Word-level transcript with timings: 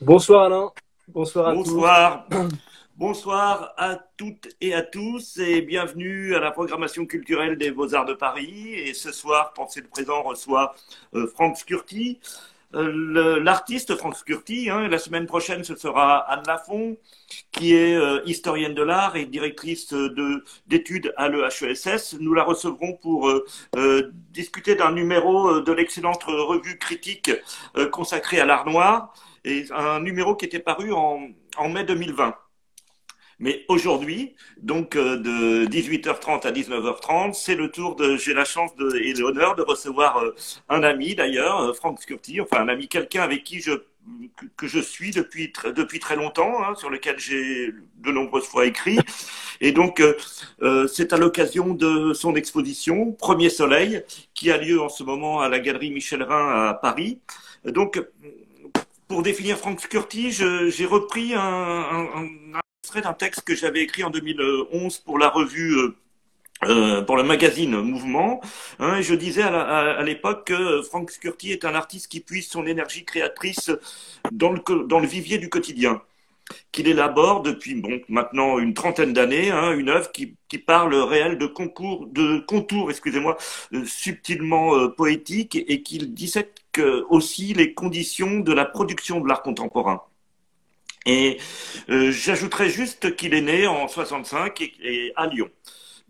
Bonsoir 0.00 0.44
Alain. 0.44 0.70
Bonsoir 1.08 1.48
à 1.48 1.54
Bonsoir. 1.54 2.28
Bonsoir 2.96 3.74
à 3.76 3.96
toutes 4.16 4.46
et 4.60 4.72
à 4.72 4.82
tous 4.82 5.38
et 5.38 5.60
bienvenue 5.60 6.36
à 6.36 6.38
la 6.38 6.52
programmation 6.52 7.04
culturelle 7.04 7.58
des 7.58 7.72
Beaux-Arts 7.72 8.04
de 8.04 8.14
Paris. 8.14 8.74
Et 8.74 8.94
ce 8.94 9.10
soir, 9.10 9.52
Pensez 9.54 9.80
le 9.80 9.88
présent 9.88 10.22
reçoit 10.22 10.76
euh, 11.16 11.26
Franck 11.26 11.56
Scurti. 11.56 12.20
Euh, 12.74 13.40
l'artiste 13.40 13.96
Franck 13.96 14.14
Scurti, 14.14 14.70
hein, 14.70 14.86
la 14.86 14.98
semaine 14.98 15.26
prochaine, 15.26 15.64
ce 15.64 15.74
sera 15.74 16.18
Anne 16.30 16.44
Lafont, 16.46 16.96
qui 17.50 17.74
est 17.74 17.96
euh, 17.96 18.20
historienne 18.24 18.74
de 18.74 18.82
l'art 18.82 19.16
et 19.16 19.24
directrice 19.24 19.92
d'études 20.68 21.12
à 21.16 21.28
l'EHESS. 21.28 22.18
Nous 22.20 22.34
la 22.34 22.44
recevrons 22.44 22.92
pour 22.92 23.28
discuter 24.30 24.76
d'un 24.76 24.92
numéro 24.92 25.60
de 25.60 25.72
l'excellente 25.72 26.22
revue 26.22 26.78
critique 26.78 27.32
consacrée 27.90 28.38
à 28.38 28.44
l'art 28.44 28.64
noir, 28.64 29.12
et 29.48 29.66
un 29.72 30.00
numéro 30.00 30.36
qui 30.36 30.44
était 30.44 30.58
paru 30.58 30.92
en, 30.92 31.28
mai 31.68 31.84
2020. 31.84 32.34
Mais 33.40 33.64
aujourd'hui, 33.68 34.34
donc 34.60 34.96
euh, 34.96 35.16
de 35.16 35.66
18h30 35.66 36.44
à 36.44 36.50
19h30, 36.50 37.34
c'est 37.34 37.54
le 37.54 37.70
tour 37.70 37.94
de. 37.94 38.16
J'ai 38.16 38.34
la 38.34 38.44
chance 38.44 38.72
et 39.00 39.12
l'honneur 39.12 39.54
de 39.54 39.62
recevoir 39.62 40.18
euh, 40.18 40.34
un 40.68 40.82
ami 40.82 41.14
d'ailleurs, 41.14 41.60
euh, 41.60 41.72
Franck 41.72 42.02
Scurti, 42.02 42.40
enfin 42.40 42.62
un 42.62 42.68
ami, 42.68 42.88
quelqu'un 42.88 43.22
avec 43.22 43.44
qui 43.44 43.60
je 43.60 43.72
que 44.56 44.66
je 44.66 44.80
suis 44.80 45.12
depuis 45.12 45.52
depuis 45.76 46.00
très 46.00 46.16
longtemps, 46.16 46.64
hein, 46.64 46.74
sur 46.74 46.90
lequel 46.90 47.18
j'ai 47.18 47.72
de 47.98 48.10
nombreuses 48.10 48.46
fois 48.46 48.66
écrit. 48.66 48.98
Et 49.60 49.72
donc, 49.72 50.02
c'est 50.88 51.12
à 51.12 51.18
l'occasion 51.18 51.74
de 51.74 52.14
son 52.14 52.34
exposition 52.34 53.12
Premier 53.12 53.50
Soleil, 53.50 54.02
qui 54.34 54.50
a 54.50 54.56
lieu 54.56 54.80
en 54.80 54.88
ce 54.88 55.02
moment 55.02 55.40
à 55.40 55.48
la 55.48 55.58
galerie 55.58 55.90
Michel 55.90 56.22
Rhin 56.22 56.68
à 56.68 56.74
Paris. 56.74 57.20
Donc, 57.64 58.00
pour 59.08 59.22
définir 59.22 59.56
Franck 59.58 59.80
Scurti, 59.80 60.30
j'ai 60.30 60.86
repris 60.86 61.34
un, 61.34 61.40
un, 61.40 62.54
un 62.54 62.60
d'un 63.00 63.12
texte 63.12 63.42
que 63.42 63.54
j'avais 63.54 63.82
écrit 63.82 64.04
en 64.04 64.10
2011 64.10 64.98
pour 64.98 65.18
la 65.18 65.28
revue 65.28 65.76
euh, 65.76 65.96
euh, 66.64 67.02
pour 67.02 67.16
le 67.16 67.22
magazine 67.22 67.80
Mouvement. 67.80 68.40
Hein, 68.78 69.00
je 69.00 69.14
disais 69.14 69.42
à 69.42 70.02
l'époque 70.02 70.46
que 70.46 70.82
Franck 70.82 71.10
Scurti 71.10 71.52
est 71.52 71.64
un 71.64 71.74
artiste 71.74 72.08
qui 72.08 72.20
puise 72.20 72.48
son 72.48 72.66
énergie 72.66 73.04
créatrice 73.04 73.70
dans 74.32 74.52
le, 74.52 74.86
dans 74.86 75.00
le 75.00 75.06
vivier 75.06 75.38
du 75.38 75.48
quotidien, 75.48 76.02
qu'il 76.72 76.88
élabore 76.88 77.42
depuis 77.42 77.74
bon, 77.74 78.00
maintenant 78.08 78.58
une 78.58 78.74
trentaine 78.74 79.12
d'années, 79.12 79.50
hein, 79.50 79.72
une 79.72 79.90
œuvre 79.90 80.10
qui, 80.10 80.34
qui, 80.48 80.58
parle 80.58 80.94
réel 80.94 81.38
de 81.38 81.46
concours, 81.46 82.06
de 82.06 82.40
contours, 82.40 82.90
excusez-moi, 82.90 83.36
euh, 83.74 83.84
subtilement 83.84 84.88
poétiques 84.88 85.56
et 85.56 85.82
qu'il 85.82 86.14
dissèque 86.14 86.54
aussi 86.80 87.54
les 87.54 87.74
conditions 87.74 88.40
de 88.40 88.52
la 88.52 88.64
production 88.64 89.20
de 89.20 89.28
l'art 89.28 89.42
contemporain. 89.42 90.02
Et 91.06 91.38
euh, 91.88 92.10
j'ajouterais 92.10 92.68
juste 92.68 93.16
qu'il 93.16 93.34
est 93.34 93.40
né 93.40 93.66
en 93.66 93.88
65 93.88 94.60
et, 94.82 95.12
à 95.16 95.26
Lyon. 95.26 95.48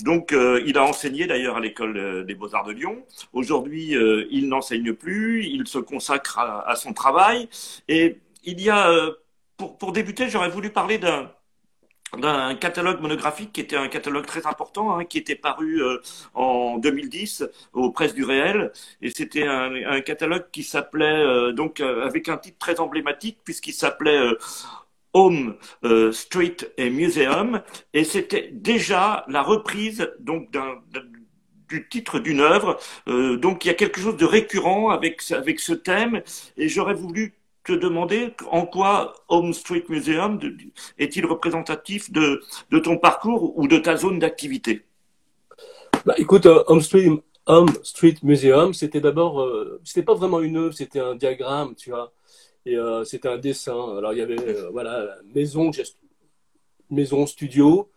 Donc, 0.01 0.33
euh, 0.33 0.63
il 0.67 0.77
a 0.77 0.85
enseigné 0.85 1.27
d'ailleurs 1.27 1.57
à 1.57 1.61
l'école 1.61 1.97
euh, 1.97 2.25
des 2.25 2.35
beaux-arts 2.35 2.65
de 2.65 2.73
Lyon. 2.73 3.05
Aujourd'hui, 3.33 3.97
il 4.31 4.49
n'enseigne 4.49 4.93
plus, 4.93 5.45
il 5.47 5.67
se 5.69 5.79
consacre 5.79 6.39
à, 6.39 6.75
son 6.77 6.93
travail. 6.93 7.49
Et 7.89 8.19
il 8.45 8.61
y 8.61 8.71
a, 8.71 8.91
pour, 9.57 9.79
pour 9.79 9.93
débuter, 9.93 10.29
j'aurais 10.29 10.51
voulu 10.51 10.71
parler 10.71 10.99
d'un 10.99 11.31
d'un 12.17 12.55
catalogue 12.55 13.01
monographique 13.01 13.53
qui 13.53 13.61
était 13.61 13.77
un 13.77 13.89
catalogue 13.89 14.27
très 14.27 14.47
important, 14.47 14.97
hein, 14.99 15.05
qui 15.05 15.19
était 15.19 15.35
paru 15.35 15.83
en 16.35 16.79
2010 16.79 17.45
aux 17.73 17.91
presses 17.91 18.15
du 18.15 18.25
réel, 18.25 18.73
et 19.03 19.11
c'était 19.11 19.47
un, 19.47 19.75
un, 19.75 20.01
catalogue 20.01 20.47
qui 20.53 20.63
s'appelait 20.63 21.53
donc 21.53 21.81
avec 21.81 22.29
un 22.29 22.37
titre 22.39 22.59
très 22.59 22.81
emblématique 22.81 23.39
puisqu'il 23.45 23.75
s'appelait 23.75 24.19
Home 25.13 25.57
euh, 25.85 26.13
Street 26.13 26.57
et 26.77 26.91
Museum, 26.91 27.63
et 27.95 28.05
c'était 28.05 28.51
déjà 28.53 29.25
la 29.29 29.43
reprise 29.43 30.11
donc 30.21 30.51
d'un 30.51 30.81
du 31.69 31.87
titre 31.89 32.19
d'une 32.19 32.41
œuvre. 32.41 32.79
Euh, 33.09 33.37
donc 33.37 33.65
il 33.65 33.69
y 33.69 33.71
a 33.71 33.75
quelque 33.75 34.01
chose 34.01 34.17
de 34.17 34.25
récurrent 34.25 34.91
avec 34.91 35.23
avec 35.33 35.61
ce 35.61 35.73
thème, 35.73 36.23
et 36.57 36.69
j'aurais 36.69 36.95
voulu 36.95 37.35
te 37.69 37.73
demander 37.73 38.35
en 38.51 38.67
quoi 38.67 39.15
Home 39.29 39.53
Street 39.53 39.85
Museum 39.89 40.39
est-il 40.99 41.27
représentatif 41.27 42.11
de, 42.11 42.43
de 42.71 42.79
ton 42.79 42.99
parcours 42.99 43.57
ou 43.59 43.69
de 43.69 43.79
ta 43.79 43.97
zone 43.97 44.19
d'activité 44.19 44.85
bah, 46.07 46.15
Écoute, 46.19 46.47
euh, 46.47 46.65
Home 46.67 46.81
Street, 46.81 47.11
Home 47.47 47.71
Street 47.83 48.17
Museum, 48.23 48.75
c'était 48.75 49.01
d'abord, 49.01 49.47
c'était 49.85 50.03
pas 50.03 50.15
vraiment 50.15 50.41
une 50.41 50.57
œuvre, 50.57 50.75
c'était 50.75 51.01
un 51.01 51.15
diagramme, 51.15 51.75
tu 51.75 51.91
vois. 51.91 52.13
Et 52.69 52.77
euh, 52.77 53.03
c'était 53.05 53.29
un 53.29 53.39
dessin. 53.39 53.97
Alors 53.97 54.13
il 54.13 54.19
y 54.19 54.23
avait 54.23 54.39
euh, 54.39 54.69
voilà 54.71 55.17
maison, 55.35 55.71
maison 56.91 57.27
studio, 57.27 57.91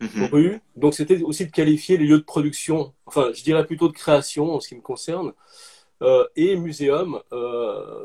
mhm. 0.00 0.24
rue. 0.32 0.60
Donc 0.74 0.94
c'était 0.94 1.22
aussi 1.22 1.44
de 1.44 1.50
qualifier 1.50 1.98
les 1.98 2.06
lieux 2.06 2.18
de 2.18 2.24
production. 2.24 2.94
Enfin, 3.04 3.30
je 3.34 3.42
dirais 3.42 3.66
plutôt 3.66 3.88
de 3.88 3.92
création 3.92 4.54
en 4.54 4.60
ce 4.60 4.68
qui 4.68 4.74
me 4.76 4.80
concerne. 4.80 5.34
Euh, 6.02 6.26
et 6.36 6.56
muséum, 6.56 7.20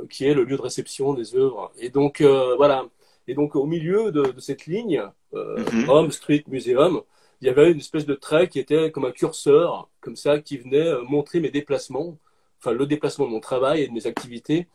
qui 0.09 0.25
est 0.25 0.34
le 0.34 0.46
lieu 0.46 0.56
de 0.56 0.62
réception 0.62 1.13
des 1.13 1.35
œuvres. 1.35 1.72
Et 1.78 1.90
donc 1.90 2.22
voilà. 2.22 2.85
Et 3.28 3.34
donc 3.34 3.56
au 3.56 3.66
milieu 3.66 4.12
de, 4.12 4.34
cette 4.40 4.66
ligne, 4.66 5.03
mhm. 5.34 5.90
Home 5.90 6.12
Street 6.12 6.44
Museum, 6.47 7.02
il 7.41 7.47
y 7.47 7.50
avait 7.50 7.72
une 7.72 7.79
espèce 7.79 8.06
de 8.06 8.13
trait 8.13 8.47
qui 8.47 8.59
était 8.59 8.91
comme 8.91 9.06
un 9.06 9.12
curseur, 9.12 9.90
comme 10.00 10.16
ça, 10.16 10.40
qui 10.40 10.57
venait 10.57 10.94
montrer 11.09 11.40
mes 11.40 11.50
déplacements, 11.50 12.18
enfin 12.59 12.72
le 12.72 12.85
déplacement 12.85 13.25
de 13.25 13.31
mon 13.31 13.40
travail 13.40 13.81
et 13.81 13.88
de 13.88 13.94
mes 13.94 14.08
activités 14.08 14.68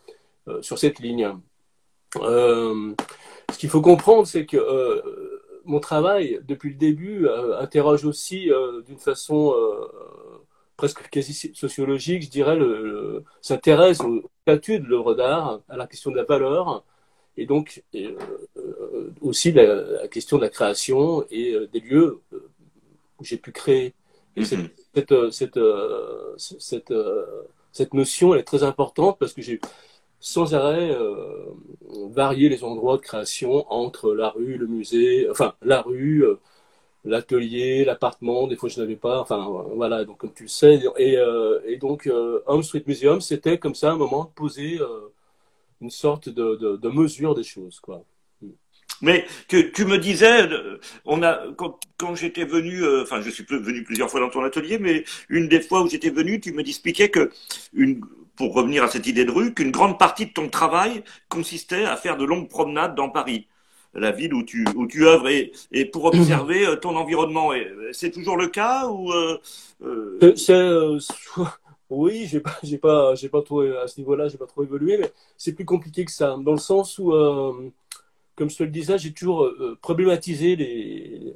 euh, 0.49 0.63
sur 0.63 0.79
cette 0.79 1.01
ligne. 1.01 1.29
Euh, 2.17 2.95
ce 3.51 3.59
qu'il 3.59 3.69
faut 3.69 3.81
comprendre, 3.81 4.27
c'est 4.29 4.47
que 4.47 4.57
euh, 4.57 5.43
mon 5.65 5.81
travail, 5.81 6.41
depuis 6.47 6.71
le 6.71 6.77
début, 6.77 7.29
interroge 7.59 8.05
aussi 8.05 8.49
d'une 8.87 8.99
façon 8.99 9.53
presque 10.77 11.09
quasi 11.09 11.53
sociologique, 11.55 12.23
je 12.23 12.31
dirais, 12.31 12.57
le, 12.57 13.25
s'intéresse 13.41 14.01
au 14.01 14.31
statut 14.43 14.79
de 14.81 14.87
l'œuvre 14.87 15.15
d'art, 15.15 15.61
à 15.69 15.77
la 15.77 15.87
question 15.87 16.11
de 16.11 16.17
la 16.17 16.25
valeur, 16.25 16.85
et 17.37 17.47
donc 17.47 17.83
aussi 19.21 19.53
la, 19.53 20.09
question 20.09 20.39
de 20.39 20.43
la 20.43 20.49
création 20.49 21.25
et 21.31 21.55
des 21.73 21.81
lieux 21.81 22.21
où 23.19 23.25
j'ai 23.25 23.37
pu 23.37 23.53
créer. 23.53 23.95
Et 24.37 24.43
mm-hmm. 24.43 24.71
cette, 24.95 25.31
cette, 25.33 25.59
cette, 26.59 26.95
cette, 27.73 27.95
notion, 27.95 28.35
elle 28.35 28.41
est 28.41 28.45
très 28.45 28.63
importante 28.63 29.19
parce 29.19 29.33
que 29.33 29.43
j'ai 29.43 29.61
sans 30.21 30.55
arrêt 30.55 30.91
euh, 30.91 31.47
varier 32.11 32.49
les 32.49 32.65
endroits 32.65 32.97
de 32.97 33.03
création 33.03 33.71
entre 33.73 34.15
la 34.15 34.31
rue, 34.31 34.57
le 34.57 34.67
musée, 34.67 35.29
enfin 35.31 35.55
la 35.63 35.83
rue, 35.83 36.25
euh, 36.25 36.41
l'atelier, 37.07 37.85
l'appartement. 37.85 38.47
Des 38.47 38.57
fois, 38.57 38.69
je 38.69 38.81
n'avais 38.81 38.97
pas. 38.97 39.21
Enfin, 39.21 39.47
voilà. 39.75 40.05
Donc, 40.05 40.19
comme 40.19 40.33
tu 40.33 40.45
le 40.45 40.49
sais, 40.49 40.81
et, 40.99 41.17
euh, 41.17 41.61
et 41.67 41.77
donc 41.77 42.11
Home 42.47 42.63
Street 42.63 42.85
Museum, 42.87 43.21
c'était 43.21 43.59
comme 43.59 43.75
ça 43.75 43.93
un 43.93 43.97
moment 43.97 44.25
de 44.25 44.31
poser 44.31 44.79
une 45.81 45.91
sorte 45.91 46.29
de, 46.29 46.57
de, 46.57 46.77
de, 46.77 46.89
mesure 46.89 47.35
des 47.35 47.45
choses, 47.45 47.81
quoi. 47.81 48.03
Mais 49.03 49.27
tu, 49.49 49.73
tu 49.73 49.85
me 49.85 49.99
disais, 49.99 50.49
on 51.05 51.23
a 51.23 51.53
quand, 51.57 51.79
quand 51.99 52.15
j'étais 52.15 52.47
venu, 52.47 52.83
enfin 53.03 53.21
je 53.21 53.29
suis 53.29 53.45
venu 53.45 53.85
plusieurs 53.85 54.11
fois 54.11 54.21
dans 54.21 54.31
ton 54.31 54.43
atelier, 54.43 54.79
mais 54.79 55.05
une 55.29 55.49
des 55.49 55.61
fois 55.61 55.83
où 55.83 55.89
j'étais 55.89 56.09
venu, 56.09 56.41
tu 56.41 56.53
me 56.53 56.61
expliquais 56.63 57.11
que 57.11 57.31
une 57.75 58.01
pour 58.37 58.55
revenir 58.55 58.85
à 58.85 58.89
cette 58.89 59.07
idée 59.07 59.25
de 59.25 59.31
rue, 59.31 59.55
qu'une 59.55 59.71
grande 59.71 59.99
partie 59.99 60.27
de 60.27 60.33
ton 60.33 60.49
travail 60.49 61.03
consistait 61.29 61.85
à 61.85 61.97
faire 61.97 62.17
de 62.17 62.25
longues 62.25 62.49
promenades 62.49 62.95
dans 62.95 63.09
Paris, 63.09 63.49
la 63.99 64.13
ville 64.13 64.35
où 64.35 64.43
tu, 64.43 64.65
où 64.77 64.87
tu 64.87 65.07
œuvres, 65.07 65.29
et, 65.29 65.53
et 65.73 65.85
pour 65.85 66.05
observer 66.05 66.67
euh, 66.67 66.77
ton 66.77 66.97
environnement. 66.97 67.51
C'est 67.93 68.11
toujours 68.11 68.37
le 68.37 68.49
cas 68.49 68.87
ou 68.87 69.13
euh, 69.13 69.39
euh... 69.83 70.35
euh 70.51 70.99
Oui, 71.89 72.27
j'ai 72.29 72.41
pas, 72.41 72.57
j'ai 72.65 72.79
pas, 72.79 73.15
j'ai 73.15 73.29
pas 73.29 73.43
trop 73.43 73.61
à 73.61 73.87
ce 73.87 74.01
niveau-là, 74.01 74.27
j'ai 74.27 74.39
pas 74.39 74.47
trop 74.47 74.65
évolué, 74.65 74.99
mais 74.99 75.13
c'est 75.37 75.53
plus 75.53 75.65
compliqué 75.65 76.05
que 76.05 76.11
ça, 76.11 76.37
dans 76.37 76.51
le 76.51 76.59
sens 76.59 76.99
où, 76.99 77.13
comme 78.35 78.51
je 78.51 78.57
te 78.57 78.65
le 78.65 78.71
disais, 78.71 78.99
j'ai 78.99 79.13
toujours 79.13 79.49
problématisé 79.81 80.57
les, 80.57 81.33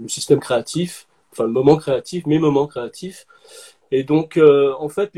le 0.00 0.08
système 0.08 0.40
créatif, 0.40 1.06
enfin 1.30 1.44
le 1.44 1.50
moment 1.50 1.76
créatif, 1.76 2.24
mes 2.24 2.38
moments 2.38 2.66
créatifs, 2.66 3.26
et 3.96 4.02
donc, 4.02 4.36
euh, 4.36 4.74
en 4.80 4.88
fait, 4.88 5.12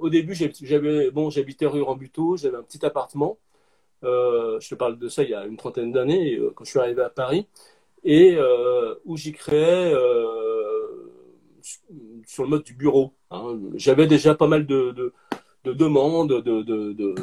au 0.00 0.08
début, 0.08 0.34
j'avais, 0.34 1.12
bon, 1.12 1.30
j'habitais 1.30 1.64
rue 1.64 1.82
Rambuteau, 1.82 2.36
j'avais 2.36 2.56
un 2.56 2.62
petit 2.62 2.84
appartement. 2.84 3.38
Euh, 4.06 4.60
je 4.60 4.68
te 4.70 4.74
parle 4.74 4.98
de 4.98 5.08
ça 5.08 5.22
il 5.24 5.30
y 5.30 5.34
a 5.34 5.44
une 5.44 5.56
trentaine 5.56 5.92
d'années, 5.92 6.36
euh, 6.36 6.52
quand 6.54 6.64
je 6.64 6.70
suis 6.70 6.78
arrivé 6.78 7.02
à 7.02 7.10
Paris, 7.10 7.46
et 8.04 8.38
où 9.04 9.16
j'y 9.16 9.32
créais 9.32 9.92
sur 12.26 12.44
le 12.44 12.48
mode 12.48 12.62
du 12.62 12.74
bureau. 12.74 13.14
Hein. 13.32 13.58
J'avais 13.74 14.06
déjà 14.06 14.34
pas 14.36 14.46
mal 14.46 14.64
de, 14.66 15.12
demandes, 15.64 16.40
de, 16.40 17.14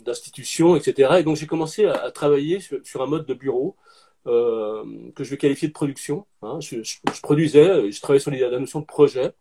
d'institutions, 0.00 0.74
etc. 0.74 1.18
Et 1.20 1.22
donc, 1.22 1.36
j'ai 1.36 1.46
commencé 1.46 1.86
à, 1.86 2.10
travailler 2.10 2.58
sur, 2.60 3.02
un 3.02 3.06
mode 3.06 3.26
de 3.26 3.34
bureau. 3.34 3.76
que 4.24 5.22
je 5.22 5.30
vais 5.30 5.36
qualifier 5.36 5.68
de 5.68 5.72
production. 5.72 6.26
Hein. 6.42 6.58
Je, 6.60 6.80
produisais, 7.22 7.92
je 7.92 8.00
travaillais 8.00 8.20
sur 8.20 8.32
la 8.32 8.58
notion 8.58 8.80
de 8.80 8.86
projet. 8.86 9.32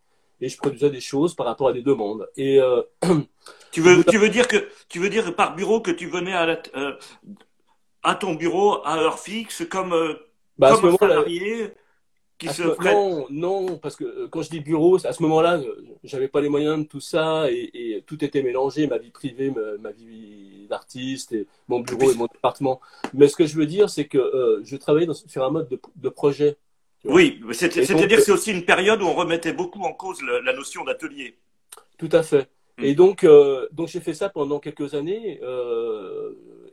Et 0.42 0.50
je 0.50 0.58
produisais 0.58 0.90
des 0.90 1.00
choses 1.00 1.36
par 1.36 1.46
rapport 1.46 1.70
à 1.70 1.74
des 1.74 1.82
demandes. 1.82 2.28
Et 2.38 2.60
tu 3.72 3.82
veux 3.82 4.04
tu 4.04 4.18
veux 4.18 4.30
dire 4.30 4.48
que 4.48 4.68
tu 4.90 5.00
veux 5.00 5.10
dire 5.10 5.36
par 5.36 5.56
bureau 5.56 5.82
que 5.82 5.92
tu 5.92 6.08
venais 6.08 6.34
à 6.34 6.60
à 8.04 8.16
ton 8.16 8.36
bureau 8.36 8.86
à 8.86 8.98
heure 8.98 9.20
fixe 9.20 9.64
comme 9.70 9.94
bah, 10.58 10.76
comme 10.76 10.94
un 10.94 10.98
salarié 10.98 11.74
qui 12.38 12.50
se 12.50 12.64
non, 12.84 13.28
non, 13.30 13.78
parce 13.78 13.96
que 13.96 14.04
euh, 14.04 14.28
quand 14.30 14.42
je 14.42 14.50
dis 14.50 14.60
bureau, 14.60 14.98
à 15.06 15.14
ce 15.14 15.24
moment-là, 15.24 15.58
euh, 15.58 15.86
j'avais 16.04 16.28
pas 16.28 16.42
les 16.42 16.50
moyens 16.50 16.80
de 16.80 16.84
tout 16.84 17.00
ça 17.00 17.50
et, 17.50 18.04
tout 18.06 18.24
était 18.24 18.44
mélangé, 18.44 18.88
ma 18.88 18.98
vie 18.98 19.10
privée, 19.10 19.54
ma, 19.80 19.92
vie 19.92 20.68
d'artiste, 20.70 21.32
et 21.32 21.48
mon 21.68 21.80
bureau 21.80 22.12
et 22.12 22.16
mon 22.16 22.26
département. 22.26 22.82
Mais 23.14 23.28
ce 23.28 23.36
que 23.36 23.46
je 23.46 23.56
veux 23.56 23.66
dire, 23.66 23.90
c'est 23.90 24.06
que 24.06 24.18
euh, 24.18 24.62
je 24.64 24.76
travaillais 24.76 25.08
sur 25.28 25.44
un 25.46 25.50
mode 25.50 25.80
de, 25.96 26.10
projet. 26.10 26.58
Oui, 27.06 27.42
c'est-à-dire 27.52 28.18
que 28.18 28.24
c'est 28.24 28.32
aussi 28.32 28.52
une 28.52 28.66
période 28.66 29.02
où 29.02 29.06
on 29.06 29.14
remettait 29.14 29.54
beaucoup 29.54 29.82
en 29.82 29.94
cause 29.94 30.20
la 30.22 30.54
notion 30.54 30.84
d'atelier. 30.84 31.38
Tout 31.98 32.10
à 32.12 32.24
fait. 32.24 32.50
Mm. 32.78 32.84
Et 32.84 32.96
donc, 32.96 33.26
donc 33.72 33.88
j'ai 33.88 34.02
fait 34.02 34.14
ça 34.14 34.30
pendant 34.30 34.60
quelques 34.60 34.94
années. 34.94 35.40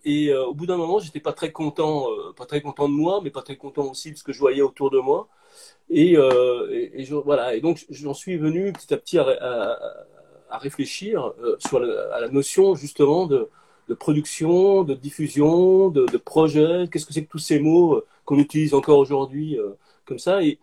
et 0.05 0.35
au 0.35 0.55
bout 0.55 0.67
d'un 0.67 0.77
moment, 0.77 0.99
j'étais 0.99 1.21
pas 1.21 1.33
très 1.33 1.53
content, 1.53 2.07
pas 2.37 2.47
très 2.47 2.61
content 2.61 2.89
de 2.89 2.95
moi, 2.95 3.21
mais 3.23 3.31
pas 3.31 3.43
très 3.43 3.57
content 3.57 3.91
aussi 3.91 4.13
de 4.13 4.17
ce 4.17 4.25
que 4.25 4.33
je 4.33 4.39
voyais 4.39 4.63
autour 4.63 4.91
de 4.91 4.99
moi. 4.99 5.29
Et, 5.91 6.17
euh, 6.17 6.89
et, 6.95 7.05
voilà. 7.25 7.55
Et 7.55 7.61
donc, 7.61 7.85
j'en 7.91 8.15
suis 8.15 8.37
venu 8.37 8.73
petit 8.73 8.93
à 8.95 8.97
petit 8.97 9.19
à, 9.19 9.79
à, 10.51 10.59
réfléchir 10.59 11.33
euh, 11.43 11.57
sur 11.59 11.81
la, 11.81 12.15
à 12.15 12.21
la 12.21 12.29
notion 12.29 12.75
justement 12.75 13.27
de, 13.27 13.49
de 13.89 13.95
production, 13.95 14.85
de 14.85 14.95
diffusion, 14.95 15.89
de, 15.91 16.07
de 16.07 16.17
projet. 16.17 16.89
Qu'est-ce 16.91 17.07
que 17.07 17.13
c'est 17.13 17.25
que 17.25 17.31
tous 17.31 17.39
ces 17.39 17.59
mots 17.59 17.97
euh, 17.97 18.07
qu'on 18.25 18.39
utilise 18.39 18.75
encore 18.75 18.99
aujourd'hui 18.99 19.59
euh, 19.59 19.71
comme 20.13 20.19
ça 20.19 20.43
et, 20.43 20.59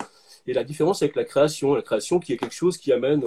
et, 0.48 0.54
la 0.54 0.63
différence 0.63 1.01
avec 1.01 1.16
la 1.16 1.25
création, 1.25 1.74
la 1.74 1.81
création 1.81 2.19
qui 2.19 2.34
est 2.34 2.38
quelque 2.38 2.56
chose 2.56 2.78
qui 2.78 2.92
amène 2.94 3.24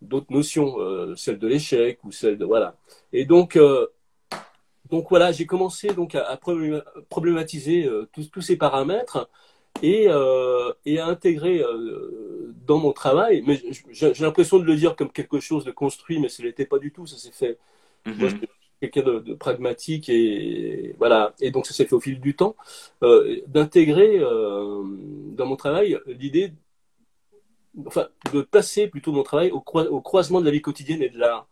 d'autres 0.00 0.32
notions, 0.32 0.76
celle 1.16 1.38
de 1.38 1.46
l'échec 1.46 1.98
ou 2.04 2.10
celle 2.10 2.36
de 2.36 2.44
voilà. 2.44 2.76
Et 3.12 3.24
donc 3.24 3.58
donc 4.90 5.06
voilà, 5.08 5.32
j'ai 5.32 5.46
commencé 5.46 5.88
donc 5.94 6.14
à, 6.14 6.38
problématiser 7.08 7.88
tous, 8.12 8.28
tous 8.30 8.42
ces 8.42 8.56
paramètres 8.56 9.28
et, 9.80 10.06
euh, 10.08 10.72
et 10.84 10.98
à 10.98 11.06
intégrer 11.06 11.60
euh, 11.60 12.52
dans 12.66 12.78
mon 12.78 12.92
travail. 12.92 13.42
Mais 13.46 13.60
j'ai 13.90 14.12
l'impression 14.20 14.58
de 14.58 14.64
le 14.64 14.76
dire 14.76 14.96
comme 14.96 15.10
quelque 15.10 15.40
chose 15.40 15.64
de 15.64 15.70
construit, 15.70 16.18
mais 16.18 16.28
ce 16.28 16.42
n'était 16.42 16.66
pas 16.66 16.78
du 16.78 16.92
tout. 16.92 17.06
Ça 17.06 17.16
s'est 17.16 17.32
fait. 17.32 17.58
Mm-hmm. 18.06 18.18
Moi, 18.18 18.30
quelqu'un 18.82 19.20
de, 19.20 19.34
pragmatique 19.34 20.08
et 20.08 20.94
voilà. 20.98 21.34
Et 21.40 21.50
donc 21.50 21.66
ça 21.66 21.74
s'est 21.74 21.86
fait 21.86 21.94
au 21.94 22.00
fil 22.00 22.20
du 22.20 22.34
temps 22.34 22.56
euh, 23.02 23.40
d'intégrer 23.46 24.18
euh, 24.18 24.82
dans 25.36 25.46
mon 25.46 25.56
travail 25.56 25.98
l'idée, 26.06 26.52
enfin, 27.86 28.08
de 28.32 28.42
passer 28.42 28.88
plutôt 28.88 29.12
mon 29.12 29.22
travail 29.22 29.50
au, 29.52 29.62
au, 29.74 30.00
croisement 30.00 30.40
de 30.40 30.46
la 30.46 30.50
vie 30.50 30.62
quotidienne 30.62 31.02
et 31.02 31.10
de 31.10 31.18
l'art. 31.18 31.48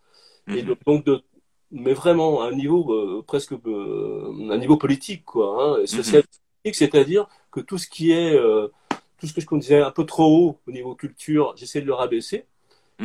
Et 0.49 0.63
mm-hmm. 0.63 0.85
donc 0.87 1.05
de 1.05 1.23
mais 1.73 1.93
vraiment 1.93 2.43
à 2.43 2.49
un 2.49 2.53
niveau 2.53 2.93
euh, 2.93 3.23
presque 3.25 3.53
un 3.53 4.59
niveau 4.59 4.77
politique 4.77 5.25
quoi, 5.25 5.79
hein, 5.79 5.87
social, 5.87 6.25
mm-hmm. 6.65 6.73
c'est-à-dire 6.75 7.29
que 7.53 7.61
tout 7.61 7.79
ce 7.79 7.89
qui 7.89 8.11
est, 8.11 8.37
tout 9.19 9.27
ce 9.29 9.35
que 9.35 9.41
je 9.41 9.57
disais 9.57 9.81
un 9.81 9.93
peu 9.93 10.05
trop 10.05 10.27
haut 10.37 10.59
au 10.67 10.73
niveau 10.73 10.97
culture, 10.97 11.55
j'essaie 11.57 11.81
de 11.81 11.87
le 11.87 11.95
rabaisser. 11.95 12.47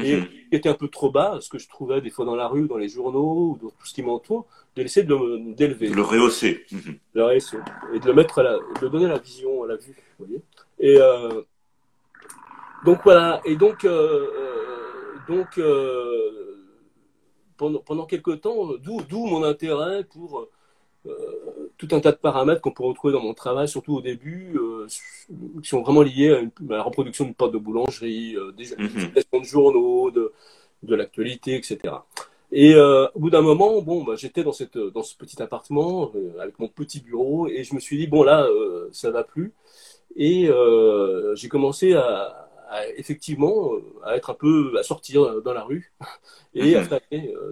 Et 0.04 0.22
qui 0.50 0.56
était 0.56 0.70
un 0.70 0.74
peu 0.74 0.88
trop 0.88 1.10
bas, 1.10 1.40
ce 1.42 1.50
que 1.50 1.58
je 1.58 1.68
trouvais 1.68 2.02
des 2.02 2.10
fois 2.10 2.26
dans 2.26 2.36
la 2.36 2.48
rue, 2.48 2.68
dans 2.68 2.78
les 2.78 2.90
journaux, 2.90 3.52
ou 3.52 3.60
dans 3.62 3.70
tout 3.70 3.86
ce 3.86 3.94
qui 3.94 4.04
m'entoure, 4.04 4.46
de 4.76 4.82
l'essayer 4.82 5.06
de 5.06 5.54
d'élever. 5.54 5.90
Le 5.90 6.02
rehausser. 6.02 6.66
Mhm. 6.72 6.98
Le 7.14 7.24
rehausser. 7.24 7.58
Et 7.94 8.00
de 8.00 8.06
le 8.06 8.14
mettre 8.14 8.40
à 8.40 8.44
la, 8.44 8.58
de 8.82 8.88
donner 8.88 9.08
la 9.08 9.18
vision, 9.18 9.64
à 9.64 9.68
la 9.68 9.76
vue. 9.76 9.96
Vous 10.20 10.26
voyez 10.26 10.42
et 10.80 10.98
euh, 11.00 11.42
donc 12.84 13.00
voilà. 13.04 13.42
Et 13.46 13.56
donc, 13.56 13.86
euh, 13.86 14.28
donc 15.28 15.60
pendant, 17.58 17.80
pendant 17.80 18.06
quelques 18.06 18.42
temps, 18.42 18.74
d'où, 18.78 19.02
d'où 19.02 19.26
mon 19.26 19.44
intérêt 19.44 20.04
pour 20.04 20.50
euh, 21.06 21.45
tout 21.78 21.88
un 21.92 22.00
tas 22.00 22.12
de 22.12 22.18
paramètres 22.18 22.62
qu'on 22.62 22.72
peut 22.72 22.84
retrouver 22.84 23.14
dans 23.14 23.22
mon 23.22 23.34
travail, 23.34 23.68
surtout 23.68 23.96
au 23.96 24.02
début, 24.02 24.56
euh, 24.56 24.88
qui 25.62 25.70
sont 25.70 25.82
vraiment 25.82 26.02
liés 26.02 26.32
à, 26.32 26.42
la 26.74 26.84
reproduction 26.84 27.26
d'une 27.26 27.34
pâte 27.34 27.52
de 27.52 27.58
boulangerie, 27.58 28.36
euh, 28.36 28.52
des 28.52 28.66
mm 28.76 29.40
de 29.40 29.44
journaux, 29.44 30.12
de, 30.12 30.32
de 30.84 30.96
l'actualité, 30.96 31.56
etc. 31.56 31.96
Et 32.52 32.76
au 32.76 33.20
bout 33.20 33.30
d'un 33.30 33.42
moment, 33.42 33.82
bon, 33.82 34.04
bah, 34.04 34.14
j'étais 34.16 34.44
dans, 34.44 34.54
cette, 34.54 34.78
dans 34.78 35.04
ce 35.04 35.16
petit 35.18 35.42
appartement 35.42 36.12
avec 36.40 36.58
mon 36.60 36.70
petit 36.70 37.02
bureau 37.02 37.48
et 37.48 37.64
je 37.64 37.76
me 37.76 37.80
suis 37.80 37.98
dit, 37.98 38.08
bon 38.08 38.24
là, 38.24 38.48
ça 38.92 39.12
va 39.12 39.24
plus. 39.24 39.52
Et 40.16 40.50
j'ai 41.34 41.50
commencé 41.50 41.96
à, 41.96 42.50
effectivement 42.96 43.72
à 44.04 44.16
être 44.16 44.30
un 44.30 44.36
peu, 44.36 44.74
à 44.80 44.84
sortir 44.84 45.42
dans 45.42 45.54
la 45.54 45.64
rue 45.64 45.92
et 46.54 46.76
à 46.76 46.84
mhm. 46.84 47.00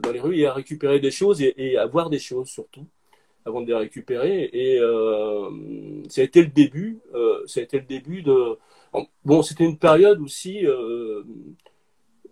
dans 0.02 0.12
les 0.12 0.20
rues 0.22 0.38
et 0.38 0.46
à 0.46 0.54
récupérer 0.54 1.00
des 1.00 1.12
choses 1.12 1.42
et, 1.42 1.54
et 1.58 1.78
à 1.78 1.86
voir 1.86 2.10
des 2.10 2.20
choses 2.20 2.48
surtout 2.48 2.86
avant 3.46 3.62
de 3.62 3.68
les 3.68 3.76
récupérer. 3.76 4.50
Et 4.54 4.80
euh, 4.80 5.50
ça 6.10 6.22
a 6.22 6.24
été 6.24 6.42
le 6.42 6.48
début. 6.48 7.00
Euh, 7.14 7.44
ça 7.46 7.60
a 7.60 7.64
été 7.64 7.78
le 7.78 7.86
début 7.86 8.22
de. 8.22 8.58
Bon, 9.26 9.42
c'était 9.42 9.64
une 9.64 9.78
période 9.78 10.22
aussi 10.22 10.66
euh, 10.66 11.24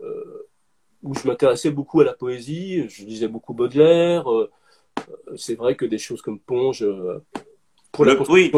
euh, 0.01 0.47
où 1.03 1.15
je 1.15 1.27
m'intéressais 1.27 1.71
beaucoup 1.71 2.01
à 2.01 2.03
la 2.03 2.13
poésie. 2.13 2.87
Je 2.89 3.03
lisais 3.05 3.27
beaucoup 3.27 3.53
Baudelaire. 3.53 4.31
Euh, 4.31 4.49
c'est 5.35 5.55
vrai 5.55 5.75
que 5.75 5.85
des 5.85 5.97
choses 5.97 6.21
comme 6.21 6.39
Ponge. 6.39 6.85
pour 7.91 8.05
le, 8.05 8.13
la 8.13 8.21
oui. 8.29 8.51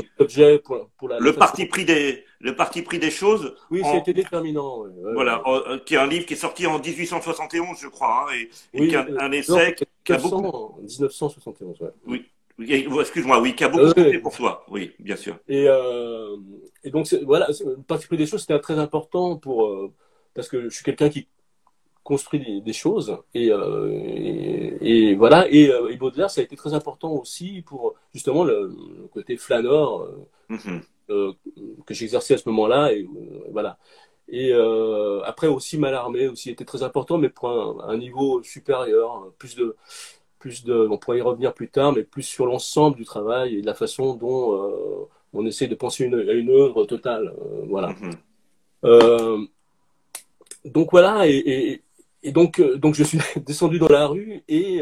pour, 0.64 0.90
pour 0.98 1.08
la, 1.08 1.20
le 1.20 1.34
parti 1.34 1.66
pris 1.66 1.86
des 1.86 2.26
le 2.40 2.56
parti 2.56 2.82
pris 2.82 3.00
des 3.00 3.12
choses. 3.12 3.56
Oui, 3.72 3.82
c'était 3.94 4.14
déterminant. 4.14 4.86
voilà, 5.14 5.42
qui 5.86 5.96
est 5.96 5.98
un 5.98 6.08
livre 6.08 6.26
qui 6.26 6.34
est 6.34 6.38
sorti 6.38 6.68
en 6.68 6.80
1871, 6.80 7.78
je 7.80 7.88
crois, 7.88 8.28
hein, 8.28 8.36
et, 8.36 8.50
oui, 8.80 8.90
qui 8.90 8.96
est 8.96 8.98
un, 8.98 9.32
essai 9.32 9.76
qui 10.04 10.12
a 10.12 10.18
beaucoup... 10.18 10.76
1971, 10.82 11.80
ouais. 11.82 11.88
Oui, 12.06 12.26
Excuse-moi, 12.60 13.42
oui, 13.42 13.56
qui 13.56 13.64
a 13.64 13.70
beaucoup 13.70 13.94
compté 13.94 14.20
pour 14.20 14.36
toi, 14.36 14.66
oui, 14.70 14.92
bien 15.00 15.16
sûr. 15.16 15.38
Et, 15.48 15.66
euh, 15.68 16.38
et 16.84 16.92
donc, 16.92 17.12
voilà, 17.26 17.48
le 17.66 17.82
parti 17.82 18.06
pris 18.08 18.18
des 18.18 18.28
choses, 18.28 18.42
c'était 18.42 18.60
très 18.60 18.78
important 18.78 19.38
pour, 19.38 19.66
euh, 19.66 19.92
parce 20.34 20.48
que 20.48 20.70
je 20.70 20.76
suis 20.76 20.84
quelqu'un 20.84 21.10
qui 21.10 21.28
construit 22.04 22.62
des, 22.62 22.74
choses, 22.74 23.18
et, 23.34 23.50
euh, 23.50 24.78
et, 24.82 25.16
voilà, 25.16 25.48
et, 25.50 25.72
et, 25.90 25.98
Baudelaire, 25.98 26.30
ça 26.30 26.42
a 26.42 26.44
été 26.44 26.56
très 26.56 26.74
important 26.74 27.12
aussi 27.14 27.62
pour 27.62 27.96
justement 28.14 28.44
le, 28.44 28.76
côté 29.14 29.38
flâneur 29.38 30.10
mm-hmm. 30.50 30.82
que 31.08 31.94
j'exerçais 31.94 32.34
à 32.36 32.38
ce 32.38 32.50
moment-là, 32.50 32.92
et 32.92 33.08
voilà. 33.52 33.78
Et 34.28 34.54
après 35.26 35.48
aussi 35.48 35.78
Malarmé 35.78 36.28
aussi 36.28 36.50
était 36.50 36.66
très 36.66 36.84
important, 36.84 37.18
mais 37.18 37.30
pour 37.30 37.50
un, 37.50 37.90
un 37.90 37.98
niveau 37.98 38.44
supérieur, 38.44 39.32
plus 39.38 39.56
de 39.56 39.76
plus 40.44 40.66
de, 40.66 40.76
on 40.92 40.98
pourrait 40.98 41.20
y 41.20 41.22
revenir 41.22 41.54
plus 41.54 41.70
tard, 41.70 41.94
mais 41.94 42.04
plus 42.04 42.24
sur 42.24 42.46
l'ensemble 42.46 42.98
du 42.98 43.06
travail 43.06 43.56
et 43.56 43.62
de 43.62 43.66
la 43.66 43.74
façon 43.74 44.14
dont 44.14 44.52
euh, 44.52 45.08
on 45.32 45.46
essaie 45.46 45.68
de 45.68 45.76
penser 45.76 46.04
une, 46.04 46.20
une 46.20 46.50
œuvre 46.50 46.84
totale. 46.84 47.34
Euh, 47.40 47.64
voilà. 47.70 47.94
Mm-hmm. 47.94 48.16
Euh, 48.84 49.46
donc 50.66 50.92
voilà, 50.92 51.30
et, 51.30 51.82
et, 52.24 52.32
donc, 52.34 52.60
donc 52.60 52.94
je 52.94 53.06
suis 53.06 53.20
descendu 53.46 53.80
dans 53.80 53.88
la 53.88 54.06
rue 54.06 54.44
et, 54.50 54.82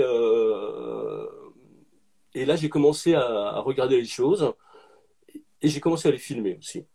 et 2.34 2.46
là 2.46 2.56
j'ai 2.56 2.70
commencé 2.70 3.14
à, 3.14 3.60
regarder 3.60 3.98
les 4.02 4.08
choses 4.08 4.52
et 5.62 5.68
j'ai 5.68 5.80
commencé 5.80 6.08
à 6.08 6.12
les 6.12 6.18
filmer 6.18 6.58
aussi. 6.58 6.86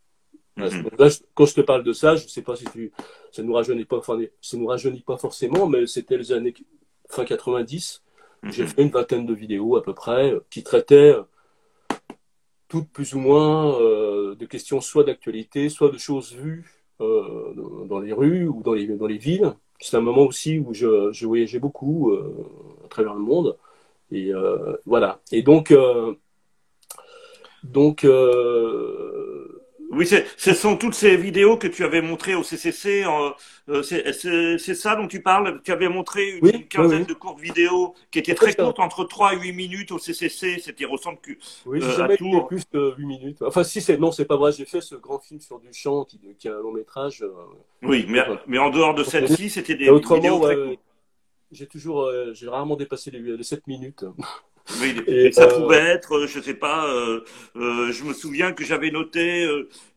Mm-hmm. 0.56 1.22
quand 1.34 1.46
je 1.46 1.54
te 1.54 1.60
parle 1.60 1.84
de 1.84 1.92
ça, 1.92 2.16
je 2.16 2.24
ne 2.24 2.28
sais 2.28 2.42
pas 2.42 2.56
si 2.56 2.64
tu, 2.64 2.92
ça 3.30 3.44
nous 3.44 3.52
rajeunit 3.52 3.84
pas, 3.84 3.98
enfin, 3.98 4.18
ça 4.40 4.56
nous 4.56 4.66
rajeunit 4.66 5.02
pas 5.02 5.18
forcément, 5.18 5.68
mais 5.68 5.86
c'était 5.86 6.16
les 6.16 6.32
années 6.32 6.54
fin 7.08 7.24
90. 7.24 8.02
J'ai 8.44 8.62
mhm. 8.62 8.68
fait 8.68 8.82
une 8.82 8.90
vingtaine 8.90 9.26
de 9.26 9.34
vidéos 9.34 9.76
à 9.76 9.82
peu 9.82 9.94
près 9.94 10.32
euh, 10.32 10.44
qui 10.50 10.62
traitaient 10.62 11.14
euh, 11.14 11.22
toutes 12.68 12.88
plus 12.88 13.14
ou 13.14 13.18
moins 13.18 13.80
euh, 13.80 14.34
de 14.34 14.46
questions 14.46 14.80
soit 14.80 15.04
d'actualité, 15.04 15.68
soit 15.68 15.90
de 15.90 15.98
choses 15.98 16.34
vues 16.34 16.72
dans 16.98 18.00
les 18.00 18.14
rues 18.14 18.48
ou 18.48 18.62
dans 18.62 18.72
les, 18.72 18.86
dans 18.86 19.06
les 19.06 19.18
villes. 19.18 19.52
C'est 19.80 19.98
un 19.98 20.00
moment 20.00 20.22
aussi 20.22 20.58
où 20.58 20.72
je, 20.72 21.12
je 21.12 21.26
voyageais 21.26 21.58
beaucoup 21.58 22.16
à 22.82 22.88
travers 22.88 23.12
le 23.12 23.20
monde. 23.20 23.58
Et 24.10 24.32
voilà. 24.86 25.20
Et 25.30 25.42
donc, 25.42 25.74
donc 27.64 28.06
oui, 29.96 30.06
ce 30.06 30.52
sont 30.54 30.76
toutes 30.76 30.94
ces 30.94 31.16
vidéos 31.16 31.56
que 31.56 31.66
tu 31.66 31.82
avais 31.84 32.02
montrées 32.02 32.34
au 32.34 32.42
CCC. 32.42 33.04
Euh, 33.68 33.82
c'est 33.82 34.74
ça 34.74 34.94
dont 34.94 35.08
tu 35.08 35.22
parles? 35.22 35.60
Tu 35.64 35.72
avais 35.72 35.88
montré 35.88 36.38
une, 36.38 36.68
quinzaine 36.68 37.04
de 37.04 37.14
courtes 37.14 37.40
vidéos 37.40 37.94
qui 38.10 38.18
étaient 38.18 38.34
très 38.34 38.54
courtes, 38.54 38.78
entre 38.78 39.04
3 39.04 39.34
et 39.34 39.38
8 39.38 39.52
minutes 39.52 39.92
au 39.92 39.98
CCC. 39.98 40.58
C'était 40.60 40.84
ressemble 40.84 41.18
que. 41.20 41.32
Oui, 41.64 41.82
euh, 41.82 41.96
jamais 41.96 42.16
tout... 42.16 42.42
plus 42.42 42.68
de 42.70 42.94
8 42.98 43.06
minutes. 43.06 43.42
Enfin, 43.42 43.64
si, 43.64 43.80
c'est 43.80 43.96
non, 43.96 44.12
c'est 44.12 44.26
pas 44.26 44.36
vrai. 44.36 44.52
J'ai 44.52 44.66
fait 44.66 44.82
ce 44.82 44.94
grand 44.96 45.18
film 45.18 45.40
sur 45.40 45.58
Duchamp 45.58 46.04
qui, 46.04 46.20
qui 46.38 46.48
est 46.48 46.52
un 46.52 46.60
long 46.60 46.72
métrage. 46.72 47.22
Euh, 47.22 47.30
oui, 47.82 48.04
mais, 48.08 48.20
mais 48.46 48.58
en 48.58 48.70
dehors 48.70 48.94
de 48.94 49.02
celle-ci, 49.02 49.48
c'était 49.48 49.74
des 49.74 49.84
vidéos 49.84 50.00
très 50.00 50.20
courtes. 50.20 50.78
J'ai 51.52 51.66
toujours, 51.66 52.10
j'ai 52.32 52.48
rarement 52.48 52.76
dépassé 52.76 53.10
les, 53.10 53.20
les 53.20 53.42
7 53.42 53.66
minutes. 53.66 54.04
Et, 55.06 55.32
ça 55.32 55.46
pouvait 55.46 55.76
être, 55.76 56.26
je 56.26 56.40
sais 56.40 56.54
pas, 56.54 56.86
je 57.54 58.04
me 58.04 58.12
souviens 58.12 58.52
que 58.52 58.64
j'avais 58.64 58.90
noté, 58.90 59.48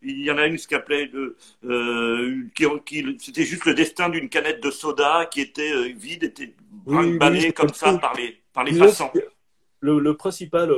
il 0.02 0.22
y 0.22 0.30
en 0.30 0.38
a 0.38 0.46
une 0.46 0.56
qui 0.56 0.66
s'appelait, 0.68 1.10
qui, 2.54 2.66
qui 2.86 3.16
c'était 3.18 3.44
juste 3.44 3.64
le 3.64 3.74
destin 3.74 4.08
d'une 4.08 4.28
canette 4.28 4.62
de 4.62 4.70
soda 4.70 5.26
qui 5.26 5.40
était 5.40 5.92
vide, 5.92 6.24
était 6.24 6.54
oui, 6.86 7.18
comme 7.52 7.74
ça 7.74 7.98
par 7.98 8.14
les, 8.14 8.36
par 8.52 8.64
les 8.64 8.78
passants. 8.78 9.12
Le, 9.80 9.98
le 9.98 10.16
principal, 10.16 10.70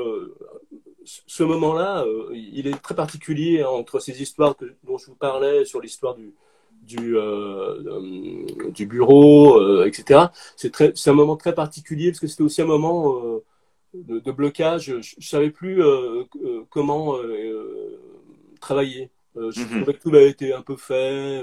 ce 1.05 1.43
moment-là, 1.43 2.05
il 2.33 2.67
est 2.67 2.83
très 2.83 2.95
particulier 2.95 3.65
entre 3.65 4.01
ces 4.01 4.23
histoires 4.23 4.57
que, 4.57 4.75
dont 4.85 4.99
je 4.99 5.07
vous 5.07 5.17
parlais 5.17 5.65
sur 5.65 5.81
l'histoire 5.81 6.15
du, 6.15 6.33
du, 6.83 7.17
euh, 7.17 7.83
euh, 7.87 8.71
du 8.71 8.87
bureau, 8.87 9.61
euh, 9.61 9.87
etc. 9.87 10.21
C'est 10.57 11.09
un 11.09 11.13
moment 11.13 11.37
très 11.37 11.55
particulier 11.55 12.11
parce 12.11 12.21
que 12.21 12.27
c'était 12.27 12.43
aussi 12.43 12.63
un 12.63 12.67
moment 12.67 13.41
de, 13.95 14.31
blocage. 14.31 14.87
Je 14.87 15.17
ne 15.17 15.23
savais 15.23 15.51
plus 15.51 15.83
comment 16.71 17.17
travailler. 18.61 19.11
je 19.37 19.61
mhm. 19.61 19.83
trouvais 19.83 19.95
que 19.95 20.03
tout 20.03 20.11
avait 20.11 20.31
été 20.31 20.53
un 20.53 20.63
peu 20.63 20.77
fait. 20.77 21.43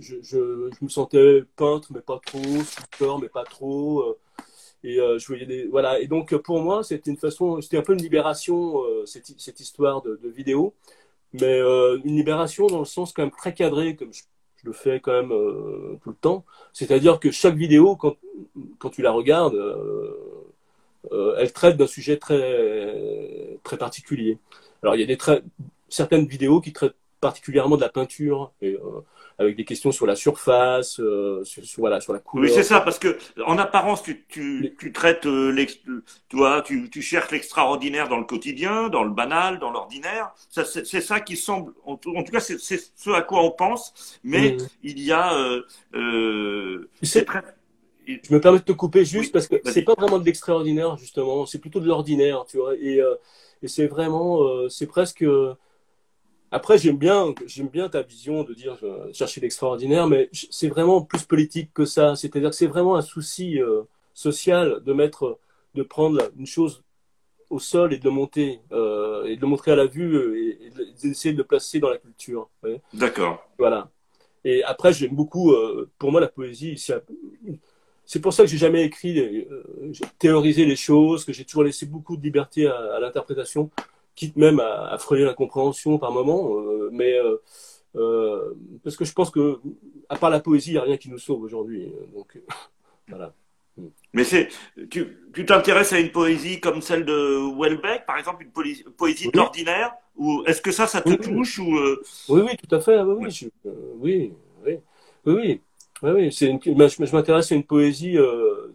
Je, 0.00 0.16
je, 0.22 0.38
me 0.80 0.88
sentais 0.88 1.42
peintre, 1.56 1.88
mais 1.92 2.00
pas 2.00 2.20
trop, 2.24 2.62
sculpteur, 2.64 3.18
mais 3.18 3.28
pas 3.28 3.44
trop. 3.44 4.16
et 4.82 4.96
je 4.96 5.26
voyais 5.26 5.46
des 5.46 5.66
voilà. 5.66 6.00
Et 6.00 6.06
donc 6.06 6.34
pour 6.36 6.60
moi, 6.60 6.82
c'était 6.84 7.10
une 7.10 7.16
façon, 7.16 7.60
c'était 7.60 7.78
un 7.78 7.82
peu 7.82 7.94
une 7.94 8.02
libération 8.02 8.82
cette, 9.06 9.32
cette, 9.38 9.60
histoire 9.60 10.02
de, 10.02 10.18
de 10.22 10.28
vidéo, 10.28 10.74
mais 11.32 11.60
une 11.60 12.16
libération 12.16 12.66
dans 12.66 12.80
le 12.80 12.84
sens 12.84 13.12
quand 13.12 13.22
même 13.22 13.30
très 13.30 13.54
cadré, 13.54 13.96
comme 13.96 14.12
je 14.12 14.22
le 14.64 14.72
fais 14.72 15.00
quand 15.00 15.12
même 15.12 15.32
euh, 15.32 15.98
tout 16.02 16.10
le 16.10 16.16
temps. 16.16 16.44
C'est-à-dire 16.72 17.20
que 17.20 17.30
chaque 17.30 17.54
vidéo, 17.54 17.96
quand, 17.96 18.16
quand 18.78 18.90
tu 18.90 19.02
la 19.02 19.12
regardes, 19.12 19.54
euh, 19.54 20.16
euh, 21.12 21.36
elle 21.38 21.52
traite 21.52 21.76
d'un 21.76 21.86
sujet 21.86 22.16
très, 22.18 23.58
très 23.62 23.76
particulier. 23.76 24.38
Alors, 24.82 24.94
il 24.96 25.00
y 25.00 25.04
a 25.04 25.06
des 25.06 25.18
certaines 25.88 26.26
vidéos 26.26 26.60
qui 26.60 26.72
traitent 26.72 26.96
particulièrement 27.20 27.76
de 27.76 27.80
la 27.80 27.88
peinture, 27.88 28.52
et, 28.60 28.76
avec 29.38 29.56
des 29.56 29.64
questions 29.64 29.92
sur 29.92 30.06
la 30.06 30.14
surface, 30.14 31.00
sur, 31.44 31.62
voilà, 31.78 32.00
sur 32.00 32.12
la 32.12 32.18
couleur. 32.18 32.44
Oui, 32.44 32.54
c'est 32.54 32.62
ça, 32.62 32.80
parce 32.80 32.98
que 32.98 33.16
en 33.46 33.56
apparence, 33.56 34.02
tu, 34.02 34.26
tu, 34.28 34.76
tu 34.78 34.92
traites, 34.92 35.22
tu, 35.22 36.02
vois, 36.32 36.60
tu, 36.60 36.90
tu 36.90 37.00
cherches 37.00 37.30
l'extraordinaire 37.30 38.08
dans 38.10 38.18
le 38.18 38.24
quotidien, 38.24 38.90
dans 38.90 39.04
le 39.04 39.10
banal, 39.10 39.58
dans 39.58 39.70
l'ordinaire. 39.70 40.34
C'est 40.50 41.00
ça 41.00 41.20
qui 41.20 41.36
semble, 41.38 41.72
en 41.86 41.96
tout, 41.96 42.12
cas, 42.30 42.40
c'est 42.40 42.58
ce 42.58 43.10
à 43.10 43.22
quoi 43.22 43.42
on 43.42 43.50
pense, 43.50 44.18
mais 44.22 44.58
il 44.82 45.00
y 45.00 45.10
a. 45.10 45.34
Euh, 45.34 45.62
euh, 45.94 46.90
très... 47.26 47.42
Je 48.06 48.34
me 48.34 48.40
permets 48.40 48.58
de 48.58 48.64
te 48.64 48.72
couper 48.72 49.04
juste 49.04 49.32
parce 49.32 49.48
que 49.48 49.56
c'est 49.64 49.82
pas 49.82 49.94
vraiment 49.96 50.18
de 50.18 50.24
l'extraordinaire 50.24 50.96
justement, 50.96 51.46
c'est 51.46 51.58
plutôt 51.58 51.80
de 51.80 51.86
l'ordinaire, 51.86 52.44
tu 52.46 52.58
vois, 52.58 52.74
et, 52.76 53.00
et 53.62 53.68
c'est 53.68 53.86
vraiment, 53.86 54.68
c'est 54.68 54.86
presque 54.86 55.24
après, 56.54 56.78
j'aime 56.78 56.98
bien, 56.98 57.34
j'aime 57.46 57.66
bien 57.66 57.88
ta 57.88 58.02
vision 58.02 58.44
de 58.44 58.54
dire 58.54 58.78
chercher 59.12 59.40
l'extraordinaire, 59.40 60.06
mais 60.06 60.30
c'est 60.32 60.68
vraiment 60.68 61.02
plus 61.02 61.24
politique 61.24 61.72
que 61.74 61.84
ça. 61.84 62.14
C'est-à-dire 62.14 62.50
que 62.50 62.54
c'est 62.54 62.68
vraiment 62.68 62.94
un 62.94 63.02
souci 63.02 63.60
euh, 63.60 63.82
social 64.12 64.80
de 64.84 64.92
mettre, 64.92 65.40
de 65.74 65.82
prendre 65.82 66.30
une 66.38 66.46
chose 66.46 66.84
au 67.50 67.58
sol 67.58 67.92
et 67.92 67.98
de 67.98 68.04
le 68.04 68.12
monter 68.12 68.60
euh, 68.70 69.24
et 69.24 69.34
de 69.34 69.40
le 69.40 69.48
montrer 69.48 69.72
à 69.72 69.74
la 69.74 69.86
vue 69.86 70.14
euh, 70.14 70.36
et, 70.38 70.70
d'essayer 71.02 71.32
de 71.32 71.38
le 71.38 71.44
placer 71.44 71.80
dans 71.80 71.90
la 71.90 71.98
culture. 71.98 72.48
D'accord. 72.92 73.44
Voilà. 73.58 73.90
Et 74.44 74.62
après, 74.62 74.92
j'aime 74.92 75.16
beaucoup. 75.16 75.52
pour 75.98 76.12
moi, 76.12 76.20
la 76.20 76.28
poésie, 76.28 76.78
c'est 76.78 77.02
pour 78.20 78.32
ça 78.32 78.42
que 78.42 78.48
j'ai 78.48 78.58
jamais 78.58 78.84
écrit, 78.84 79.46
théorisé 80.18 80.64
les 80.64 80.76
choses, 80.76 81.24
que 81.24 81.32
j'ai 81.32 81.44
toujours 81.44 81.64
laissé 81.64 81.86
beaucoup 81.86 82.16
de 82.16 82.22
liberté 82.22 82.66
à 82.66 82.98
l'interprétation 83.00 83.70
quitte 84.14 84.36
même 84.36 84.60
à, 84.60 84.90
à 84.90 84.98
frôler 84.98 85.24
l'incompréhension 85.24 85.98
par 85.98 86.12
moment. 86.12 86.56
Euh, 86.56 86.88
mais 86.92 87.14
euh, 87.14 87.36
euh, 87.96 88.54
parce 88.82 88.96
que 88.96 89.04
je 89.04 89.12
pense 89.12 89.30
que, 89.30 89.60
à 90.08 90.16
part 90.16 90.30
la 90.30 90.40
poésie, 90.40 90.70
il 90.70 90.74
n'y 90.74 90.78
a 90.78 90.82
rien 90.82 90.96
qui 90.96 91.10
nous 91.10 91.18
sauve 91.18 91.42
aujourd'hui. 91.42 91.92
Donc 92.14 92.38
voilà. 93.08 93.32
Mais 94.12 94.22
c'est, 94.22 94.48
tu, 94.88 95.18
tu 95.34 95.44
t'intéresses 95.44 95.92
à 95.92 95.98
une 95.98 96.12
poésie 96.12 96.60
comme 96.60 96.80
celle 96.80 97.04
de 97.04 97.58
Welbeck, 97.58 98.06
par 98.06 98.18
exemple, 98.18 98.44
une 98.44 98.52
poésie, 98.52 98.84
de 99.28 99.36
l'ordinaire, 99.36 99.92
ou 100.14 100.44
est-ce 100.46 100.62
que 100.62 100.70
ça, 100.70 100.86
ça 100.86 101.00
te 101.00 101.12
touche 101.14 101.58
ou 101.58 101.76
Oui, 102.28 102.42
oui, 102.42 102.56
tout 102.56 102.72
à 102.72 102.80
fait. 102.80 103.00
Oui, 103.00 103.50
oui, 103.96 104.32
oui, 104.64 104.78
oui, 105.26 105.32
oui, 105.34 105.60
oui, 106.04 106.10
oui. 106.10 106.32
C'est 106.32 106.46
une, 106.46 106.60
je, 106.62 107.12
m'intéresse 107.16 107.50
à 107.50 107.54
une 107.54 107.64
poésie 107.64 108.16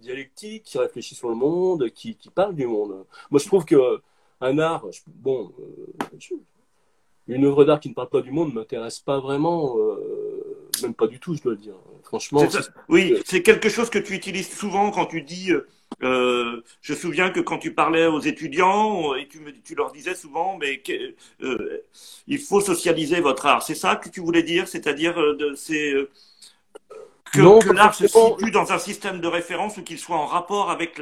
dialectique 0.01 0.63
qui 0.63 0.77
réfléchit 0.77 1.15
sur 1.15 1.29
le 1.29 1.35
monde, 1.35 1.89
qui, 1.89 2.15
qui 2.15 2.29
parle 2.29 2.55
du 2.55 2.67
monde. 2.67 3.05
Moi, 3.31 3.39
je 3.39 3.45
trouve 3.45 3.65
que 3.65 4.01
un 4.41 4.57
art, 4.59 4.85
bon, 5.07 5.51
euh, 5.59 6.35
une 7.27 7.45
œuvre 7.45 7.65
d'art 7.65 7.79
qui 7.79 7.89
ne 7.89 7.93
parle 7.93 8.09
pas 8.09 8.21
du 8.21 8.31
monde 8.31 8.49
ne 8.49 8.55
m'intéresse 8.55 8.99
pas 8.99 9.19
vraiment, 9.19 9.77
euh, 9.77 10.69
même 10.81 10.93
pas 10.93 11.07
du 11.07 11.19
tout, 11.19 11.35
je 11.35 11.41
dois 11.41 11.53
le 11.53 11.57
dire. 11.57 11.75
Franchement. 12.03 12.47
oui, 12.87 13.15
c'est 13.25 13.43
quelque 13.43 13.69
chose 13.69 13.89
que 13.89 13.99
tu 13.99 14.13
utilises 14.13 14.49
souvent 14.49 14.91
quand 14.91 15.05
tu 15.05 15.21
dis. 15.21 15.51
Euh, 16.01 16.61
je 16.81 16.93
me 16.93 16.97
souviens 16.97 17.29
que 17.29 17.39
quand 17.39 17.57
tu 17.57 17.73
parlais 17.73 18.07
aux 18.07 18.21
étudiants 18.21 19.13
et 19.15 19.27
tu, 19.27 19.39
me, 19.41 19.51
tu 19.51 19.75
leur 19.75 19.91
disais 19.91 20.15
souvent, 20.15 20.57
mais 20.57 20.81
il 22.27 22.39
faut 22.39 22.61
socialiser 22.61 23.19
votre 23.19 23.45
art. 23.45 23.61
C'est 23.61 23.75
ça 23.75 23.95
que 23.95 24.09
tu 24.09 24.21
voulais 24.21 24.43
dire, 24.43 24.67
c'est-à-dire 24.67 25.15
c'est 25.55 25.93
que, 27.33 27.67
que 27.67 27.73
l'art 27.73 27.93
se 27.93 28.07
situe 28.07 28.51
dans 28.51 28.71
un 28.71 28.79
système 28.79 29.21
de 29.21 29.27
référence 29.27 29.77
ou 29.77 29.83
qu'il 29.83 29.99
soit 29.99 30.17
en 30.17 30.25
rapport 30.25 30.69
avec 30.69 31.01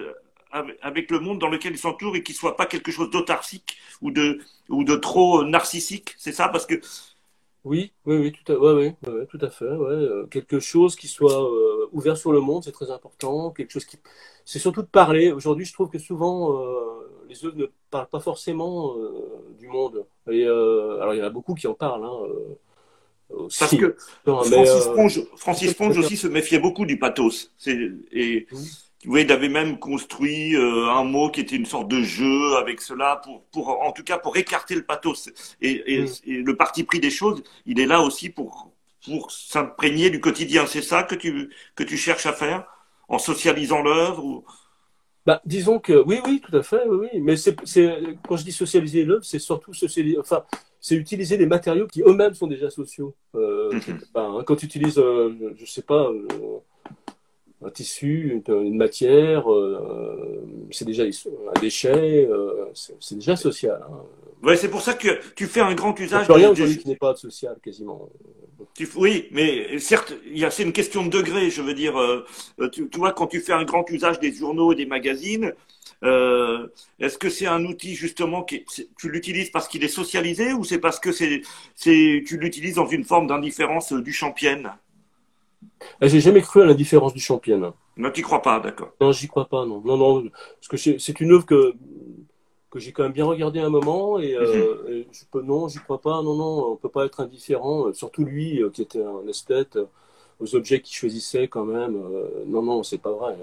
avec 0.81 1.11
le 1.11 1.19
monde 1.19 1.39
dans 1.39 1.49
lequel 1.49 1.73
il 1.73 1.77
s'entoure 1.77 2.15
et 2.15 2.23
qu'il 2.23 2.35
soit 2.35 2.55
pas 2.55 2.65
quelque 2.65 2.91
chose 2.91 3.09
d'autarcique 3.09 3.77
ou 4.01 4.11
de 4.11 4.39
ou 4.69 4.83
de 4.83 4.95
trop 4.95 5.43
narcissique, 5.43 6.15
c'est 6.17 6.31
ça? 6.31 6.49
Parce 6.49 6.65
que 6.65 6.81
oui, 7.63 7.91
oui, 8.05 8.15
oui, 8.17 8.31
tout 8.31 8.53
à, 8.53 8.57
ouais, 8.57 8.95
ouais, 9.05 9.25
tout 9.25 9.39
à 9.41 9.49
fait. 9.49 9.65
Euh, 9.65 10.25
quelque 10.27 10.59
chose 10.59 10.95
qui 10.95 11.07
soit 11.07 11.43
euh, 11.43 11.89
ouvert 11.91 12.15
sur 12.15 12.31
le 12.31 12.39
monde, 12.39 12.63
c'est 12.63 12.71
très 12.71 12.91
important. 12.91 13.51
Quelque 13.51 13.71
chose 13.71 13.83
qui, 13.83 13.97
c'est 14.45 14.59
surtout 14.59 14.83
de 14.83 14.87
parler. 14.87 15.31
Aujourd'hui, 15.33 15.65
je 15.65 15.73
trouve 15.73 15.89
que 15.89 15.99
souvent 15.99 16.53
euh, 16.53 17.25
les 17.27 17.43
œuvres 17.45 17.57
ne 17.57 17.65
parlent 17.91 18.07
pas 18.07 18.21
forcément 18.21 18.95
du 19.59 19.67
monde. 19.67 20.05
Et 20.29 20.45
alors, 20.45 21.13
il 21.13 21.17
y 21.17 21.21
en 21.21 21.25
a 21.25 21.29
beaucoup 21.29 21.55
qui 21.55 21.67
en 21.67 21.73
parlent. 21.73 22.05
Hein, 22.05 22.19
aussi. 23.29 23.59
Parce 23.59 23.75
que 23.75 23.95
Francis 24.25 24.85
Ponge, 24.95 25.21
Francis 25.35 25.73
Ponge 25.73 25.97
aussi 25.97 26.17
se 26.17 26.27
méfiait 26.27 26.59
beaucoup 26.59 26.85
du 26.85 26.97
pathos. 26.99 27.51
Et 28.11 28.47
oui, 29.05 29.21
il 29.21 29.31
avait 29.31 29.49
même 29.49 29.77
construit 29.79 30.55
euh, 30.55 30.89
un 30.89 31.03
mot 31.03 31.29
qui 31.29 31.41
était 31.41 31.55
une 31.55 31.65
sorte 31.65 31.87
de 31.87 32.01
jeu 32.01 32.55
avec 32.57 32.81
cela, 32.81 33.21
pour, 33.23 33.43
pour 33.51 33.81
en 33.81 33.91
tout 33.91 34.03
cas 34.03 34.17
pour 34.17 34.35
écarter 34.37 34.75
le 34.75 34.83
pathos. 34.83 35.29
Et, 35.61 36.03
et, 36.03 36.05
le 36.25 36.55
parti 36.55 36.83
pris 36.83 36.99
des 36.99 37.11
choses, 37.11 37.43
il 37.65 37.79
est 37.79 37.85
là 37.85 38.01
aussi 38.01 38.29
pour, 38.29 38.71
pour 39.05 39.31
s'imprégner 39.31 40.09
du 40.09 40.19
quotidien. 40.19 40.65
C'est 40.65 40.81
ça 40.81 41.03
que 41.03 41.15
tu, 41.15 41.49
que 41.75 41.83
tu 41.83 41.95
cherches 41.95 42.25
à 42.25 42.33
faire 42.33 42.65
en 43.07 43.19
socialisant 43.19 43.81
l'œuvre 43.81 44.25
ou... 44.25 44.43
bah, 45.25 45.41
Disons 45.45 45.79
que 45.79 46.03
oui, 46.05 46.19
oui, 46.25 46.41
tout 46.41 46.55
à 46.57 46.63
fait, 46.63 46.81
oui, 46.87 47.07
oui. 47.13 47.21
Mais 47.21 47.37
c'est, 47.37 47.55
quand 48.27 48.35
je 48.35 48.43
dis 48.43 48.51
socialiser 48.51 49.05
l'œuvre, 49.05 49.23
c'est 49.23 49.39
surtout 49.39 49.73
socialiser, 49.73 50.17
enfin, 50.19 50.43
c'est 50.79 50.95
utiliser 50.95 51.37
des 51.37 51.45
matériaux 51.45 51.87
qui 51.87 52.01
eux-mêmes 52.01 52.33
sont 52.33 52.47
déjà 52.47 52.69
sociaux. 52.69 53.13
Euh, 53.35 53.71
mm-hmm. 53.71 53.99
hein, 54.15 54.43
quand 54.45 54.55
tu 54.55 54.65
utilises, 54.65 54.99
euh, 54.99 55.53
je 55.55 55.65
sais 55.65 55.81
pas, 55.81 56.09
euh, 56.09 56.59
un 57.65 57.69
tissu, 57.69 58.41
une, 58.47 58.77
matière, 58.77 59.51
euh, 59.51 60.43
c'est 60.71 60.85
déjà 60.85 61.03
un 61.03 61.59
déchet, 61.59 62.29
c'est 62.73 63.15
déjà 63.15 63.35
social. 63.35 63.81
Hein. 63.89 64.03
Ouais, 64.43 64.55
c'est 64.55 64.69
pour 64.69 64.81
ça 64.81 64.93
que 64.93 65.19
tu 65.35 65.47
fais 65.47 65.61
un 65.61 65.73
grand 65.73 65.99
usage. 65.99 66.27
Il 66.29 66.29
n'y 66.29 66.35
a 66.35 66.37
rien 66.37 66.51
aujourd'hui 66.51 66.77
qui 66.77 66.87
n'est 66.87 66.95
pas 66.95 67.15
social, 67.15 67.57
quasiment. 67.63 68.09
oui, 68.95 69.27
mais 69.31 69.79
certes, 69.79 70.13
c'est 70.51 70.63
une 70.63 70.73
question 70.73 71.03
de 71.03 71.09
degré. 71.09 71.49
Je 71.49 71.61
veux 71.61 71.73
dire, 71.73 71.97
euh, 71.99 72.23
tu, 72.71 72.87
vois, 72.95 73.13
quand 73.13 73.27
tu 73.27 73.39
fais 73.39 73.53
un 73.53 73.63
grand 73.63 73.89
usage 73.89 74.19
des 74.19 74.31
journaux 74.31 74.73
et 74.73 74.75
des 74.75 74.85
magazines, 74.85 75.53
est-ce 76.03 77.17
que 77.17 77.29
c'est 77.29 77.47
un 77.47 77.65
outil 77.65 77.95
justement 77.95 78.43
qui 78.43 78.65
tu 78.97 79.09
l'utilises 79.09 79.49
parce 79.49 79.67
qu'il 79.67 79.83
est 79.83 79.87
socialisé 79.87 80.53
ou 80.53 80.63
c'est 80.63 80.79
parce 80.79 80.99
que 80.99 81.11
c'est, 81.11 81.41
tu 81.75 82.37
l'utilises 82.37 82.75
dans 82.75 82.87
une 82.87 83.03
forme 83.03 83.27
d'indifférence 83.27 83.93
du 83.93 84.13
champion 84.13 84.63
ah, 86.01 86.07
j'ai 86.07 86.19
jamais 86.19 86.41
cru 86.41 86.61
à 86.61 86.65
l'indifférence 86.65 87.13
du 87.13 87.19
champion. 87.19 87.73
Non, 87.97 88.11
tu 88.11 88.21
crois 88.21 88.41
pas, 88.41 88.59
d'accord. 88.59 88.91
Non, 89.01 89.11
j'y 89.11 89.27
crois 89.27 89.47
pas, 89.47 89.65
non. 89.65 89.81
Non, 89.83 89.97
non, 89.97 90.29
parce 90.59 90.67
que 90.67 90.77
c'est 90.77 91.19
une 91.19 91.31
œuvre 91.31 91.45
que, 91.45 91.73
que 92.69 92.79
j'ai 92.79 92.91
quand 92.91 93.03
même 93.03 93.11
bien 93.11 93.25
regardée 93.25 93.59
un 93.59 93.69
moment 93.69 94.19
et, 94.19 94.35
euh, 94.35 94.75
mhm. 94.87 95.05
je 95.11 95.23
peux, 95.31 95.41
non, 95.41 95.67
j'y 95.67 95.79
crois 95.79 95.99
pas, 95.99 96.21
non, 96.21 96.35
non, 96.35 96.71
on 96.71 96.75
peut 96.75 96.89
pas 96.89 97.05
être 97.05 97.19
indifférent, 97.21 97.91
surtout 97.93 98.23
lui 98.23 98.61
euh, 98.61 98.69
qui 98.69 98.81
était 98.81 99.03
un 99.03 99.27
esthète, 99.27 99.77
euh, 99.77 99.85
aux 100.39 100.55
objets 100.55 100.81
qu'il 100.81 100.95
choisissait 100.95 101.47
quand 101.47 101.65
même. 101.65 101.97
non, 102.47 102.61
non, 102.61 102.83
c'est 102.83 102.97
pas 102.99 103.11
vrai. 103.11 103.35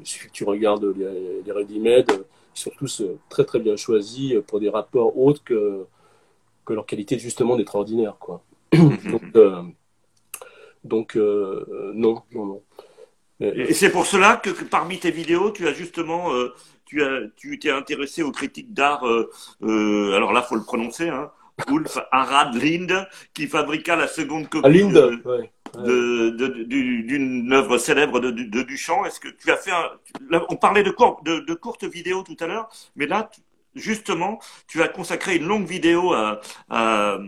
il 0.00 0.06
suffit 0.06 0.28
que 0.28 0.32
tu 0.32 0.44
regardes 0.44 0.84
les, 0.84 1.42
les 1.44 1.52
ready-made, 1.52 2.10
ils 2.10 2.60
sont 2.60 2.72
tous 2.76 3.02
très 3.28 3.44
très 3.44 3.60
bien 3.60 3.76
choisis 3.76 4.34
pour 4.46 4.60
des 4.60 4.68
rapports 4.68 5.18
autres 5.18 5.42
que, 5.44 5.86
que 6.64 6.72
leur 6.74 6.86
qualité 6.86 7.18
justement 7.18 7.56
d'être 7.56 7.74
ordinaire, 7.74 8.16
quoi. 8.18 8.42
Donc, 8.74 9.36
donc, 10.84 11.16
euh, 11.16 11.92
non, 11.94 12.22
non, 12.32 12.46
non. 12.46 12.62
Et 13.40 13.72
c'est 13.72 13.90
pour 13.90 14.06
cela 14.06 14.36
que, 14.36 14.50
parmi 14.64 14.98
tes 14.98 15.12
vidéos, 15.12 15.52
tu 15.52 15.68
as 15.68 15.72
justement, 15.72 16.32
euh, 16.32 16.52
tu 16.86 17.02
as, 17.04 17.20
tu 17.36 17.58
t'es 17.58 17.70
intéressé 17.70 18.22
aux 18.22 18.32
critiques 18.32 18.72
d'art. 18.72 19.06
Euh, 19.06 19.30
euh, 19.62 20.16
alors 20.16 20.32
là, 20.32 20.42
faut 20.42 20.56
le 20.56 20.64
prononcer. 20.64 21.08
Hein, 21.08 21.30
Ulf 21.68 21.98
Harald 22.10 22.54
Lind, 22.60 23.06
qui 23.34 23.46
fabriqua 23.46 23.96
la 23.96 24.08
seconde 24.08 24.48
copie 24.48 24.68
d'une 25.76 27.52
œuvre 27.52 27.78
célèbre 27.78 28.20
de, 28.20 28.62
Duchamp. 28.62 29.04
Est-ce 29.04 29.20
que 29.20 29.28
tu 29.28 29.50
as 29.50 29.56
fait 29.56 29.70
un, 29.70 29.90
on 30.48 30.56
parlait 30.56 30.82
de, 30.82 30.94
de, 31.24 31.40
de 31.40 31.54
courtes 31.54 31.84
vidéos 31.84 32.22
tout 32.22 32.36
à 32.40 32.46
l'heure, 32.46 32.68
mais 32.96 33.06
là, 33.06 33.30
justement, 33.74 34.38
tu 34.66 34.82
as 34.82 34.88
consacré 34.88 35.36
une 35.36 35.46
longue 35.46 35.66
vidéo 35.66 36.12
à, 36.12 36.40
à, 36.68 37.18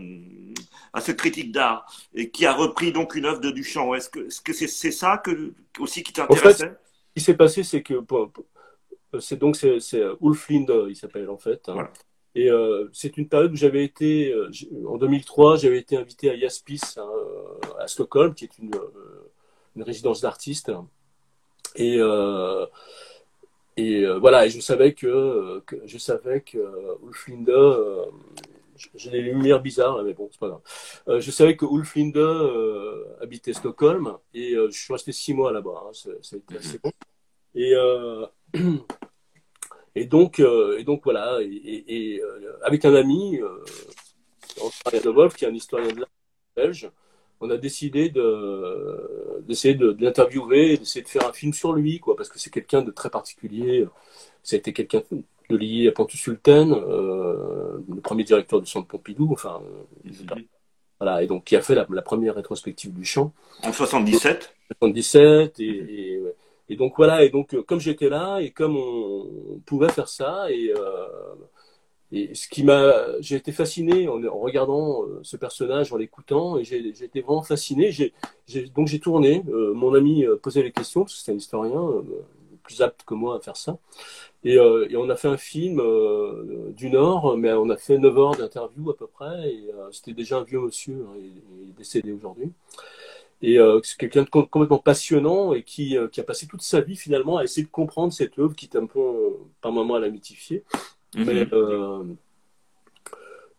à 0.93 1.01
ce 1.01 1.11
critique 1.11 1.51
d'art 1.51 1.85
et 2.13 2.29
qui 2.29 2.45
a 2.45 2.53
repris 2.53 2.91
donc 2.91 3.15
une 3.15 3.25
œuvre 3.25 3.39
de 3.39 3.51
Duchamp. 3.51 3.93
Est-ce 3.93 4.09
que 4.09 4.53
c'est 4.53 4.65
-ce 4.65 4.67
c'est 4.67 4.91
ça 4.91 5.17
que, 5.17 5.53
aussi 5.79 6.03
qui 6.03 6.13
t'intéressait 6.13 6.65
en 6.65 6.67
fait, 6.67 6.81
Ce 7.07 7.13
qui 7.15 7.21
s'est 7.25 7.37
passé, 7.37 7.63
c'est 7.63 7.81
que 7.81 8.03
c'est 9.19 9.39
donc 9.39 9.55
c'est 9.55 10.03
Ulf 10.21 10.49
Linde, 10.49 10.87
il 10.89 10.95
s'appelle 10.95 11.29
en 11.29 11.37
fait. 11.37 11.67
Hein. 11.69 11.89
Et 12.35 12.49
euh, 12.49 12.87
c'est 12.93 13.17
une 13.17 13.27
période 13.27 13.51
où 13.51 13.55
j'avais 13.55 13.83
été, 13.83 14.31
euh, 14.31 14.49
en 14.87 14.97
2003, 14.97 15.57
j'avais 15.57 15.79
été 15.79 15.97
invité 15.97 16.29
à 16.29 16.37
Jaspis 16.37 16.81
hein, 16.97 17.09
à 17.79 17.87
Stockholm, 17.87 18.33
qui 18.33 18.45
est 18.45 18.57
une, 18.57 18.73
euh, 18.73 19.31
une 19.75 19.83
résidence 19.83 20.21
d'artistes. 20.21 20.71
Et, 21.75 21.97
euh, 21.99 22.65
et 23.77 24.05
voilà, 24.19 24.45
et 24.45 24.49
je 24.49 24.59
savais 24.59 24.93
que, 24.93 25.61
que 25.65 25.75
je 25.85 25.97
savais 25.97 26.41
que 26.41 26.57
Ulf 27.03 27.27
Linde 27.27 27.51
j'ai 28.95 29.09
des 29.09 29.21
lumières 29.21 29.61
bizarres, 29.61 30.03
mais 30.03 30.13
bon, 30.13 30.29
c'est 30.31 30.39
pas 30.39 30.47
grave. 30.47 30.61
Euh, 31.07 31.19
je 31.19 31.31
savais 31.31 31.55
que 31.55 31.65
Ulf 31.65 31.95
Linde 31.95 32.17
euh, 32.17 33.05
habitait 33.21 33.53
Stockholm 33.53 34.17
et 34.33 34.53
euh, 34.53 34.69
je 34.71 34.79
suis 34.79 34.93
resté 34.93 35.11
six 35.11 35.33
mois 35.33 35.51
là-bas. 35.51 35.83
Hein, 35.85 35.91
ça, 35.93 36.09
a 36.09 36.37
été 36.37 36.57
assez 36.57 36.79
bon. 36.79 36.91
Et, 37.55 37.73
et, 39.95 40.05
donc, 40.05 40.39
et 40.39 40.83
donc, 40.83 41.01
voilà. 41.03 41.39
Et, 41.41 42.21
avec 42.63 42.85
un 42.85 42.95
ami, 42.95 43.39
de 43.39 45.09
Wolf, 45.09 45.35
qui 45.35 45.45
est 45.45 45.47
un 45.47 45.53
historien 45.53 45.91
de 45.91 45.99
l'art 46.01 46.09
belge, 46.55 46.89
on 47.39 47.49
a 47.49 47.57
décidé 47.57 48.09
d'essayer 48.09 49.73
de, 49.73 49.91
de, 49.91 50.03
l'interviewer, 50.05 50.77
d'essayer 50.77 51.03
de 51.03 51.09
faire 51.09 51.27
un 51.27 51.33
film 51.33 51.53
sur 51.53 51.73
lui, 51.73 51.99
quoi, 51.99 52.15
parce 52.15 52.29
que 52.29 52.39
c'est 52.39 52.51
quelqu'un 52.51 52.81
de 52.81 52.91
très 52.91 53.09
particulier. 53.09 53.85
Ça 54.43 54.55
a 54.55 54.59
été 54.59 54.73
quelqu'un 54.73 55.01
de 55.51 55.57
lié 55.57 55.87
à 55.87 55.91
Pontus-Sultan, 55.91 56.71
euh, 56.71 57.79
le 57.87 58.01
premier 58.01 58.23
directeur 58.23 58.61
du 58.61 58.67
centre 58.67 58.87
Pompidou, 58.87 59.29
enfin, 59.31 59.61
euh, 60.05 60.35
voilà, 60.99 61.23
et 61.23 61.27
donc 61.27 61.45
qui 61.45 61.55
a 61.55 61.61
fait 61.61 61.75
la, 61.75 61.85
première 62.01 62.35
rétrospective 62.35 62.93
du 62.93 63.05
chant. 63.05 63.33
En 63.63 63.73
77 63.73 64.53
77, 64.79 65.59
et, 65.59 65.63
et, 65.63 66.21
donc 66.75 66.93
voilà, 66.97 67.23
et 67.23 67.29
donc 67.29 67.53
euh, 67.53 67.63
comme 67.63 67.79
j'étais 67.79 68.09
là, 68.09 68.39
et 68.39 68.51
comme 68.51 68.77
on, 68.77 69.59
pouvait 69.65 69.89
faire 69.89 70.07
ça, 70.07 70.51
et, 70.51 70.73
et 72.11 72.35
ce 72.35 72.47
qui 72.47 72.63
m'a, 72.63 72.93
j'ai 73.21 73.37
été 73.37 73.51
fasciné 73.51 74.07
en, 74.07 74.19
regardant 74.39 75.05
ce 75.23 75.37
personnage, 75.37 75.93
en 75.93 75.97
l'écoutant, 75.97 76.57
et 76.57 76.63
j'ai 76.63 76.89
été 76.89 77.21
vraiment 77.21 77.43
fasciné. 77.43 77.91
Donc 78.75 78.87
j'ai 78.87 78.99
tourné, 78.99 79.43
mon 79.47 79.93
ami 79.93 80.25
posait 80.41 80.63
les 80.63 80.71
questions, 80.71 81.01
parce 81.03 81.15
que 81.15 81.21
c'est 81.21 81.31
un 81.31 81.35
historien, 81.35 82.03
plus 82.61 82.81
apte 82.81 83.03
que 83.03 83.13
moi 83.13 83.37
à 83.37 83.39
faire 83.39 83.57
ça. 83.57 83.77
Et, 84.43 84.57
euh, 84.57 84.87
et, 84.89 84.97
on 84.97 85.09
a 85.09 85.15
fait 85.15 85.27
un 85.27 85.37
film 85.37 85.79
euh, 85.79 86.71
du 86.75 86.89
Nord, 86.89 87.37
mais 87.37 87.51
on 87.53 87.69
a 87.69 87.77
fait 87.77 87.97
9 87.97 88.17
heures 88.17 88.35
d'interview 88.35 88.89
à 88.89 88.97
peu 88.97 89.07
près. 89.07 89.51
Et 89.51 89.71
euh, 89.73 89.91
c'était 89.91 90.13
déjà 90.13 90.37
un 90.37 90.43
vieux 90.43 90.59
monsieur, 90.59 91.05
hein, 91.07 91.15
il, 91.17 91.69
est 91.69 91.77
décédé 91.77 92.11
aujourd'hui. 92.11 92.51
Et 93.43 93.57
c'est 93.83 93.97
quelqu'un 93.97 94.21
de 94.21 94.29
complètement 94.29 94.77
passionnant 94.77 95.53
et 95.53 95.63
qui, 95.63 95.97
qui, 96.11 96.19
a 96.19 96.23
passé 96.23 96.45
toute 96.45 96.61
sa 96.61 96.81
vie 96.81 96.95
finalement 96.95 97.37
à 97.37 97.43
essayer 97.43 97.63
de 97.63 97.71
comprendre 97.71 98.13
cette 98.13 98.37
œuvre 98.37 98.55
qui 98.55 98.65
est 98.65 98.77
un 98.77 98.85
peu, 98.85 99.01
par 99.61 99.71
moment, 99.71 99.95
à 99.95 99.99
la 99.99 100.09
mythifier. 100.09 100.63
Mm-hmm. 101.15 101.25
Mais, 101.25 101.45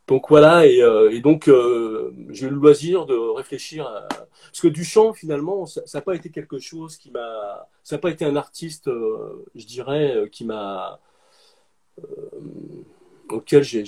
donc 0.08 0.28
voilà, 0.28 0.66
et, 0.66 0.82
euh, 0.82 1.10
et 1.10 1.20
donc 1.20 1.48
euh, 1.48 2.12
j'ai 2.30 2.46
eu 2.46 2.50
le 2.50 2.56
loisir 2.56 3.06
de 3.06 3.14
réfléchir 3.14 3.86
à... 3.86 4.08
Parce 4.08 4.60
que 4.60 4.68
Duchamp, 4.68 5.12
finalement, 5.14 5.64
ça 5.64 5.80
n'a 5.94 6.00
pas 6.02 6.14
été 6.14 6.28
quelque 6.30 6.58
chose 6.58 6.96
qui 6.96 7.10
m'a... 7.10 7.68
Ça 7.84 7.96
n'a 7.96 8.00
pas 8.00 8.10
été 8.10 8.24
un 8.24 8.36
artiste, 8.36 8.88
euh, 8.88 9.44
je 9.54 9.64
dirais, 9.64 10.16
euh, 10.16 10.26
qui 10.26 10.44
m'a... 10.44 11.00
auquel 13.30 13.62
j'ai 13.62 13.86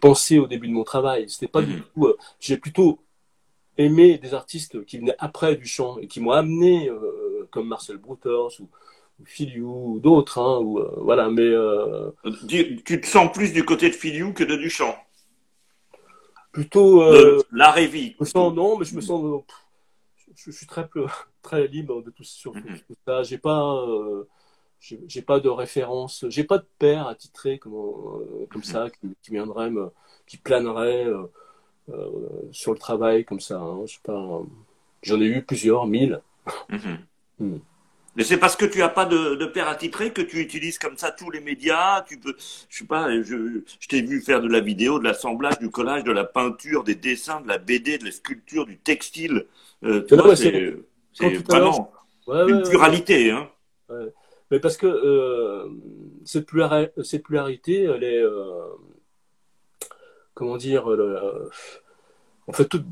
pensé 0.00 0.38
au 0.38 0.46
début 0.46 0.68
de 0.68 0.72
mon 0.72 0.84
travail. 0.84 1.28
C'était 1.28 1.48
pas 1.48 1.62
du 1.62 1.74
mhm. 1.74 1.82
tout... 1.94 2.14
j'ai 2.40 2.56
plutôt 2.56 3.00
aimé 3.78 4.18
des 4.18 4.34
artistes 4.34 4.84
qui 4.84 4.98
venaient 4.98 5.16
après 5.18 5.56
Duchamp 5.56 5.98
et 5.98 6.06
qui 6.06 6.20
m'ont 6.20 6.32
amené, 6.32 6.90
comme 7.50 7.68
Marcel 7.68 7.98
Brouters 7.98 8.60
ou, 8.60 8.68
Filiou 9.24 9.94
ou 9.94 10.00
d'autres, 10.00 10.38
hein, 10.38 10.58
ou, 10.58 10.78
euh, 10.78 10.94
voilà, 10.98 11.28
mais... 11.28 11.42
Euh, 11.42 12.10
tu, 12.48 13.00
te 13.00 13.06
sens 13.06 13.30
plus 13.32 13.52
du 13.52 13.64
côté 13.64 13.88
de 13.88 13.94
Filiou 13.94 14.32
que 14.32 14.44
de 14.44 14.56
Duchamp? 14.56 14.96
Plutôt... 16.52 17.02
Euh, 17.02 17.42
la 17.52 17.72
vie. 17.86 18.14
Je 18.18 18.24
me 18.24 18.28
sens, 18.28 18.54
non, 18.54 18.78
mais 18.78 18.84
je 18.84 18.94
me 18.94 19.00
sens... 19.00 19.42
je, 20.34 20.50
suis 20.50 20.66
très, 20.66 20.88
très 21.42 21.66
libre 21.66 22.02
de 22.02 22.10
tout, 22.10 22.24
sur 22.24 22.54
mhm. 22.54 22.62
tout 22.86 22.94
ça. 23.06 23.22
J'ai 23.22 23.38
pas... 23.38 23.86
j'ai 24.80 25.22
pas 25.22 25.40
de 25.40 25.48
référence, 25.48 26.24
j'ai 26.28 26.44
pas 26.44 26.58
de 26.58 26.66
père 26.78 27.06
attitré 27.06 27.58
comme, 27.58 27.72
comme 28.50 28.62
mhm. 28.62 28.64
ça 28.64 28.90
qui, 28.90 29.30
viendrait 29.30 29.70
me, 29.70 29.90
qui 30.26 30.36
planerait 30.36 31.06
sur 32.52 32.72
le 32.72 32.78
travail 32.78 33.24
comme 33.24 33.40
ça. 33.40 33.58
Hein. 33.58 33.82
Je 33.86 33.94
sais 33.94 34.00
pas, 34.02 34.42
j'en 35.02 35.20
ai 35.20 35.26
eu 35.26 35.42
plusieurs, 35.42 35.86
mille. 35.86 36.20
Mhm. 36.68 36.98
Hmm. 37.38 37.58
Mais 38.14 38.24
c'est 38.24 38.36
parce 38.36 38.56
que 38.56 38.66
tu 38.66 38.78
n'as 38.78 38.90
pas 38.90 39.06
de, 39.06 39.36
de 39.36 39.46
père 39.46 39.68
attitré 39.68 40.12
que 40.12 40.20
tu 40.20 40.38
utilises 40.38 40.78
comme 40.78 40.98
ça 40.98 41.10
tous 41.12 41.30
les 41.30 41.40
médias. 41.40 42.02
Tu 42.02 42.18
peux, 42.18 42.34
je 42.68 42.78
sais 42.78 42.84
pas, 42.84 43.10
je, 43.22 43.62
je 43.80 43.88
t'ai 43.88 44.02
vu 44.02 44.20
faire 44.20 44.42
de 44.42 44.48
la 44.48 44.60
vidéo, 44.60 44.98
de 44.98 45.04
l'assemblage, 45.04 45.58
du 45.58 45.70
collage, 45.70 46.04
de 46.04 46.12
la 46.12 46.24
peinture, 46.24 46.84
des 46.84 46.94
dessins, 46.94 47.40
de 47.40 47.48
la 47.48 47.56
BD, 47.56 47.96
de 47.96 48.04
la 48.04 48.10
sculpture, 48.10 48.66
du 48.66 48.78
textile. 48.78 49.46
Euh, 49.84 50.06
c'est 51.14 51.28
vraiment 51.48 51.90
une 52.28 52.62
pluralité. 52.62 53.30
Hein. 53.30 53.48
Mais 54.50 54.60
parce 54.60 54.76
que 54.76 54.86
euh, 54.86 55.68
cette, 56.26 56.46
cette, 57.02 57.22
pluralité, 57.22 57.84
elle 57.84 58.04
est, 58.04 58.22
euh, 58.22 58.66
comment 60.42 60.56
dire, 60.56 60.88
en 62.48 62.52
fait, 62.52 62.64
tout, 62.64 62.82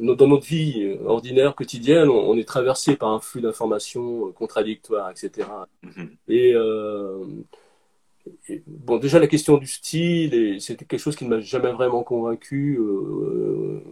dans 0.00 0.26
notre 0.26 0.46
vie 0.46 0.82
euh, 0.82 1.04
ordinaire, 1.06 1.54
quotidienne, 1.54 2.08
on, 2.08 2.36
est 2.36 2.48
traversé 2.48 2.96
par 2.96 3.10
un 3.10 3.20
flux 3.20 3.40
d'informations 3.40 4.28
euh, 4.28 4.32
contradictoires, 4.32 5.08
etc. 5.10 5.48
Et, 6.28 6.52
mm-hmm. 6.52 6.56
euh, 6.56 7.24
bon, 8.66 8.98
déjà 8.98 9.18
la 9.18 9.26
question 9.28 9.58
du 9.58 9.66
style, 9.66 10.60
c'était 10.60 10.84
quelque 10.84 11.00
chose 11.00 11.16
qui 11.16 11.24
ne 11.24 11.30
m'a 11.30 11.40
jamais 11.40 11.72
vraiment 11.72 12.02
convaincu 12.02 12.78
au 12.78 13.82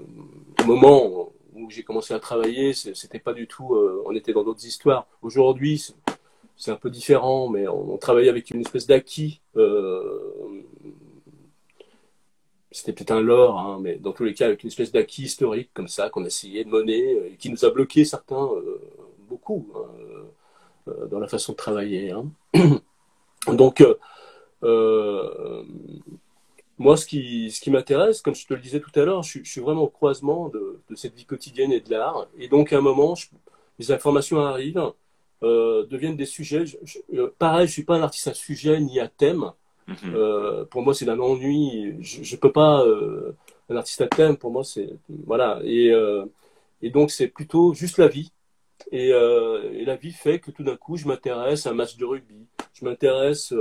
moment 0.66 1.32
où 1.54 1.70
j'ai 1.70 1.82
commencé 1.82 2.14
à 2.14 2.18
travailler. 2.18 2.72
C'était 2.72 3.18
pas 3.18 3.32
du 3.32 3.46
tout, 3.46 3.76
on 4.06 4.14
était 4.14 4.32
dans 4.32 4.44
d'autres 4.44 4.66
histoires. 4.66 5.06
Aujourd'hui, 5.22 5.84
c'est 6.56 6.70
un 6.70 6.76
peu 6.76 6.90
différent, 6.90 7.48
mais 7.48 7.68
on, 7.68 7.94
on 7.94 7.96
travaillait 7.98 8.30
avec 8.30 8.50
une 8.50 8.60
espèce 8.60 8.86
d'acquis 8.86 9.40
c'était 12.70 12.92
peut-être 12.92 13.12
un 13.12 13.20
lore, 13.20 13.58
hein, 13.58 13.78
mais 13.80 13.96
dans 13.96 14.12
tous 14.12 14.24
les 14.24 14.34
cas, 14.34 14.46
avec 14.46 14.62
une 14.62 14.68
espèce 14.68 14.92
d'acquis 14.92 15.22
historique 15.22 15.70
comme 15.72 15.88
ça, 15.88 16.10
qu'on 16.10 16.24
essayait 16.24 16.64
de 16.64 16.70
mener, 16.70 17.14
euh, 17.14 17.30
et 17.32 17.36
qui 17.36 17.50
nous 17.50 17.64
a 17.64 17.70
bloqué 17.70 18.04
certains, 18.04 18.44
euh, 18.44 18.80
beaucoup, 19.28 19.68
hein, 19.74 19.88
euh, 20.88 21.06
dans 21.06 21.18
la 21.18 21.28
façon 21.28 21.52
de 21.52 21.56
travailler. 21.56 22.10
Hein. 22.10 22.26
Donc, 23.48 23.82
moi, 26.78 26.96
ce 26.96 27.06
qui, 27.06 27.70
m'intéresse, 27.70 28.20
comme 28.20 28.34
je 28.34 28.46
te 28.46 28.54
le 28.54 28.60
disais 28.60 28.80
tout 28.80 28.92
à 29.00 29.04
l'heure, 29.04 29.22
je, 29.22 29.42
suis 29.42 29.60
vraiment 29.60 29.82
au 29.82 29.88
croisement 29.88 30.48
de, 30.48 30.80
cette 30.94 31.14
vie 31.14 31.24
quotidienne 31.24 31.72
et 31.72 31.80
de 31.80 31.90
l'art. 31.90 32.28
Et 32.38 32.48
donc, 32.48 32.72
à 32.72 32.78
un 32.78 32.80
moment, 32.80 33.14
les 33.78 33.90
informations 33.90 34.40
arrivent, 34.40 34.92
deviennent 35.42 36.16
des 36.16 36.26
sujets. 36.26 36.64
pareil, 37.38 37.66
je 37.66 37.72
suis 37.72 37.84
pas 37.84 37.96
un 37.96 38.02
artiste 38.02 38.28
à 38.28 38.34
sujet 38.34 38.78
ni 38.80 39.00
à 39.00 39.08
thème. 39.08 39.52
Mhm. 39.88 40.14
Euh, 40.14 40.64
pour 40.66 40.82
moi, 40.82 40.94
c'est 40.94 41.06
d'un 41.06 41.18
ennui. 41.18 41.96
Je, 42.00 42.22
je 42.22 42.36
peux 42.36 42.52
pas. 42.52 42.84
Euh, 42.84 43.32
un 43.70 43.76
artiste 43.76 44.00
à 44.00 44.06
thème, 44.06 44.36
pour 44.36 44.50
moi, 44.50 44.64
c'est 44.64 44.88
voilà. 45.26 45.60
Et, 45.64 45.90
euh, 45.90 46.24
et 46.82 46.90
donc, 46.90 47.10
c'est 47.10 47.28
plutôt 47.28 47.74
juste 47.74 47.98
la 47.98 48.08
vie. 48.08 48.32
Et, 48.92 49.08
et, 49.08 49.84
la 49.84 49.96
vie 49.96 50.12
fait 50.12 50.38
que 50.38 50.50
tout 50.50 50.62
d'un 50.62 50.76
coup, 50.76 50.96
je 50.96 51.06
m'intéresse 51.06 51.66
à 51.66 51.70
un 51.70 51.74
match 51.74 51.96
de 51.96 52.04
rugby. 52.04 52.46
Je 52.74 52.84
m'intéresse. 52.84 53.52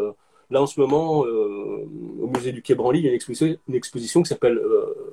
là, 0.49 0.61
en 0.61 0.67
ce 0.67 0.79
moment, 0.79 1.19
au 1.21 2.27
musée 2.27 2.51
du 2.51 2.61
Quai 2.61 2.75
Branly, 2.75 2.99
il 2.99 3.05
y 3.05 3.07
a 3.07 3.09
une 3.09 3.15
exposition, 3.15 3.57
une 3.67 3.75
exposition 3.75 4.21
qui 4.21 4.29
s'appelle 4.29 4.61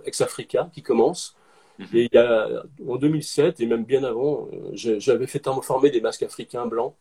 Ex 0.05 0.21
Africa 0.21 0.71
qui 0.73 0.83
commence. 0.83 1.37
Mhm. 1.79 1.87
Et 1.95 2.03
il 2.05 2.11
y 2.13 2.19
a, 2.19 2.65
en 2.87 2.97
2007, 2.97 3.61
et 3.61 3.67
même 3.67 3.85
bien 3.85 4.05
avant, 4.05 4.49
j'avais 4.75 5.27
fait 5.27 5.43
former 5.63 5.91
des 5.91 6.01
masques 6.01 6.23
africains 6.23 6.67
blancs. 6.67 6.95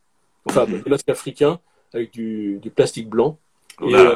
Enfin, 0.45 0.65
mhm. 0.65 0.81
des 0.81 0.89
masques 0.89 1.09
africains 1.09 1.59
avec 1.93 2.11
du, 2.11 2.59
du 2.59 2.71
plastique 2.71 3.09
blanc. 3.09 3.37
Et, 3.81 3.95
euh, 3.95 4.15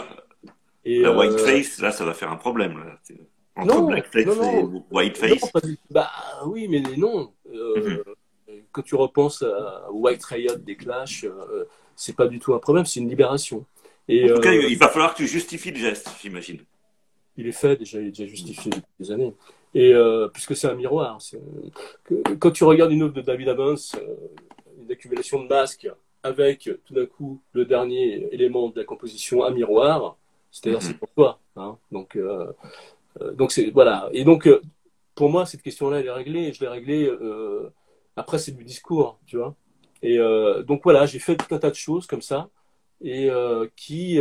et, 0.86 1.00
la 1.00 1.12
whiteface, 1.16 1.80
euh, 1.80 1.84
là, 1.84 1.92
ça 1.92 2.06
va 2.06 2.14
faire 2.14 2.32
un 2.32 2.36
problème. 2.36 2.78
Là. 2.78 3.00
Entre 3.56 3.76
non, 3.76 3.88
blackface 3.88 4.26
et 4.26 4.64
whiteface. 4.92 5.52
bah 5.90 6.10
oui, 6.46 6.68
mais 6.68 6.82
non. 6.96 7.34
Euh, 7.54 8.04
mhm. 8.48 8.62
quand 8.72 8.84
tu 8.84 8.96
repenses 8.96 9.42
à 9.42 9.92
White 9.92 10.24
Riot 10.26 10.56
des 10.58 10.76
Clash, 10.76 11.26
c'est 11.96 12.16
pas 12.16 12.28
du 12.28 12.40
tout 12.40 12.54
un 12.54 12.60
problème, 12.60 12.86
c'est 12.86 13.00
une 13.00 13.10
libération. 13.10 13.66
Et, 14.08 14.32
en 14.32 14.36
tout 14.36 14.42
cas, 14.42 14.54
il 14.54 14.78
va 14.78 14.90
falloir 14.90 15.14
que 15.14 15.18
tu 15.18 15.28
justifies 15.28 15.72
le 15.72 15.78
geste, 15.78 16.10
j'imagine. 16.22 16.60
Il 17.36 17.48
est 17.48 17.52
fait 17.52 17.76
déjà, 17.76 18.00
il 18.00 18.08
est 18.08 18.12
déjà 18.12 18.28
justifié 18.28 18.72
depuis 18.72 18.92
des 19.00 19.12
années. 19.12 19.34
Et 19.74 19.94
puisque 20.34 20.56
c'est 20.56 20.68
un 20.68 20.76
miroir, 20.76 21.18
quand 22.40 22.52
tu 22.52 22.64
regardes 22.64 22.92
une 22.92 23.02
œuvre 23.02 23.14
de 23.14 23.22
David 23.22 23.48
Evans, 23.48 23.78
une 24.80 24.92
accumulation 24.92 25.44
de 25.44 25.48
masques 25.48 25.90
avec 26.28 26.70
tout 26.86 26.94
d'un 26.94 27.06
coup 27.06 27.42
le 27.54 27.66
dernier 27.66 28.28
élément 28.32 28.70
de 28.70 28.80
la 28.80 28.86
composition, 28.86 29.44
un 29.44 29.52
miroir, 29.52 30.18
c'est-à-dire 30.52 30.82
c'est 30.82 30.94
mhm. 30.94 31.00
pour 31.00 31.10
toi. 31.10 31.40
Hein. 31.56 31.78
Donc, 31.92 32.18
donc 33.34 33.52
c'est 33.52 33.70
voilà. 33.72 34.10
Et 34.14 34.24
donc 34.24 34.48
pour 35.18 35.30
moi, 35.30 35.46
cette 35.46 35.64
question-là, 35.64 36.00
elle 36.00 36.06
est 36.06 36.12
réglée. 36.12 36.54
je 36.54 36.62
l'ai 36.62 36.70
réglée. 36.70 37.06
Euh, 37.06 37.74
après, 38.16 38.38
c'est 38.38 38.52
du 38.52 38.64
discours, 38.64 39.20
tu 39.26 39.36
vois. 39.38 39.56
Et 40.04 40.20
euh, 40.20 40.62
donc 40.62 40.82
voilà, 40.84 41.08
j'ai 41.08 41.20
fait 41.20 41.36
tout 41.36 41.54
un 41.54 41.58
tas 41.58 41.72
de 41.72 41.76
choses 41.76 42.06
comme 42.06 42.22
ça. 42.22 42.50
Et 43.02 43.30
euh, 43.30 43.68
qui. 43.76 44.20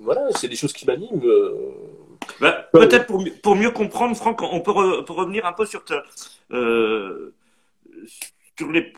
voilà, 0.00 0.28
c'est 0.36 0.48
des 0.48 0.56
choses 0.56 0.72
qui 0.74 0.86
m'animent. 0.86 1.20
Bah, 2.40 2.68
peut-être 2.72 3.06
pour, 3.06 3.24
pour, 3.42 3.56
mieux 3.56 3.70
comprendre, 3.70 4.14
Franck, 4.16 4.42
on 4.42 4.60
peut, 4.60 4.70
revenir 4.70 5.44
un 5.46 5.52
peu 5.52 5.64
sur, 5.64 5.82
sur 8.62 8.70
les, 8.70 8.92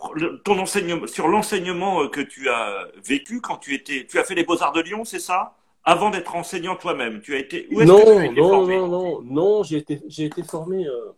ton 0.45 0.59
enseignement, 0.59 1.07
sur 1.07 1.29
l'enseignement 1.29 2.07
que 2.09 2.21
tu 2.21 2.49
as 2.49 2.89
vécu 3.03 3.41
quand 3.41 3.57
tu 3.57 3.75
étais. 3.75 4.07
Tu 4.07 4.19
as 4.19 4.25
fait 4.25 4.35
les 4.35 4.45
Beaux-Arts 4.45 4.73
de 4.73 4.83
Lyon, 4.83 5.05
c'est 5.05 5.19
ça? 5.19 5.57
Avant 5.85 6.11
d'être 6.11 6.35
enseignant 6.35 6.77
toi-même 6.77 7.21
Tu 7.21 7.35
as 7.35 7.39
été 7.39 7.69
où 7.71 7.83
non, 7.83 7.99
que 7.99 8.29
tu 8.29 8.41
non, 8.41 8.49
formé? 8.49 8.77
non, 8.79 8.89
non, 8.89 9.23
non, 9.23 9.63
j'ai 9.63 9.79
été, 9.79 10.01
j'ai 10.07 10.27
été 10.27 10.43
formé. 10.43 10.87
Euh, 10.87 11.13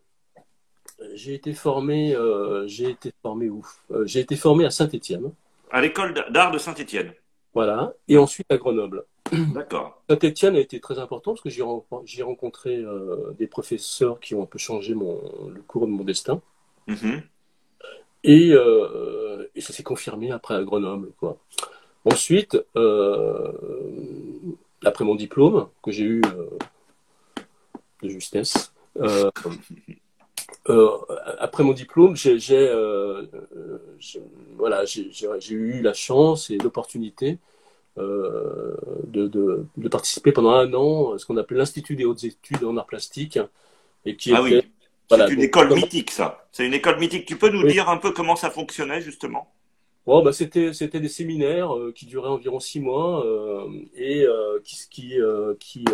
j'ai 1.14 1.34
été 1.34 1.52
formé. 1.54 2.14
Euh, 2.14 2.66
j'ai 2.66 2.90
été 2.90 3.12
formé 3.22 3.48
où? 3.48 3.64
Euh, 3.90 4.06
J'ai 4.06 4.20
été 4.20 4.36
formé 4.36 4.64
à 4.64 4.70
Saint-Étienne. 4.70 5.32
À 5.70 5.80
l'école 5.80 6.14
d'art 6.30 6.50
de 6.50 6.58
Saint-Étienne. 6.58 7.12
Voilà, 7.54 7.94
et 8.06 8.18
ensuite 8.18 8.50
à 8.52 8.58
Grenoble. 8.58 9.04
D'accord. 9.32 10.02
Saint-Étienne 10.10 10.56
a 10.56 10.60
été 10.60 10.78
très 10.78 10.98
important 10.98 11.32
parce 11.32 11.42
que 11.42 11.48
j'ai, 11.48 12.22
rencontré 12.22 12.84
des 13.38 13.46
professeurs 13.46 14.20
qui 14.20 14.34
ont 14.34 14.42
un 14.42 14.46
peu 14.46 14.58
changé 14.58 14.94
mon, 14.94 15.20
le 15.48 15.62
cours 15.62 15.86
de 15.86 15.92
mon 15.92 16.04
destin. 16.04 16.40
Mm-hmm. 16.88 17.22
Et, 18.26 18.50
et, 19.54 19.60
ça 19.60 19.72
s'est 19.72 19.82
confirmé 19.82 20.30
après 20.32 20.54
à 20.54 20.62
Grenoble, 20.62 21.12
quoi. 21.18 21.38
Ensuite, 22.06 22.56
euh, 22.76 23.52
après 24.84 25.04
mon 25.04 25.16
diplôme, 25.16 25.68
que 25.82 25.90
j'ai 25.90 26.04
eu 26.04 26.22
euh, 26.24 26.46
de 28.02 28.08
justesse, 28.08 28.72
euh, 28.98 29.28
après 31.40 31.64
mon 31.64 31.72
diplôme, 31.72 32.14
j'ai 32.14 32.38
voilà, 34.56 34.84
eu 35.50 35.82
la 35.82 35.94
chance 35.94 36.48
et 36.50 36.58
l'opportunité 36.58 37.38
de, 37.96 39.66
participer 39.90 40.30
pendant 40.30 40.52
un 40.52 40.72
an 40.74 41.14
à 41.14 41.18
ce 41.18 41.26
qu'on 41.26 41.36
appelle 41.38 41.58
l'Institut 41.58 41.96
des 41.96 42.04
hautes 42.04 42.22
études 42.22 42.62
en 42.62 42.76
arts 42.76 42.86
plastiques. 42.86 43.40
Et 44.04 44.14
qui 44.14 44.32
ah 44.32 44.42
oui, 44.42 44.62
c'est 45.10 45.32
une 45.32 45.42
école 45.42 45.74
mythique, 45.74 46.10
ça. 46.10 46.46
C'est 46.52 46.66
une 46.66 46.74
école 46.74 46.98
mythique. 46.98 47.26
Tu 47.26 47.36
peux 47.36 47.50
nous 47.50 47.66
dire 47.66 47.88
un 47.88 47.96
peu 47.96 48.12
comment 48.12 48.36
ça 48.36 48.50
fonctionnait, 48.50 49.00
justement? 49.00 49.52
Bah, 50.06 50.32
c'était, 50.32 50.72
c'était 50.72 51.00
des 51.00 51.08
séminaires 51.08 51.74
euh, 51.74 51.92
qui 51.92 52.06
duraient 52.06 52.28
environ 52.28 52.60
six 52.60 52.78
mois 52.78 53.26
euh, 53.26 53.68
et 53.96 54.24
euh, 54.24 54.60
qui, 54.62 54.76
qui, 54.88 55.14
qui, 55.58 55.84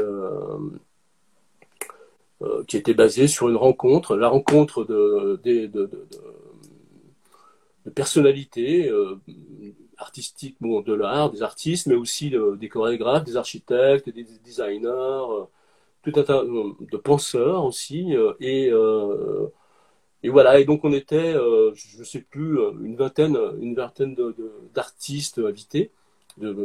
qui 2.67 2.77
étaient 2.77 2.95
basés 2.95 3.27
sur 3.29 3.49
une 3.49 3.57
rencontre, 3.57 4.17
la 4.17 4.29
rencontre 4.29 4.85
de, 4.85 5.41
de, 5.43 5.67
de, 5.67 5.91
de 7.87 7.91
personnalités 7.91 8.91
artistiques 9.97 10.57
bon, 10.61 10.83
de 10.83 10.93
l'art, 10.93 11.31
des 11.31 11.43
artistes, 11.43 11.87
mais 11.87 11.95
aussi 11.95 12.35
des 12.59 12.69
chorégraphes, 12.69 13.25
des 13.25 13.37
architectes, 13.37 14.11
des 14.11 14.27
designers, 14.45 15.25
tout 16.03 16.13
un 16.17 16.23
tas 16.23 16.43
de 16.45 16.97
penseurs 16.97 17.65
aussi. 17.65 18.15
et 18.41 18.71
et 20.23 20.29
voilà, 20.29 20.61
et 20.61 20.65
donc 20.65 20.85
on 20.85 20.93
était, 20.93 21.35
euh, 21.35 21.73
je 21.75 21.99
ne 21.99 22.05
sais 22.05 22.21
plus, 22.21 22.59
euh, 22.59 22.73
une 22.83 22.97
vingtaine, 22.97 23.37
une 23.61 23.75
vingtaine 23.75 24.17
d'artistes 24.75 25.39
invités. 25.39 25.91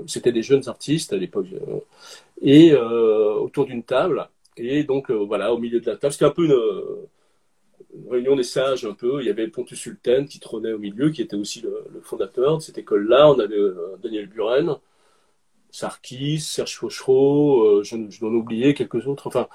C'était 0.08 0.32
des 0.32 0.44
jeunes 0.44 0.68
artistes 0.70 1.12
à 1.14 1.18
l'époque. 1.18 1.48
Euh, 1.54 1.80
et 2.42 2.76
autour 2.76 3.66
d'une 3.66 3.84
table. 3.84 4.30
Et 4.58 4.84
donc 4.84 5.12
voilà, 5.12 5.54
au 5.54 5.58
milieu 5.60 5.80
de 5.80 5.86
la 5.88 5.98
table, 5.98 6.14
c'était 6.14 6.26
un 6.26 6.32
peu 6.32 6.46
une, 6.46 6.58
réunion 8.10 8.36
des 8.36 8.44
sages 8.44 8.86
un 8.86 8.94
peu. 8.94 9.22
Il 9.22 9.28
y 9.28 9.30
avait 9.30 9.48
Pontus 9.48 9.80
Sultan 9.80 10.26
qui 10.26 10.40
trônait 10.40 10.74
au 10.74 10.80
milieu, 10.80 11.10
qui 11.10 11.22
était 11.22 11.36
aussi 11.36 11.62
le, 11.62 11.84
le 11.94 12.02
fondateur 12.02 12.58
de 12.58 12.62
cette 12.62 12.78
école-là. 12.78 13.30
On 13.32 13.40
avait 13.40 13.58
Daniel 14.04 14.28
Buren, 14.28 14.78
Sarkis, 15.72 16.40
Serge 16.40 16.76
Fauchereau, 16.76 17.62
euh, 17.64 17.84
je, 17.84 18.20
dois 18.20 18.30
en 18.30 18.34
oublier 18.34 18.74
quelques 18.74 19.08
autres, 19.08 19.28
enfin, 19.28 19.48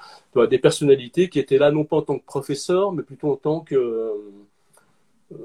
des 0.47 0.59
personnalités 0.59 1.29
qui 1.29 1.39
étaient 1.39 1.57
là 1.57 1.71
non 1.71 1.85
pas 1.85 1.97
en 1.97 2.01
tant 2.01 2.19
que 2.19 2.25
professeurs, 2.25 2.91
mais 2.93 3.03
plutôt 3.03 3.31
en 3.31 3.35
tant 3.35 3.61
que, 3.61 3.75
euh, 5.33 5.37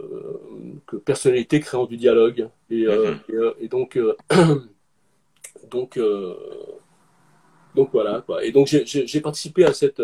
que 0.87 0.97
personnalité 0.97 1.61
créant 1.61 1.87
du 1.87 1.97
dialogue. 1.97 2.49
Et, 2.71 2.87
euh, 2.87 3.15
mm-hmm. 3.29 3.69
donc, 3.69 3.99
donc, 5.71 5.99
donc 7.75 7.91
voilà. 7.93 8.23
Quoi. 8.23 8.45
Et 8.45 8.53
donc 8.53 8.67
j'ai 8.67 9.21
participé 9.21 9.65
à 9.65 9.73
cette 9.73 10.03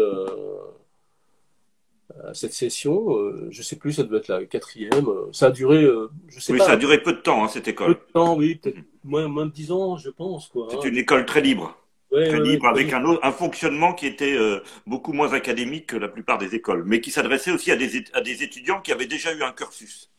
cette 2.32 2.52
session. 2.52 3.16
je 3.50 3.62
sais 3.62 3.76
plus, 3.76 3.92
ça 3.92 4.02
devait 4.04 4.18
être 4.18 4.28
la 4.28 4.44
quatrième. 4.44 5.06
Ça 5.32 5.46
a 5.46 5.50
duré, 5.50 5.86
je 6.28 6.40
sais 6.40 6.52
oui, 6.52 6.58
pas. 6.58 6.66
ça 6.66 6.72
a 6.72 6.76
duré 6.76 7.02
peu 7.02 7.12
de 7.12 7.20
temps, 7.20 7.44
hein, 7.44 7.48
cette 7.48 7.68
école. 7.68 7.94
Peu 7.94 8.06
de 8.06 8.12
temps, 8.12 8.36
oui, 8.36 8.54
peut-être 8.56 8.78
mm-hmm 9.04 9.26
moins, 9.26 9.46
de 9.46 9.52
10 9.52 9.72
ans, 9.72 9.96
je 9.96 10.10
pense. 10.10 10.50
C'est 10.70 10.76
hein. 10.76 10.80
une 10.84 10.98
école 10.98 11.26
très 11.26 11.40
libre. 11.40 11.76
très 12.10 12.40
libre, 12.40 12.66
avec 12.66 12.92
un, 12.92 13.04
un, 13.22 13.32
fonctionnement 13.32 13.92
qui 13.92 14.06
était 14.06 14.36
euh, 14.36 14.60
beaucoup 14.86 15.12
moins 15.12 15.32
académique 15.32 15.86
que 15.86 15.96
la 15.96 16.08
plupart 16.08 16.38
des 16.38 16.54
écoles, 16.54 16.84
mais 16.86 17.00
qui 17.00 17.10
s'adressait 17.10 17.52
aussi 17.52 17.70
à 17.70 17.76
des, 17.76 18.04
à 18.12 18.20
des 18.20 18.42
étudiants 18.42 18.80
qui 18.80 18.92
avaient 18.92 19.06
déjà 19.06 19.34
eu 19.34 19.42
un 19.42 19.52
cursus. 19.52 20.10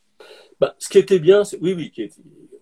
Bah, 0.60 0.76
ce 0.80 0.88
qui 0.90 0.98
était 0.98 1.20
bien, 1.20 1.44
oui, 1.62 1.74
oui, 1.74 1.92
qui 1.92 2.10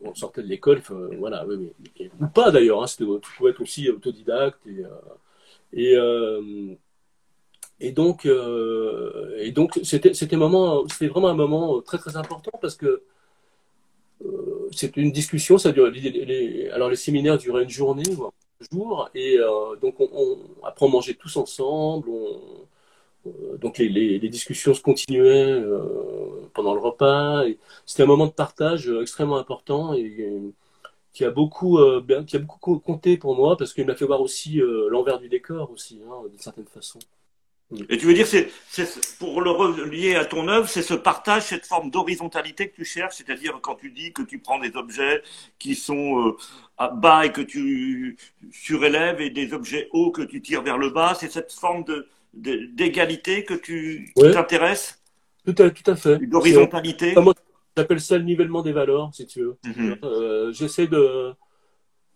on 0.06 0.14
sortait 0.16 0.44
de 0.44 0.48
l'école, 0.48 0.82
voilà, 1.18 1.46
oui, 1.48 1.56
oui, 1.80 2.12
ou 2.20 2.28
pas 2.28 2.52
d'ailleurs, 2.52 2.84
hein, 2.84 2.88
tu 2.88 3.06
pouvais 3.38 3.52
être 3.52 3.62
aussi 3.62 3.90
autodidacte 3.90 4.60
et, 4.68 4.84
euh, 4.84 4.90
et, 5.72 5.96
euh, 5.96 6.76
et 7.80 7.94
donc, 7.94 8.26
et 8.26 9.52
donc 9.52 9.80
c'était, 9.84 10.14
c'était, 10.14 10.36
moment, 10.36 10.86
c'était 10.90 11.08
vraiment 11.08 11.30
un 11.30 11.36
moment 11.36 11.82
très 11.82 11.98
très 11.98 12.18
important 12.18 12.52
parce 12.62 12.76
que 12.76 13.04
c'est 14.78 14.98
une 14.98 15.12
discussion, 15.12 15.58
ça 15.58 15.72
dure, 15.72 15.88
les, 15.90 16.70
alors 16.70 16.90
les 16.90 16.96
séminaires 16.96 17.38
duraient 17.38 17.64
une 17.64 17.70
journée, 17.70 18.04
voire 18.14 18.32
deux 18.60 18.68
jours, 18.72 19.10
et 19.16 19.38
euh, 19.40 19.76
donc 19.82 20.00
on, 20.00 20.38
après 20.64 20.86
on 20.86 20.90
mangeait 20.90 21.14
tous 21.16 21.38
ensemble, 21.38 22.10
euh, 23.28 23.58
donc 23.58 23.78
les, 23.78 24.20
discussions 24.30 24.74
se 24.74 24.82
continuaient 24.82 25.52
euh, 25.52 26.50
pendant 26.54 26.74
le 26.74 26.80
repas, 26.80 27.44
c'était 27.86 28.04
un 28.04 28.08
moment 28.08 28.28
de 28.28 28.32
partage 28.32 28.90
extrêmement 29.02 29.38
important 29.38 29.94
et, 29.94 30.42
qui 31.14 31.26
a 31.26 31.30
beaucoup, 31.30 31.80
qui 32.28 32.36
a 32.36 32.40
beaucoup 32.40 32.80
compté 32.80 33.18
pour 33.18 33.36
moi 33.36 33.56
parce 33.58 33.74
qu'il 33.74 33.86
m'a 33.86 33.96
fait 33.96 34.06
voir 34.06 34.22
aussi 34.22 34.60
l'envers 34.90 35.20
du 35.20 35.30
décor 35.30 35.72
aussi, 35.72 36.02
hein, 36.10 36.28
d'une 36.30 36.40
certaine 36.40 36.66
façon. 36.66 37.00
Et 37.90 37.98
tu 37.98 38.06
veux 38.06 38.14
dire, 38.14 38.28
c'est, 38.28 38.50
pour 39.20 39.42
le 39.42 39.52
relier 39.52 40.16
à 40.16 40.26
ton 40.26 40.48
œuvre, 40.48 40.68
c'est 40.68 40.82
ce 40.82 40.94
partage, 40.94 41.44
cette 41.44 41.66
forme 41.66 41.90
d'horizontalité 41.90 42.70
que 42.70 42.76
tu 42.76 42.86
cherches, 42.86 43.16
c'est-à-dire 43.16 43.60
quand 43.62 43.76
tu 43.76 43.90
dis 43.90 44.14
que 44.14 44.22
tu 44.22 44.40
prends 44.40 44.60
des 44.60 44.76
objets 44.76 45.22
qui 45.60 45.76
sont 45.76 46.28
euh, 46.28 46.38
à 46.78 46.90
bas 46.90 47.26
et 47.26 47.32
que 47.32 47.42
tu 47.42 48.18
surélèves 48.52 49.22
et 49.22 49.30
des 49.30 49.54
objets 49.54 49.90
hauts 49.92 50.12
que 50.12 50.22
tu 50.22 50.42
tires 50.42 50.62
vers 50.62 50.78
le 50.78 50.90
bas, 50.90 51.16
c'est 51.20 51.32
cette 51.32 51.52
forme 51.52 51.84
de, 51.84 52.08
d'égalité 52.34 53.44
que 53.44 53.54
tu 53.54 54.14
t'intéresses 54.16 55.00
tout 55.46 55.56
à, 55.62 55.70
tout 55.70 55.92
à 55.92 55.96
fait. 55.96 56.20
D'horizontalité 56.26 57.16
J'appelle 57.76 58.02
ça 58.02 58.18
le 58.20 58.24
nivellement 58.24 58.62
des 58.62 58.72
valeurs, 58.72 59.10
si 59.14 59.26
tu 59.26 59.42
veux. 59.42 59.58
Mm-hmm. 59.66 59.98
Euh, 60.04 60.52
j'essaie 60.52 60.86
de, 60.86 61.34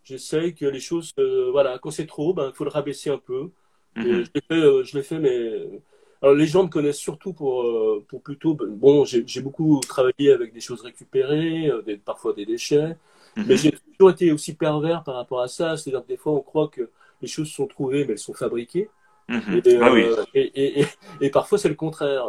j'essaie 0.03 0.53
que 0.53 0.65
les 0.65 0.79
choses, 0.79 1.13
euh, 1.17 1.49
voilà, 1.51 1.79
quand 1.79 1.89
c'est 1.89 2.05
trop, 2.05 2.33
ben, 2.33 2.51
il 2.53 2.55
faut 2.55 2.63
le 2.63 2.69
rabaisser 2.69 3.09
un 3.09 3.17
peu. 3.17 3.49
Mhm. 3.97 4.25
Euh, 4.51 4.83
je 4.83 4.97
l'ai 4.97 5.03
fait, 5.03 5.19
mais 5.19 5.81
alors, 6.21 6.35
les 6.35 6.47
gens 6.47 6.63
me 6.63 6.69
connaissent 6.69 6.97
surtout 6.97 7.33
pour, 7.33 7.63
euh, 7.63 8.03
pour 8.07 8.21
plutôt. 8.21 8.53
Ben, 8.53 8.67
bon, 8.67 9.05
j'ai 9.05 9.41
beaucoup 9.41 9.79
travaillé 9.87 10.31
avec 10.31 10.53
des 10.53 10.59
choses 10.59 10.81
récupérées, 10.81 11.67
euh, 11.67 11.81
des, 11.81 11.97
parfois 11.97 12.33
des 12.33 12.45
déchets, 12.45 12.95
mhm. 13.35 13.45
mais 13.47 13.57
j'ai 13.57 13.71
toujours 13.71 14.11
été 14.11 14.31
aussi 14.31 14.55
pervers 14.55 15.03
par 15.03 15.15
rapport 15.15 15.41
à 15.41 15.47
ça. 15.47 15.77
C'est-à-dire 15.77 16.03
que 16.03 16.07
des 16.07 16.17
fois, 16.17 16.33
on 16.33 16.41
croit 16.41 16.69
que 16.69 16.89
les 17.21 17.27
choses 17.27 17.49
sont 17.49 17.67
trouvées, 17.67 18.05
mais 18.05 18.13
elles 18.13 18.19
sont 18.19 18.33
fabriquées. 18.33 18.89
Mhm. 19.29 19.61
Ah 19.81 19.93
et, 20.33 20.85
et, 21.19 21.29
parfois, 21.29 21.57
c'est 21.57 21.69
le 21.69 21.75
contraire. 21.75 22.23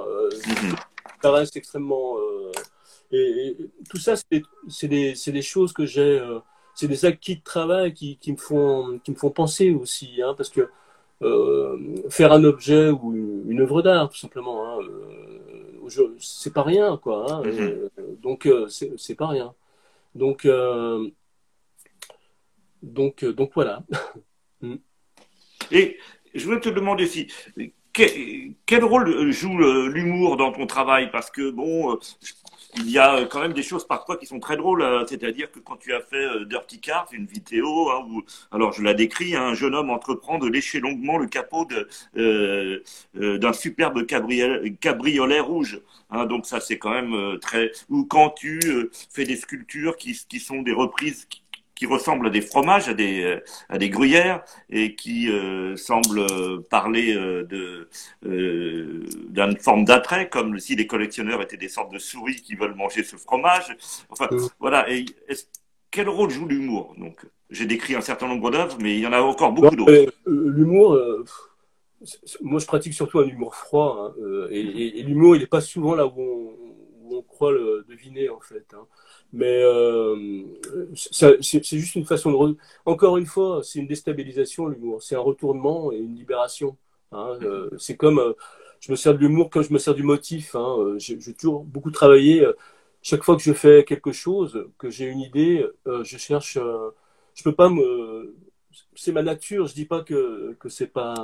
Ça 1.22 1.30
reste 1.30 1.56
extrêmement. 1.56 2.16
Et, 3.12 3.56
tout 3.88 3.98
ça, 3.98 4.14
c'est 4.16 4.88
des, 4.88 5.14
des, 5.26 5.42
choses 5.42 5.72
que 5.72 5.86
j'ai. 5.86 6.20
c'est 6.74 6.88
des 6.88 7.04
acquis 7.04 7.36
de 7.36 7.42
travail 7.42 7.94
qui, 7.94 8.16
qui, 8.16 8.32
me, 8.32 8.36
font, 8.36 8.98
qui 9.04 9.12
me 9.12 9.16
font 9.16 9.30
penser 9.30 9.70
aussi. 9.70 10.20
Hein, 10.20 10.34
parce 10.36 10.48
que 10.48 10.62
euh, 10.62 10.66
faire 12.10 12.32
un 12.32 12.44
objet 12.44 12.90
ou 12.90 13.14
une, 13.14 13.60
œuvre 13.60 13.82
d'art, 13.82 14.08
tout 14.10 14.18
simplement. 14.18 14.66
Hein, 14.66 14.78
euh, 14.82 16.16
c'est 16.18 16.52
pas 16.52 16.62
rien, 16.62 16.96
quoi. 16.96 17.26
Hein, 17.32 17.42
mm-hmm. 17.42 18.20
donc, 18.20 18.48
c'est 18.68 19.14
pas 19.14 19.28
rien. 19.28 19.54
Donc, 20.14 20.46
donc, 22.82 23.24
donc 23.24 23.50
voilà. 23.54 23.82
Mm. 24.60 24.74
Et 25.70 25.98
je 26.34 26.44
voulais 26.44 26.58
te 26.58 26.68
demander 26.68 27.06
si 27.06 27.28
quel, 27.92 28.84
rôle 28.84 29.30
joue 29.30 29.56
l'humour 29.88 30.36
dans 30.36 30.52
ton 30.52 30.66
travail? 30.66 31.10
Parce 31.10 31.30
que 31.30 31.50
bon, 31.50 31.98
il 32.76 32.90
y 32.90 32.98
a 32.98 33.24
quand 33.26 33.40
même 33.40 33.52
des 33.52 33.62
choses 33.62 33.86
parfois 33.86 34.16
qui 34.16 34.26
sont 34.26 34.40
très 34.40 34.56
drôles. 34.56 34.82
Hein. 34.82 35.04
C'est-à-dire 35.08 35.50
que 35.50 35.58
quand 35.58 35.76
tu 35.76 35.94
as 35.94 36.00
fait 36.00 36.16
euh, 36.16 36.44
Dirty 36.44 36.80
Cars, 36.80 37.08
une 37.12 37.26
vidéo 37.26 37.90
hein, 37.90 38.06
où, 38.08 38.22
alors 38.52 38.72
je 38.72 38.82
la 38.82 38.94
décris, 38.94 39.34
hein, 39.34 39.48
un 39.48 39.54
jeune 39.54 39.74
homme 39.74 39.90
entreprend 39.90 40.38
de 40.38 40.48
lécher 40.48 40.80
longuement 40.80 41.18
le 41.18 41.26
capot 41.26 41.66
euh, 42.16 42.82
euh, 43.16 43.38
d'un 43.38 43.52
superbe 43.52 44.04
cabriolet, 44.06 45.40
rouge. 45.40 45.80
donc 46.28 46.46
ça 46.46 46.60
c'est 46.60 46.78
quand 46.78 46.90
même 46.90 47.38
très. 47.40 47.72
Ou 47.88 48.04
quand 48.04 48.30
tu 48.30 48.60
fais 49.10 49.24
des 49.24 49.36
sculptures 49.36 49.96
qui, 49.96 50.18
qui 50.28 50.40
sont 50.40 50.62
des 50.62 50.72
reprises 50.72 51.26
ressemblent 51.86 52.26
à 52.26 52.30
des 52.30 52.40
fromages, 52.40 52.88
à 52.88 52.94
des, 52.94 53.22
euh, 53.22 53.40
à 53.68 53.78
des 53.78 53.90
gruyères, 53.90 54.42
et 54.70 54.94
qui 54.94 55.30
euh, 55.30 55.76
semblent 55.76 56.26
parler 56.70 57.14
euh, 57.14 57.44
de 57.44 57.88
euh, 58.26 59.04
d'une 59.30 59.58
forme 59.58 59.84
d'attrait, 59.84 60.28
comme 60.28 60.58
si 60.58 60.76
les 60.76 60.86
collectionneurs 60.86 61.42
étaient 61.42 61.56
des 61.56 61.68
sortes 61.68 61.92
de 61.92 61.98
souris 61.98 62.42
qui 62.42 62.54
veulent 62.54 62.74
manger 62.74 63.04
ce 63.04 63.16
fromage. 63.16 63.76
Enfin, 64.08 64.28
voilà. 64.58 64.90
Et 64.90 65.04
quel 65.90 66.08
rôle 66.08 66.30
joue 66.30 66.46
l'humour? 66.46 66.94
Donc, 66.98 67.24
j'ai 67.50 67.66
décrit 67.66 67.94
un 67.94 68.00
certain 68.02 68.28
nombre 68.28 68.50
d'œuvres, 68.50 68.76
mais 68.80 68.94
il 68.96 69.00
y 69.00 69.06
en 69.06 69.12
a 69.12 69.20
encore 69.20 69.52
beaucoup 69.52 69.74
d'autres. 69.74 70.12
L'humour, 70.26 70.98
moi, 72.42 72.60
je 72.60 72.66
pratique 72.66 72.94
surtout 72.94 73.20
un 73.20 73.26
humour 73.26 73.54
froid, 73.54 74.14
hein, 74.18 74.46
et, 74.50 75.00
et 75.00 75.02
l'humour, 75.02 75.34
il 75.36 75.40
n'est 75.40 75.46
pas 75.46 75.60
souvent 75.60 75.94
là 75.94 76.06
où 76.06 76.20
on, 76.20 76.54
où 77.02 77.16
on 77.16 77.22
croit 77.22 77.52
le 77.52 77.84
deviner, 77.88 78.28
en 78.28 78.40
fait. 78.40 78.66
Hein. 78.74 78.86
Mais 79.32 79.62
euh, 79.62 80.42
c'est 80.94 81.42
juste 81.78 81.94
une 81.96 82.06
façon 82.06 82.32
de... 82.32 82.56
Encore 82.86 83.18
une 83.18 83.26
fois, 83.26 83.60
c'est 83.62 83.78
une 83.78 83.86
déstabilisation, 83.86 84.66
l'humour. 84.66 85.02
C'est 85.02 85.16
un 85.16 85.20
retournement 85.20 85.92
et 85.92 85.98
une 85.98 86.14
libération. 86.14 86.76
Hein. 87.12 87.38
Euh, 87.42 87.68
c'est 87.78 87.96
comme... 87.96 88.18
Euh, 88.18 88.32
je 88.80 88.90
me 88.92 88.96
sers 88.96 89.12
de 89.12 89.18
l'humour 89.18 89.50
comme 89.50 89.62
je 89.64 89.72
me 89.72 89.78
sers 89.78 89.94
du 89.94 90.02
motif. 90.02 90.54
Hein. 90.54 90.94
J'ai 90.98 91.34
toujours 91.34 91.64
beaucoup 91.64 91.90
travaillé. 91.90 92.46
Chaque 93.02 93.24
fois 93.24 93.36
que 93.36 93.42
je 93.42 93.52
fais 93.52 93.84
quelque 93.84 94.12
chose, 94.12 94.66
que 94.78 94.88
j'ai 94.88 95.06
une 95.06 95.20
idée, 95.20 95.66
je 95.84 96.16
cherche... 96.16 96.58
je 97.34 97.42
peux 97.42 97.54
pas 97.54 97.68
me... 97.68 98.34
C'est 98.94 99.12
ma 99.12 99.22
nature. 99.22 99.66
Je 99.66 99.74
dis 99.74 99.84
pas 99.84 100.02
que, 100.02 100.56
que 100.60 100.68
c'est 100.68 100.86
pas... 100.86 101.14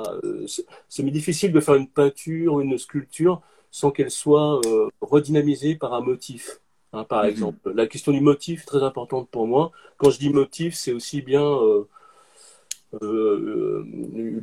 C'est 0.89 1.03
difficile 1.03 1.53
de 1.53 1.61
faire 1.61 1.75
une 1.75 1.87
peinture, 1.87 2.59
une 2.59 2.77
sculpture 2.77 3.41
sans 3.71 3.91
qu'elle 3.91 4.11
soit 4.11 4.59
redynamisée 4.99 5.75
par 5.75 5.93
un 5.93 6.01
motif. 6.01 6.59
Hein, 6.95 7.03
par 7.03 7.23
mhm. 7.23 7.29
exemple. 7.29 7.73
La 7.73 7.87
question 7.87 8.11
du 8.11 8.21
motif 8.21 8.63
est 8.63 8.65
très 8.65 8.83
importante 8.83 9.29
pour 9.29 9.47
moi. 9.47 9.71
Quand 9.97 10.09
je 10.09 10.19
dis 10.19 10.29
motif, 10.29 10.75
c'est 10.75 10.93
aussi 10.93 11.21
bien 11.21 11.43
euh, 11.43 11.87
euh, 13.01 13.85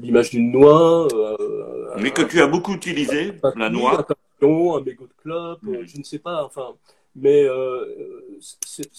l'image 0.00 0.30
d'une 0.30 0.52
noix. 0.52 1.08
Euh, 1.14 1.94
Mais 1.98 2.10
que 2.10 2.22
tu 2.22 2.40
as 2.40 2.46
beaucoup 2.46 2.74
utilisé, 2.74 3.32
la 3.56 3.70
noix. 3.70 4.06
Un, 4.44 4.80
mégot 4.80 5.06
de 5.06 5.12
clope, 5.22 5.62
mhm. 5.62 5.86
je 5.86 5.98
ne 5.98 6.02
sais 6.02 6.18
pas. 6.18 6.44
Enfin, 6.44 6.74
mais 7.14 7.46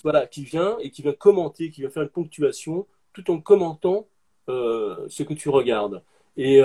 voilà, 0.03 0.25
qui 0.25 0.43
vient 0.43 0.77
et 0.79 0.89
qui 0.89 1.01
vient 1.01 1.13
commenter, 1.13 1.69
qui 1.69 1.81
vient 1.81 1.89
faire 1.89 2.03
une 2.03 2.09
ponctuation, 2.09 2.87
tout 3.13 3.29
en 3.29 3.39
commentant 3.39 4.07
ce 4.47 5.23
que 5.23 5.33
tu 5.33 5.49
regardes. 5.49 6.01
Et, 6.37 6.61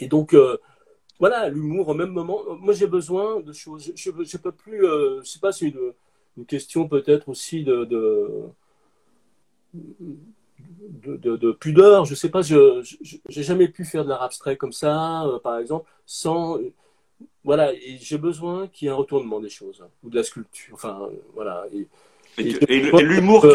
et 0.00 0.08
donc, 0.08 0.34
voilà, 1.20 1.50
l'humour 1.50 1.88
au 1.88 1.94
même 1.94 2.10
moment. 2.10 2.40
Moi, 2.58 2.72
j'ai 2.72 2.86
besoin 2.86 3.40
de 3.40 3.52
choses. 3.52 3.92
Je 3.94 4.10
ne 4.10 4.38
peux 4.38 4.52
plus. 4.52 4.86
Euh, 4.86 5.20
je 5.22 5.28
sais 5.28 5.38
pas, 5.38 5.52
c'est 5.52 5.66
une, 5.66 5.92
une, 6.38 6.46
question 6.46 6.88
peut-être 6.88 7.28
aussi 7.28 7.62
de, 7.62 7.84
de, 7.84 8.48
de, 11.16 11.52
pudeur. 11.52 12.06
Je 12.06 12.14
sais 12.14 12.30
pas, 12.30 12.40
je 12.40 12.80
n'ai 13.36 13.42
jamais 13.42 13.68
pu 13.68 13.84
faire 13.84 14.04
de 14.04 14.08
l'art 14.08 14.22
abstrait 14.22 14.56
comme 14.56 14.72
ça, 14.72 15.26
euh, 15.26 15.38
par 15.38 15.58
exemple, 15.58 15.90
sans. 16.06 16.58
Voilà, 17.44 17.74
et 17.74 17.98
j'ai 18.00 18.16
besoin 18.16 18.66
qu'il 18.68 18.86
y 18.86 18.88
ait 18.88 18.92
un 18.92 18.96
retournement 18.96 19.40
des 19.40 19.50
choses, 19.50 19.84
ou 20.02 20.08
de 20.08 20.16
la 20.16 20.22
sculpture. 20.22 20.72
Enfin, 20.72 21.10
voilà. 21.34 21.66
Et, 21.72 21.86
et, 22.38 23.02
l'humour. 23.02 23.46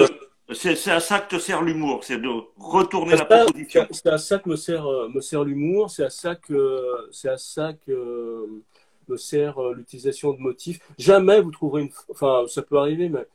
C'est 0.54 0.92
à 0.92 1.00
ça 1.00 1.20
que 1.20 1.36
te 1.36 1.42
sert 1.42 1.64
l'humour, 1.64 2.04
c'est 2.04 2.20
de 2.20 2.30
retourner 2.58 3.16
la 3.16 3.26
proposition. 3.26 3.88
C'est 3.90 4.08
à 4.08 4.20
ça 4.20 4.38
que 4.38 4.50
me 4.50 4.56
sert, 4.56 4.86
euh, 4.86 5.10
me 5.10 5.20
sert 5.20 5.44
l'humour, 5.44 5.90
c'est 5.90 6.04
à 6.04 6.12
ça 6.12 6.36
que, 6.36 7.08
c'est 7.12 7.30
à 7.30 7.38
ça 7.38 7.74
que 7.74 7.92
euh, 7.92 8.64
me 9.08 9.18
sert 9.18 9.60
euh, 9.60 9.74
l'utilisation 9.74 10.34
de 10.34 10.40
motifs. 10.40 10.80
Jamais 11.00 11.42
vous 11.42 11.50
trouverez 11.50 11.82
une, 11.82 11.90
enfin, 12.12 12.44
ça 12.48 12.62
peut 12.62 12.78
arriver, 12.78 13.10
mais 13.10 13.26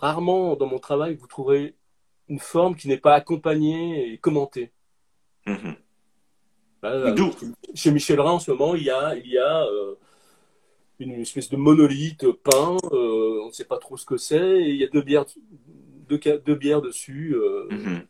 rarement 0.00 0.56
dans 0.56 0.66
mon 0.66 0.78
travail 0.78 1.16
vous 1.16 1.26
trouverez 1.26 1.74
une 2.28 2.38
forme 2.38 2.74
qui 2.74 2.88
n'est 2.88 2.96
pas 2.96 3.14
accompagnée 3.14 4.10
et 4.12 4.16
commentée. 4.16 4.72
Mm-hmm. 5.46 5.74
chez 7.74 7.90
Michel 7.90 8.20
Rhin 8.20 8.32
en 8.32 8.40
ce 8.40 8.50
moment, 8.50 8.74
il 8.74 8.84
y 8.84 8.90
a, 8.90 9.14
il 9.16 9.30
y 9.30 9.38
a 9.38 9.66
une 11.00 11.20
espèce 11.20 11.48
de 11.48 11.56
monolithe 11.56 12.26
peint, 12.42 12.76
euh, 12.92 13.42
on 13.42 13.48
ne 13.48 13.52
sait 13.52 13.64
pas 13.64 13.78
trop 13.78 13.96
ce 13.96 14.04
que 14.04 14.16
c'est, 14.16 14.36
et 14.36 14.70
il 14.70 14.76
y 14.76 14.84
a 14.84 14.88
deux 14.88 15.02
bières, 15.02 15.26
deux, 16.08 16.20
deux 16.44 16.54
bières 16.54 16.82
dessus. 16.82 17.34
Euh, 17.36 17.68
mhm. 17.70 18.00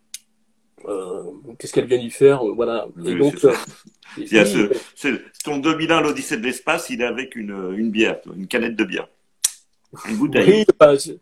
euh, 0.86 1.24
Qu'est-ce 1.58 1.72
qu'elle 1.72 1.86
vient 1.86 1.98
y 1.98 2.10
faire 2.10 2.44
Voilà. 2.44 2.88
et 3.04 3.14
donc, 3.14 3.46
il 4.16 4.32
y 4.32 4.38
a 4.38 4.46
ce, 4.46 4.72
ton 5.44 5.58
2001, 5.58 6.00
l'Odyssée 6.00 6.38
de 6.38 6.44
l'espace, 6.44 6.88
il 6.90 7.02
est 7.02 7.06
avec 7.06 7.36
une, 7.36 7.74
une 7.76 7.90
bière, 7.90 8.20
une 8.34 8.46
canette 8.46 8.76
de 8.76 8.84
bière. 8.84 9.08
Une 10.08 10.16
bouteille. 10.16 10.66
Oui, 10.80 11.18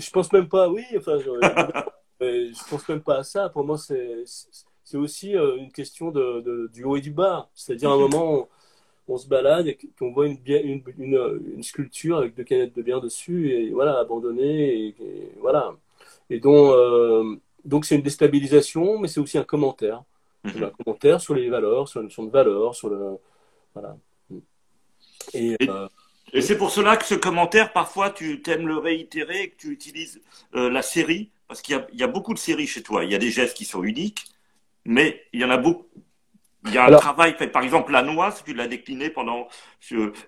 je, 0.00 0.10
pense 0.10 0.32
même 0.32 0.48
pas, 0.48 0.68
oui, 0.68 0.84
enfin, 0.96 1.18
je, 1.18 1.30
je 2.20 2.68
pense 2.70 2.88
même 2.88 3.00
pas 3.00 3.18
à 3.18 3.22
ça. 3.22 3.48
Pour 3.48 3.64
moi, 3.64 3.78
c'est 3.78 4.96
aussi 4.96 5.32
une 5.32 5.72
question 5.72 6.10
de, 6.10 6.40
de, 6.40 6.70
du 6.72 6.84
haut 6.84 6.96
et 6.96 7.00
du 7.00 7.10
bas. 7.10 7.50
C'est-à-dire, 7.54 7.90
à 7.90 7.94
un 7.94 7.96
mhm. 7.96 8.10
moment, 8.10 8.48
on 9.08 9.16
se 9.16 9.26
balade 9.26 9.66
et 9.66 9.78
qu'on 9.98 10.12
voit 10.12 10.26
une, 10.26 10.38
une, 10.46 10.82
une, 10.98 11.62
sculpture 11.62 12.18
avec 12.18 12.34
deux 12.34 12.44
canettes 12.44 12.76
de 12.76 12.82
bière 12.82 13.00
dessus 13.00 13.50
et 13.50 13.70
voilà, 13.70 13.98
abandonnée 13.98 14.88
et, 14.88 14.94
voilà. 15.40 15.74
Et 16.30 16.40
donc, 16.40 16.72
euh, 16.72 17.36
donc 17.64 17.86
c'est 17.86 17.96
une 17.96 18.02
déstabilisation, 18.02 18.98
mais 18.98 19.08
c'est 19.08 19.20
aussi 19.20 19.38
un 19.38 19.44
commentaire. 19.44 20.02
Mhm. 20.44 20.64
Un 20.64 20.70
commentaire 20.70 21.20
sur 21.20 21.34
les 21.34 21.48
valeurs, 21.48 21.88
sur 21.88 22.00
la 22.00 22.04
notion 22.04 22.24
de 22.24 22.30
valeur, 22.30 22.74
sur 22.74 22.90
le. 22.90 23.18
Voilà. 23.74 23.96
Et, 25.34 25.56
euh, 25.68 25.88
et, 26.32 26.42
c'est 26.42 26.56
pour 26.56 26.70
cela 26.70 26.96
que 26.96 27.04
ce 27.04 27.14
commentaire, 27.14 27.72
parfois, 27.72 28.10
tu 28.10 28.42
aimes 28.46 28.66
le 28.66 28.76
réitérer 28.76 29.42
et 29.42 29.50
que 29.50 29.56
tu 29.56 29.70
utilises 29.70 30.20
euh, 30.54 30.70
la 30.70 30.82
série, 30.82 31.30
parce 31.48 31.62
qu'il 31.62 31.82
y, 31.92 31.98
y, 31.98 32.02
a 32.02 32.08
beaucoup 32.08 32.34
de 32.34 32.38
séries 32.38 32.66
chez 32.66 32.82
toi. 32.82 33.04
Il 33.04 33.10
y 33.10 33.14
a 33.14 33.18
des 33.18 33.30
gestes 33.30 33.56
qui 33.56 33.64
sont 33.64 33.82
uniques, 33.82 34.24
mais 34.84 35.22
il 35.32 35.40
y 35.40 35.44
en 35.44 35.50
a 35.50 35.58
beaucoup 35.58 35.86
il 36.68 36.74
y 36.74 36.78
a 36.78 36.86
un 36.86 36.96
travail 36.96 37.34
fait, 37.34 37.48
par 37.48 37.62
exemple, 37.62 37.92
la 37.92 38.02
noix, 38.02 38.34
tu 38.44 38.54
l'as 38.54 38.68
décliné 38.68 39.10
pendant 39.10 39.48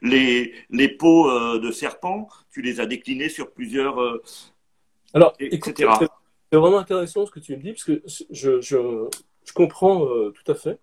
les, 0.03 0.55
les 0.71 0.89
peaux 0.89 1.31
euh, 1.31 1.59
de 1.61 1.71
serpent, 1.71 2.29
tu 2.51 2.63
les 2.63 2.81
as 2.81 2.87
déclinés 2.87 3.29
sur 3.29 3.53
plusieurs. 3.53 4.01
Euh, 4.01 4.23
Alors, 5.15 5.35
etc. 5.39 5.93
C'est 6.53 6.59
vraiment 6.59 6.79
intéressant 6.79 7.27
ce 7.27 7.31
que 7.31 7.41
tu 7.41 7.57
me 7.57 7.63
dis, 7.63 7.73
parce 7.73 7.85
que 7.85 8.03
je, 8.31 8.61
je, 8.61 9.09
je 9.45 9.53
comprends 9.53 10.05
euh, 10.07 10.31
tout 10.31 10.51
à 10.51 10.55
fait. 10.55 10.79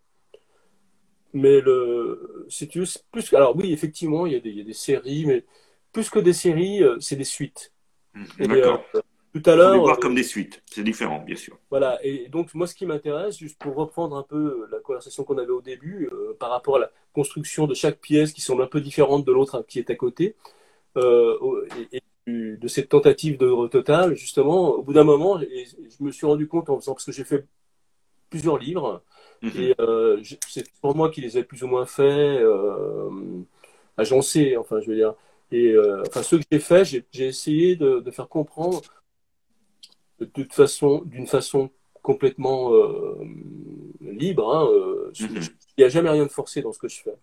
Mais 1.33 1.59
le, 1.59 2.45
si 2.49 2.67
tu 2.67 2.79
veux, 2.79 2.85
plus, 3.11 3.33
alors 3.33 3.55
oui, 3.55 3.73
effectivement, 3.73 4.25
il 4.25 4.33
y, 4.33 4.35
a 4.37 4.39
des, 4.39 4.49
il 4.49 4.57
y 4.57 4.61
a 4.61 4.63
des 4.63 4.73
séries, 4.73 5.25
mais 5.25 5.45
plus 5.91 6.09
que 6.09 6.19
des 6.19 6.33
séries, 6.33 6.81
c'est 6.99 7.17
des 7.17 7.25
suites. 7.25 7.73
Mmh, 8.13 8.47
d'accord. 8.47 8.83
Tout 9.37 9.49
à 9.49 9.55
l'heure. 9.55 9.79
voir 9.79 9.99
comme 9.99 10.15
des 10.15 10.23
suites, 10.23 10.63
c'est 10.65 10.83
différent, 10.83 11.19
bien 11.19 11.35
sûr. 11.35 11.57
Voilà, 11.69 11.99
et 12.03 12.27
donc 12.29 12.53
moi, 12.53 12.65
ce 12.65 12.73
qui 12.73 12.85
m'intéresse, 12.85 13.37
juste 13.37 13.59
pour 13.59 13.75
reprendre 13.75 14.15
un 14.15 14.23
peu 14.23 14.67
la 14.71 14.79
conversation 14.79 15.23
qu'on 15.23 15.37
avait 15.37 15.51
au 15.51 15.61
début, 15.61 16.09
euh, 16.11 16.35
par 16.39 16.49
rapport 16.49 16.77
à 16.77 16.79
la 16.79 16.91
construction 17.13 17.67
de 17.67 17.73
chaque 17.73 17.99
pièce 17.99 18.31
qui 18.33 18.41
semble 18.41 18.63
un 18.63 18.67
peu 18.67 18.81
différente 18.81 19.25
de 19.25 19.31
l'autre 19.31 19.63
qui 19.67 19.79
est 19.79 19.89
à 19.89 19.95
côté, 19.95 20.35
euh, 20.97 21.67
et, 21.91 22.01
de 22.27 22.67
cette 22.67 22.89
tentative 22.89 23.37
de 23.37 23.67
total, 23.67 24.15
justement, 24.15 24.71
au 24.71 24.81
bout 24.81 24.91
d'un 24.91 25.05
moment, 25.05 25.39
je 25.39 26.03
me 26.03 26.11
suis 26.11 26.25
rendu 26.25 26.45
compte 26.45 26.69
en 26.69 26.77
faisant, 26.77 26.93
parce 26.93 27.05
que 27.05 27.13
j'ai 27.13 27.23
fait 27.23 27.45
plusieurs 28.29 28.57
livres, 28.57 29.01
mhm. 29.41 29.51
et 29.55 29.75
euh, 29.79 30.21
c'est 30.49 30.69
pour 30.81 30.93
moi 30.93 31.09
qui 31.09 31.21
les 31.21 31.37
ai 31.37 31.43
plus 31.43 31.63
ou 31.63 31.67
moins 31.67 31.85
faits, 31.85 32.43
agencés, 33.95 34.57
enfin, 34.57 34.81
je 34.81 34.89
veux 34.89 34.95
dire. 34.95 35.13
Et 35.53 35.73
enfin, 36.05 36.21
ceux 36.21 36.39
que 36.39 36.43
j'ai 36.51 36.59
faits, 36.59 36.85
j'ai 37.13 37.27
essayé 37.27 37.77
de, 37.77 38.01
de, 38.01 38.11
faire 38.11 38.27
comprendre 38.27 38.81
de 40.19 40.25
toute 40.25 40.53
façon, 40.53 41.03
d'une 41.05 41.27
façon 41.27 41.69
complètement 42.07 42.73
euh, 42.73 43.17
libre. 44.01 44.55
Hein, 44.55 44.65
euh, 44.71 45.11
mhm. 45.19 45.41
Il 45.77 45.81
n'y 45.81 45.83
a 45.83 45.89
jamais 45.89 46.09
rien 46.09 46.23
de 46.23 46.31
forcé 46.31 46.61
dans 46.61 46.71
ce 46.71 46.79
que 46.79 46.87
je 46.87 47.01
fais. 47.01 47.17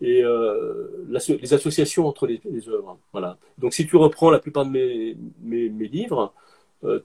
Et 0.00 0.22
euh, 0.24 1.06
les 1.08 1.54
associations 1.54 2.06
entre 2.06 2.26
les, 2.26 2.68
œuvres. 2.68 2.98
Voilà. 3.12 3.38
Donc 3.58 3.72
si 3.74 3.86
tu 3.86 3.96
reprends 3.96 4.30
la 4.30 4.40
plupart 4.40 4.66
de 4.66 4.70
mes, 4.70 5.16
mes, 5.40 5.88
livres, 5.88 6.34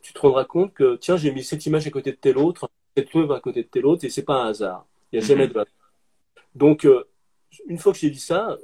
tu 0.01 0.11
te 0.11 0.19
rendras 0.19 0.43
compte 0.43 0.73
que, 0.73 0.97
tiens, 0.97 1.15
j'ai 1.15 1.31
mis 1.31 1.43
cette 1.43 1.65
image 1.67 1.87
à 1.87 1.91
côté 1.91 2.11
de 2.11 2.17
telle 2.17 2.37
autre, 2.37 2.69
cette 2.97 3.15
œuvre 3.15 3.35
à 3.35 3.39
côté 3.39 3.63
de 3.63 3.67
telle 3.67 3.85
autre, 3.85 4.03
et 4.03 4.09
c'est 4.09 4.23
pas 4.23 4.41
un 4.43 4.47
hasard. 4.49 4.85
Il 5.11 5.19
n'y 5.19 5.23
a 5.23 5.27
jamais 5.27 5.47
mhm. 5.47 5.53
de 5.53 5.59
hasard. 5.59 5.91
Donc, 6.55 6.87
une 7.67 7.77
fois 7.77 7.93
que 7.93 7.99
j'ai 7.99 8.09
dit 8.09 8.19
ça, 8.19 8.57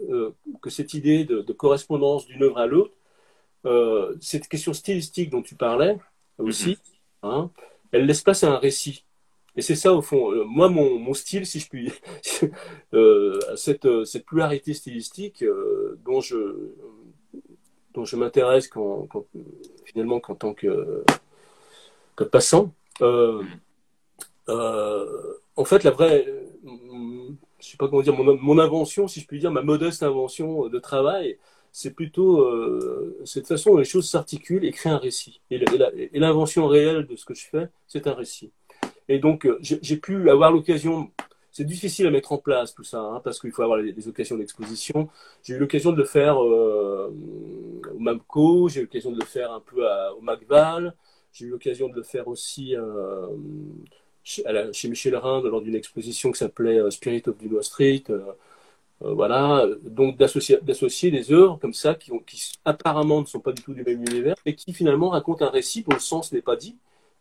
que 0.61 0.69
cette 0.71 0.93
idée 0.95 1.23
de, 1.23 1.53
correspondance 1.53 2.25
d'une 2.25 2.43
œuvre 2.43 2.57
à 2.57 2.65
l'autre, 2.65 2.95
cette 4.19 4.47
question 4.49 4.73
stylistique 4.73 5.29
dont 5.29 5.43
tu 5.43 5.55
parlais 5.55 5.97
aussi, 6.37 6.77
mhm. 7.23 7.29
hein, 7.29 7.51
elle 7.91 8.05
laisse 8.05 8.21
place 8.21 8.43
à 8.43 8.51
un 8.51 8.57
récit. 8.57 9.05
Et 9.57 9.61
c'est 9.61 9.75
ça, 9.75 9.93
au 9.93 10.01
fond, 10.01 10.45
moi, 10.45 10.67
mon, 10.67 11.13
style, 11.13 11.45
si 11.45 11.61
je 11.61 11.69
puis, 11.69 11.93
cette, 13.55 13.87
cette 14.03 14.25
pluralité 14.25 14.73
stylistique 14.73 15.45
dont 16.03 16.19
je, 16.19 16.73
dont 17.93 18.03
je 18.03 18.17
m'intéresse 18.17 18.67
quand, 18.67 19.07
finalement 19.85 20.19
qu'en 20.19 20.35
tant 20.35 20.53
que, 20.53 21.03
que 22.15 22.23
passant. 22.23 22.73
Euh, 23.01 23.43
euh, 24.49 25.33
en 25.55 25.65
fait, 25.65 25.83
la 25.83 25.91
vraie, 25.91 26.25
je 26.63 27.65
sais 27.65 27.77
pas 27.77 27.87
comment 27.87 28.01
dire, 28.01 28.15
mon, 28.15 28.59
invention, 28.59 29.07
si 29.07 29.21
je 29.21 29.27
puis 29.27 29.39
dire, 29.39 29.51
ma 29.51 29.61
modeste 29.61 30.03
invention 30.03 30.67
de 30.67 30.79
travail, 30.79 31.37
c'est 31.77 31.91
plutôt 31.91 32.39
euh, 32.39 33.21
cette 33.25 33.47
façon 33.47 33.71
dont 33.71 33.77
les 33.77 33.83
choses 33.83 34.09
s'articulent 34.09 34.63
et 34.63 34.71
créent 34.71 34.91
un 34.91 34.97
récit. 34.97 35.41
Et 35.51 35.59
l'invention 36.13 36.67
réelle 36.67 37.05
de 37.05 37.17
ce 37.17 37.25
que 37.25 37.33
je 37.33 37.45
fais, 37.45 37.67
c'est 37.85 38.07
un 38.07 38.13
récit. 38.13 38.53
Et 39.09 39.19
donc, 39.19 39.45
j'ai 39.59 39.97
pu 39.97 40.29
avoir 40.29 40.53
l'occasion 40.53 41.11
c'est 41.51 41.65
difficile 41.65 42.05
à 42.07 42.11
mettre 42.11 42.33
en 42.33 42.37
place 42.37 42.73
tout 42.73 42.83
ça, 42.83 42.99
hein, 42.99 43.21
parce 43.23 43.39
qu'il 43.39 43.51
faut 43.51 43.61
avoir 43.61 43.81
des 43.81 44.07
occasions 44.09 44.37
d'exposition. 44.37 45.07
J'ai 45.41 45.53
eu 45.53 45.57
l'occasion 45.57 45.93
de 45.93 45.97
le 45.97 46.03
faire 46.03 46.41
euh, 46.43 47.13
au 47.93 47.99
MAMCO, 47.99 48.67
j'ai 48.67 48.81
eu 48.81 48.83
l'occasion 48.83 49.11
de 49.11 49.19
le 49.19 49.25
faire 49.25 49.53
un 49.53 49.61
peu 49.61 49.85
au 50.17 50.21
MACVAL, 50.21 50.93
j'ai 51.31 51.45
eu 51.45 51.49
l'occasion 51.49 51.87
de 51.87 51.95
le 51.95 52.03
faire 52.03 52.27
aussi 52.27 52.75
euh, 52.75 53.27
chez, 54.23 54.89
Michel 54.89 55.15
Rinde 55.15 55.45
lors 55.45 55.61
d'une 55.61 55.75
exposition 55.75 56.31
qui 56.31 56.39
s'appelait 56.39 56.79
euh, 56.79 56.89
Spirit 56.89 57.23
of 57.27 57.37
Dunois 57.37 57.63
Street. 57.63 58.03
Voilà, 59.01 59.67
donc 59.83 60.17
d'associer 60.17 61.11
des 61.11 61.31
œuvres 61.31 61.57
comme 61.59 61.73
ça 61.73 61.95
qui, 61.95 62.11
qui 62.25 62.53
apparemment 62.63 63.21
ne 63.21 63.25
sont 63.25 63.41
pas 63.41 63.51
du 63.51 63.61
tout 63.61 63.73
du 63.73 63.83
même 63.83 64.01
univers, 64.09 64.35
mais 64.45 64.55
qui 64.55 64.73
finalement 64.73 65.09
racontent 65.09 65.45
un 65.45 65.49
récit 65.49 65.83
dont 65.83 65.93
le 65.93 65.99
sens 65.99 66.31
n'est 66.31 66.41
pas 66.41 66.55
dit, 66.55 66.77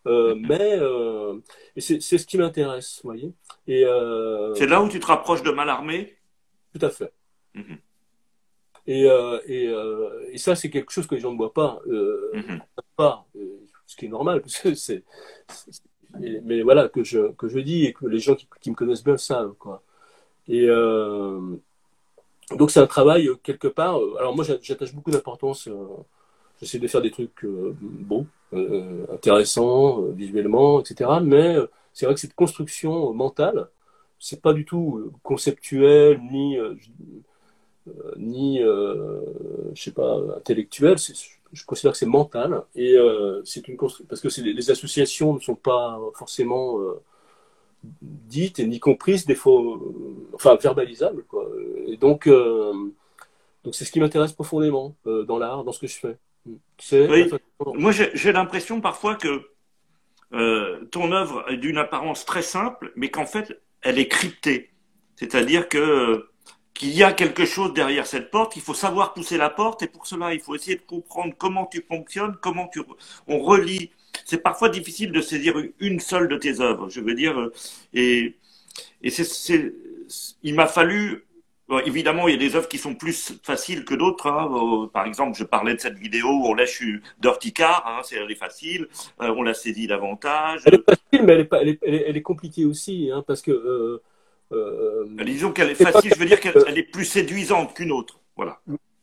euh, 0.06 0.34
mais 0.36 0.76
euh, 0.78 1.38
c'est 1.78 2.00
ce 2.00 2.26
qui 2.26 2.36
m'intéresse, 2.36 3.00
vous 3.02 3.10
voyez. 3.10 3.32
Euh, 3.68 4.54
c'est 4.54 4.66
là 4.66 4.82
où 4.82 4.88
tu 4.88 5.00
te 5.00 5.06
rapproches 5.06 5.42
de 5.42 5.50
Malarmé? 5.50 6.14
Tout 6.74 6.84
à 6.84 6.90
fait. 6.90 7.12
Mhm. 7.54 7.78
Et, 8.86 9.04
et, 9.46 9.74
et, 10.32 10.38
ça, 10.38 10.54
c'est 10.54 10.68
quelque 10.68 10.92
chose 10.92 11.06
que 11.06 11.14
les 11.14 11.20
gens 11.20 11.32
ne 11.32 11.38
voient 11.38 11.54
pas. 11.54 11.80
Mhm. 11.86 12.60
pas 12.96 13.26
ce 13.86 13.96
qui 13.96 14.06
est 14.06 14.08
normal, 14.08 14.42
parce 14.42 14.58
que 14.58 14.74
c'est. 14.74 15.04
Mais 16.20 16.62
voilà, 16.62 16.88
que 16.88 17.02
je, 17.02 17.32
que 17.32 17.48
je 17.48 17.58
dis 17.58 17.86
et 17.86 17.92
que 17.92 18.06
les 18.06 18.18
gens 18.18 18.34
qui, 18.34 18.46
qui 18.60 18.70
me 18.70 18.76
connaissent 18.76 19.02
bien 19.02 19.16
savent. 19.16 19.54
Quoi. 19.58 19.82
Et 20.48 20.66
donc, 22.56 22.70
c'est 22.70 22.80
un 22.80 22.86
travail, 22.86 23.28
quelque 23.42 23.68
part. 23.68 23.98
Alors, 24.18 24.34
moi, 24.34 24.44
j'attache 24.62 24.94
beaucoup 24.94 25.10
d'importance 25.10 25.68
J'essaie 26.60 26.78
de 26.78 26.86
faire 26.86 27.02
des 27.02 27.10
trucs 27.10 27.44
euh, 27.44 27.74
beaux, 27.80 28.26
euh, 28.52 29.06
intéressants 29.12 30.02
euh, 30.02 30.12
visuellement, 30.12 30.80
etc. 30.80 31.10
Mais 31.22 31.56
c'est 31.92 32.06
vrai 32.06 32.14
que 32.14 32.20
cette 32.20 32.34
construction 32.34 33.12
mentale, 33.12 33.68
c'est 34.18 34.40
pas 34.40 34.52
du 34.52 34.64
tout 34.64 35.12
conceptuel 35.22 36.20
ni 36.30 36.56
ni 38.16 38.60
je 38.60 39.82
sais 39.82 39.90
pas 39.92 40.16
intellectuel. 40.36 40.96
Je 41.52 41.64
considère 41.66 41.92
que 41.92 41.98
c'est 41.98 42.06
mental 42.06 42.62
et 42.74 42.96
c'est 43.44 43.68
une 43.68 43.76
parce 43.76 44.20
que 44.20 44.40
les 44.40 44.70
associations 44.70 45.34
ne 45.34 45.40
sont 45.40 45.54
pas 45.54 46.00
forcément 46.14 46.78
dites 48.02 48.58
et 48.60 48.66
ni 48.66 48.80
comprises 48.80 49.26
des 49.26 49.34
fois, 49.34 49.60
enfin 50.34 50.56
verbalisables 50.56 51.24
quoi. 51.24 51.48
Et 51.86 51.96
donc 51.96 52.28
donc 52.28 53.74
c'est 53.74 53.84
ce 53.84 53.92
qui 53.92 54.00
m'intéresse 54.00 54.32
profondément 54.32 54.94
dans 55.04 55.38
l'art, 55.38 55.64
dans 55.64 55.72
ce 55.72 55.80
que 55.80 55.86
je 55.86 55.98
fais. 55.98 56.16
Moi, 57.74 57.92
j'ai 57.92 58.32
l'impression 58.32 58.80
parfois 58.80 59.14
que 59.16 59.48
euh, 60.32 60.84
ton 60.90 61.12
œuvre 61.12 61.44
est 61.50 61.56
d'une 61.56 61.78
apparence 61.78 62.24
très 62.24 62.42
simple, 62.42 62.92
mais 62.96 63.10
qu'en 63.10 63.26
fait, 63.26 63.60
elle 63.82 63.98
est 63.98 64.08
cryptée. 64.08 64.70
C'est-à-dire 65.16 65.68
que 65.68 66.28
qu'il 66.74 66.90
y 66.90 67.04
a 67.04 67.12
quelque 67.12 67.44
chose 67.46 67.72
derrière 67.72 68.04
cette 68.04 68.32
porte, 68.32 68.56
il 68.56 68.62
faut 68.62 68.74
savoir 68.74 69.14
pousser 69.14 69.36
la 69.36 69.48
porte, 69.48 69.84
et 69.84 69.86
pour 69.86 70.08
cela, 70.08 70.34
il 70.34 70.40
faut 70.40 70.56
essayer 70.56 70.74
de 70.74 70.82
comprendre 70.82 71.32
comment 71.38 71.66
tu 71.66 71.84
fonctionnes, 71.88 72.36
comment 72.40 72.66
tu, 72.66 72.80
on 73.28 73.38
relie. 73.38 73.90
C'est 74.24 74.42
parfois 74.42 74.68
difficile 74.70 75.12
de 75.12 75.20
saisir 75.20 75.54
une 75.78 76.00
seule 76.00 76.26
de 76.26 76.36
tes 76.36 76.60
œuvres, 76.60 76.88
je 76.90 77.00
veux 77.00 77.14
dire, 77.14 77.50
et, 77.92 78.34
et 79.02 79.10
c'est, 79.10 79.72
il 80.44 80.54
m'a 80.54 80.66
fallu 80.66 81.24
évidemment, 81.84 82.28
il 82.28 82.32
y 82.32 82.34
a 82.34 82.38
des 82.38 82.56
œuvres 82.56 82.68
qui 82.68 82.78
sont 82.78 82.94
plus 82.94 83.38
faciles 83.42 83.84
que 83.84 83.94
d'autres. 83.94 84.26
Hein. 84.26 84.50
Euh, 84.52 84.86
par 84.88 85.06
exemple, 85.06 85.36
je 85.36 85.44
parlais 85.44 85.74
de 85.74 85.80
cette 85.80 85.98
vidéo 85.98 86.28
où 86.28 86.46
on 86.46 86.54
lèche 86.54 86.82
d'Horticard, 87.18 87.84
hein, 87.86 88.00
c'est 88.04 88.16
elle 88.16 88.30
est 88.30 88.36
facile, 88.36 88.88
euh, 89.20 89.34
on 89.36 89.42
la 89.42 89.54
saisit 89.54 89.86
davantage. 89.86 90.60
Elle 90.66 90.74
est 90.74 90.84
facile, 90.84 91.26
mais 91.26 91.32
elle 91.32 91.40
est, 91.40 91.48
elle 91.52 91.68
est, 91.68 92.04
elle 92.08 92.16
est, 92.16 92.22
compliquée 92.22 92.64
aussi, 92.64 93.10
hein, 93.12 93.24
parce 93.26 93.42
que. 93.42 93.50
Euh, 93.50 94.02
euh 94.52 95.06
Disons 95.24 95.52
qu'elle 95.52 95.70
est 95.70 95.74
facile, 95.74 96.12
je 96.14 96.20
veux 96.20 96.26
dire 96.26 96.40
qu'elle 96.40 96.78
est 96.78 96.90
plus 96.90 97.06
séduisante 97.06 97.74
qu'une 97.74 97.92
autre. 97.92 98.20
Voilà. 98.36 98.60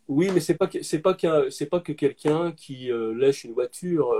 Oui, 0.07 0.29
mais 0.33 0.39
c'est 0.39 0.55
pas 0.55 0.69
c'est 0.81 0.99
pas 0.99 1.17
c'est 1.49 1.65
pas 1.65 1.79
que 1.79 1.93
quelqu'un 1.93 2.51
qui 2.51 2.89
lèche 3.15 3.43
une 3.43 3.53
voiture. 3.53 4.13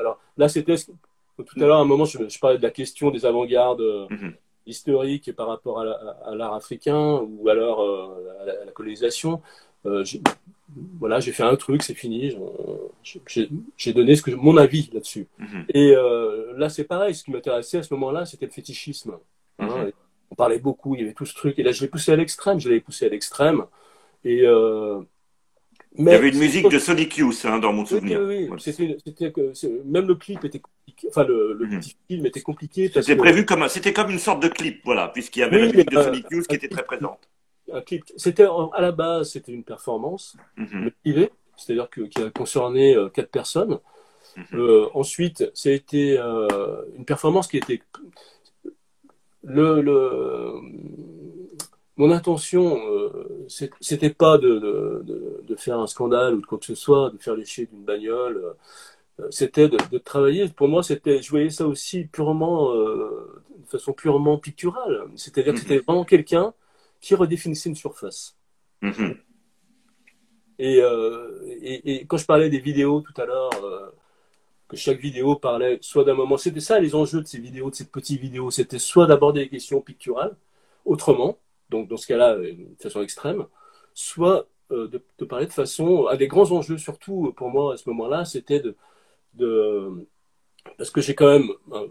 alors 0.00 0.18
là, 0.36 0.48
c'était 0.48 0.74
tout 0.76 1.56
à 1.56 1.60
l'heure 1.60 1.78
à 1.78 1.80
un 1.80 1.84
moment, 1.84 2.04
je, 2.04 2.28
je, 2.28 2.38
parlais 2.38 2.58
de 2.58 2.62
la 2.62 2.70
question 2.70 3.10
des 3.10 3.24
avant-gardes. 3.24 3.80
Mm-hmm 3.80 4.32
historique 4.66 5.32
par 5.34 5.48
rapport 5.48 5.80
à 5.80 6.34
l'art 6.34 6.54
africain 6.54 7.20
ou 7.22 7.48
alors 7.48 7.82
euh, 7.82 8.42
à, 8.42 8.64
la, 8.66 8.72
colonisation. 8.72 9.42
Euh, 9.86 10.04
voilà, 10.98 11.20
j'ai 11.20 11.32
fait 11.32 11.42
un 11.42 11.56
truc, 11.56 11.82
c'est 11.82 11.94
fini. 11.94 12.36
J'ai 13.76 13.92
donné 13.92 14.16
ce 14.16 14.22
que 14.22 14.30
mon 14.30 14.56
avis 14.56 14.90
là-dessus. 14.92 15.26
Mhm. 15.38 15.66
Et 15.68 15.94
euh, 15.94 16.54
là, 16.56 16.68
c'est 16.68 16.84
pareil. 16.84 17.14
Ce 17.14 17.24
qui 17.24 17.30
m'intéressait 17.30 17.78
à 17.78 17.82
ce 17.82 17.92
moment-là, 17.94 18.24
c'était 18.24 18.46
le 18.46 18.52
fétichisme. 18.52 19.16
Hein. 19.58 19.66
Mhm. 19.66 19.92
On 20.30 20.34
parlait 20.34 20.58
beaucoup. 20.58 20.94
Il 20.94 21.02
y 21.02 21.04
avait 21.04 21.12
tout 21.12 21.26
ce 21.26 21.34
truc. 21.34 21.58
Et 21.58 21.62
là, 21.62 21.72
je 21.72 21.82
l'ai 21.82 21.88
poussé 21.88 22.12
à 22.12 22.16
l'extrême. 22.16 22.58
Je 22.58 22.68
l'ai 22.68 22.80
poussé 22.80 23.06
à 23.06 23.08
l'extrême. 23.10 23.64
Et 24.24 24.44
il 25.96 26.04
y 26.06 26.10
avait 26.10 26.30
une 26.30 26.38
musique 26.38 26.68
de 26.68 26.78
Sonic 26.78 27.16
Youth 27.16 27.44
hein, 27.44 27.58
dans 27.58 27.72
mon 27.72 27.86
souvenir. 27.86 28.20
Oui, 28.20 28.48
oui. 28.50 28.60
C'était, 28.60 28.96
même 29.84 30.08
le 30.08 30.14
clip 30.16 30.44
était 30.44 30.58
compliqué. 30.58 31.08
Enfin, 31.08 31.24
le, 31.24 31.56
mhm. 31.60 31.78
petit 31.78 31.96
film 32.08 32.26
était 32.26 32.40
compliqué. 32.40 32.90
C'était 32.92 33.16
prévu 33.16 33.44
comme 33.44 33.68
c'était 33.68 33.92
comme 33.92 34.10
une 34.10 34.18
sorte 34.18 34.42
de 34.42 34.48
clip, 34.48 34.80
voilà, 34.84 35.08
puisqu'il 35.08 35.40
y 35.40 35.42
avait 35.44 35.58
la 35.60 35.66
musique 35.66 35.90
de 35.90 35.96
euh, 35.96 36.04
Sonic 36.04 36.26
Youth 36.30 36.46
qui 36.48 36.56
était 36.56 36.68
très 36.68 36.84
présente. 36.84 37.28
Un 37.72 37.80
clip. 37.80 38.04
C'était 38.16 38.44
à 38.44 38.80
la 38.80 38.92
base, 38.92 39.30
c'était 39.30 39.52
une 39.52 39.64
performance 39.64 40.36
mm 40.56 40.88
c'est-à-dire 41.56 41.88
que, 41.88 42.00
qui 42.00 42.20
a 42.20 42.30
concerné 42.30 42.96
euh, 42.96 43.08
quatre 43.08 43.30
personnes. 43.30 43.78
Mhm. 44.36 44.44
Euh, 44.54 44.88
ensuite, 44.92 45.52
a 45.64 45.70
été 45.70 46.18
une 46.18 47.04
performance 47.04 47.46
qui 47.46 47.58
était 47.58 47.80
le, 49.44 49.80
le 49.80 50.60
mon 51.96 52.10
intention, 52.10 52.76
euh, 52.90 53.46
c'était 53.80 54.10
pas 54.10 54.36
de, 54.38 55.04
de, 55.46 55.56
faire 55.56 55.78
un 55.78 55.86
scandale 55.86 56.34
ou 56.34 56.40
de 56.40 56.46
quoi 56.46 56.58
que 56.58 56.64
ce 56.64 56.74
soit, 56.74 57.10
de 57.10 57.18
faire 57.18 57.36
lécher 57.36 57.66
d'une 57.66 57.84
bagnole. 57.84 58.54
Euh, 59.20 59.28
c'était 59.30 59.68
de, 59.68 59.98
travailler. 59.98 60.48
Pour 60.48 60.66
moi, 60.66 60.82
c'était, 60.82 61.22
je 61.22 61.30
voyais 61.30 61.50
ça 61.50 61.66
aussi 61.68 62.04
purement, 62.06 62.74
euh, 62.74 63.42
de 63.60 63.66
façon 63.68 63.92
purement 63.92 64.38
picturale. 64.38 65.04
C'est-à-dire 65.14 65.54
que 65.54 65.60
c'était 65.60 65.76
mhm. 65.76 65.82
vraiment 65.82 66.04
quelqu'un 66.04 66.52
qui 67.00 67.14
redéfinissait 67.14 67.68
une 67.68 67.76
surface. 67.76 68.36
Mhm. 68.82 69.16
Et, 70.58 70.78
et, 70.78 71.94
et, 71.94 72.06
quand 72.06 72.16
je 72.16 72.26
parlais 72.26 72.48
des 72.48 72.60
vidéos 72.60 73.00
tout 73.00 73.20
à 73.20 73.24
l'heure, 73.24 73.50
que 74.68 74.76
chaque 74.76 74.98
vidéo 74.98 75.36
parlait 75.36 75.78
soit 75.80 76.04
d'un 76.04 76.14
moment, 76.14 76.36
c'était 76.36 76.60
ça 76.60 76.78
les 76.78 76.94
enjeux 76.94 77.20
de 77.20 77.26
ces 77.26 77.38
vidéos, 77.38 77.70
de 77.70 77.74
ces 77.74 77.86
petites 77.86 78.20
vidéos, 78.20 78.50
c'était 78.50 78.78
soit 78.78 79.06
d'aborder 79.06 79.44
des 79.44 79.48
questions 79.48 79.80
picturales 79.80 80.36
autrement, 80.84 81.38
donc 81.74 81.88
dans 81.88 81.96
ce 81.96 82.06
cas-là, 82.06 82.34
euh, 82.34 82.52
de 82.52 82.82
façon 82.82 83.02
extrême, 83.02 83.44
soit 83.94 84.46
euh, 84.70 84.88
de, 84.88 85.24
parler 85.24 85.46
de 85.46 85.52
façon. 85.52 86.06
Un 86.08 86.16
des 86.16 86.28
grands 86.28 86.50
enjeux, 86.52 86.78
surtout 86.78 87.32
pour 87.36 87.50
moi 87.50 87.74
à 87.74 87.76
ce 87.76 87.88
moment-là, 87.90 88.24
c'était 88.24 88.60
de, 88.60 88.76
de. 89.34 90.06
parce 90.78 90.90
que 90.90 91.00
j'ai 91.00 91.14
quand 91.14 91.30
même 91.30 91.50
euh, 91.72 91.86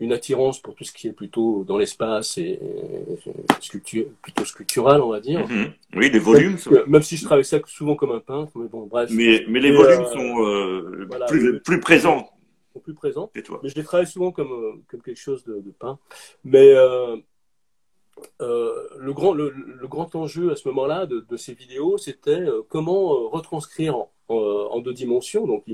une 0.00 0.12
attirance 0.12 0.60
pour 0.60 0.74
tout 0.74 0.84
ce 0.84 0.92
qui 0.92 1.06
est 1.06 1.12
plutôt 1.12 1.62
dans 1.64 1.78
l'espace 1.78 2.36
et, 2.38 2.58
sculpture, 3.60 4.06
plutôt 4.22 4.44
sculptural, 4.44 5.00
on 5.02 5.10
va 5.10 5.20
dire. 5.20 5.46
Mm-hmm. 5.46 5.70
Oui, 5.94 6.10
les 6.10 6.18
volumes. 6.18 6.56
Même, 6.88 7.02
si 7.02 7.16
je 7.16 7.24
travaille 7.24 7.44
ça 7.44 7.58
souvent 7.66 7.94
comme 7.94 8.12
un 8.12 8.20
peintre, 8.20 8.52
mais 8.56 8.68
bon, 8.68 8.86
bref. 8.86 9.10
Mais, 9.12 9.44
mais 9.48 9.60
les 9.60 9.72
volumes 9.72 10.06
sont 10.06 11.06
plus, 11.28 11.60
plus 11.60 11.80
présents. 11.80 12.28
Sont 12.72 12.80
plus 12.80 12.94
présents. 12.94 13.30
Mais 13.34 13.68
je 13.68 13.74
les 13.74 13.84
travaille 13.84 14.06
souvent 14.06 14.32
comme, 14.32 14.82
comme 14.88 15.02
quelque 15.02 15.20
chose 15.20 15.44
de, 15.44 15.60
de 15.60 15.70
peint. 15.70 15.98
Mais 16.44 16.72
euh, 16.74 17.16
le, 18.40 19.12
grand, 19.12 19.32
le, 19.32 19.86
grand 19.88 20.14
enjeu 20.14 20.52
à 20.52 20.56
ce 20.56 20.68
moment-là 20.68 21.06
de, 21.06 21.36
ces 21.36 21.54
vidéos, 21.54 21.98
c'était 21.98 22.40
euh, 22.40 22.62
comment 22.68 23.12
euh, 23.12 23.28
retranscrire 23.28 23.96
en, 24.28 24.80
deux 24.80 24.92
dimensions, 24.92 25.46
donc 25.46 25.64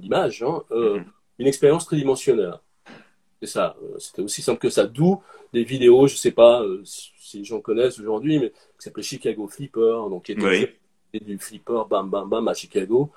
l'image, 0.00 0.42
hein, 0.42 0.62
mhm. 0.70 1.04
une 1.38 1.46
expérience 1.46 1.84
tridimensionnelle. 1.84 2.54
C'est 3.40 3.48
ça. 3.48 3.76
C'était 3.98 4.22
aussi 4.22 4.40
simple 4.40 4.60
que 4.60 4.70
ça. 4.70 4.86
D'où 4.86 5.20
des 5.52 5.62
vidéos, 5.62 6.06
je 6.06 6.16
sais 6.16 6.30
pas 6.30 6.64
si 6.84 7.38
les 7.38 7.44
gens 7.44 7.60
connaissent 7.60 7.98
aujourd'hui, 8.00 8.38
mais 8.38 8.50
qui 8.50 8.56
s'appelait 8.78 9.02
Chicago 9.02 9.46
Flipper, 9.46 10.08
donc 10.08 10.24
qui 10.24 10.32
était 10.32 10.74
du 11.20 11.38
flipper, 11.38 11.82
bam, 11.90 12.08
bam, 12.08 12.28
bam, 12.30 12.48
à 12.48 12.54
Chicago. 12.54 13.10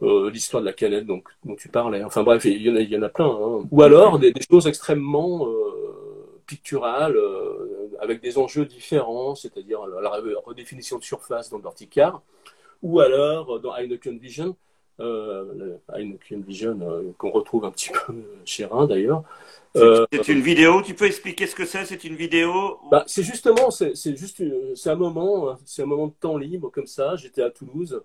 l'histoire 0.00 0.62
de 0.62 0.66
la 0.66 0.72
canette 0.72 1.06
donc, 1.06 1.28
dont 1.44 1.56
tu 1.56 1.68
parlais. 1.68 2.04
Enfin 2.04 2.22
bref, 2.22 2.44
il 2.44 2.62
y 2.62 2.70
en 2.70 2.76
a, 2.76 2.80
il 2.80 2.90
y 2.90 2.96
en 2.96 3.02
a 3.02 3.08
plein. 3.08 3.26
Hein. 3.26 3.66
Ou 3.68 3.82
alors 3.82 4.20
des, 4.20 4.32
choses 4.48 4.68
extrêmement 4.68 5.48
picturales, 6.52 7.16
avec 7.98 8.20
des 8.20 8.36
enjeux 8.36 8.66
différents, 8.66 9.34
c'est-à-dire 9.34 9.86
la, 9.86 10.10
redéfinition 10.44 10.98
de 10.98 11.04
surface 11.04 11.48
dans 11.50 11.58
le 11.58 11.64
ou 12.82 13.00
alors 13.00 13.60
dans 13.60 13.74
Heineken 13.74 14.18
Vision, 14.18 14.56
euh, 15.00 15.78
Heineken 15.88 16.42
Vision 16.42 16.78
euh, 16.82 17.12
qu'on 17.16 17.30
retrouve 17.30 17.64
un 17.64 17.70
petit 17.70 17.90
peu 17.90 18.14
chez 18.44 18.66
Rhin 18.66 18.86
d'ailleurs. 18.86 19.22
Euh, 19.76 20.04
c'est 20.12 20.28
une 20.28 20.42
vidéo, 20.42 20.82
tu 20.82 20.94
peux 20.94 21.06
expliquer 21.06 21.46
ce 21.46 21.54
que 21.54 21.64
c'est 21.64 21.86
C'est 21.86 22.04
une 22.04 22.14
vidéo 22.14 22.78
bah, 22.90 23.04
C'est 23.06 23.22
justement, 23.22 23.70
c'est 23.70 24.16
juste, 24.16 24.42
c'est 24.74 24.90
un 24.90 24.96
moment, 24.96 25.50
hein, 25.50 25.58
c'est 25.64 25.82
un 25.82 25.86
moment 25.86 26.08
de 26.08 26.14
temps 26.20 26.36
libre 26.36 26.70
comme 26.70 26.86
ça. 26.86 27.16
J'étais 27.16 27.42
à 27.42 27.50
Toulouse 27.50 28.02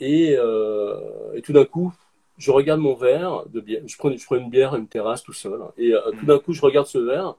et, 0.00 0.32
et 0.32 1.42
tout 1.42 1.52
d'un 1.52 1.64
coup, 1.64 1.92
je 2.38 2.50
regarde 2.50 2.80
mon 2.80 2.94
verre 2.94 3.44
de 3.48 3.60
bière. 3.60 3.82
Je 3.86 3.96
prends, 3.98 4.10
une 4.36 4.48
bière, 4.48 4.74
une 4.76 4.88
terrasse 4.88 5.22
tout 5.22 5.32
seul. 5.32 5.60
Et 5.76 5.92
tout 6.18 6.26
d'un 6.26 6.38
coup, 6.38 6.52
je 6.52 6.62
regarde 6.62 6.86
ce 6.86 6.98
verre 6.98 7.36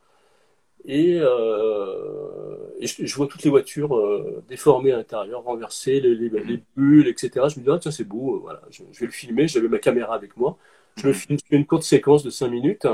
et, 0.86 1.20
euh, 1.20 2.56
je, 2.82 3.16
vois 3.16 3.28
toutes 3.28 3.44
les 3.44 3.50
voitures 3.50 3.98
euh, 3.98 4.44
déformées 4.48 4.92
à 4.92 4.98
l'intérieur, 4.98 5.44
renversées, 5.44 6.00
les, 6.00 6.16
les, 6.16 6.64
bulles, 6.76 7.08
etc. 7.08 7.48
Je 7.50 7.60
me 7.60 7.66
dis, 7.66 7.70
ah, 7.70 7.80
tiens, 7.80 7.92
c'est 7.92 8.06
beau, 8.06 8.38
euh, 8.38 8.40
voilà, 8.40 8.62
je, 8.70 8.84
vais 8.84 9.06
le 9.06 9.12
filmer. 9.12 9.48
J'avais 9.48 9.68
ma 9.68 9.80
caméra 9.80 10.16
avec 10.16 10.38
moi. 10.38 10.58
Je 10.96 11.08
me 11.08 11.14
filme 11.14 11.38
une 11.52 11.66
courte 11.66 11.84
séquence 11.84 12.24
de 12.24 12.30
5 12.30 12.48
minutes. 12.50 12.88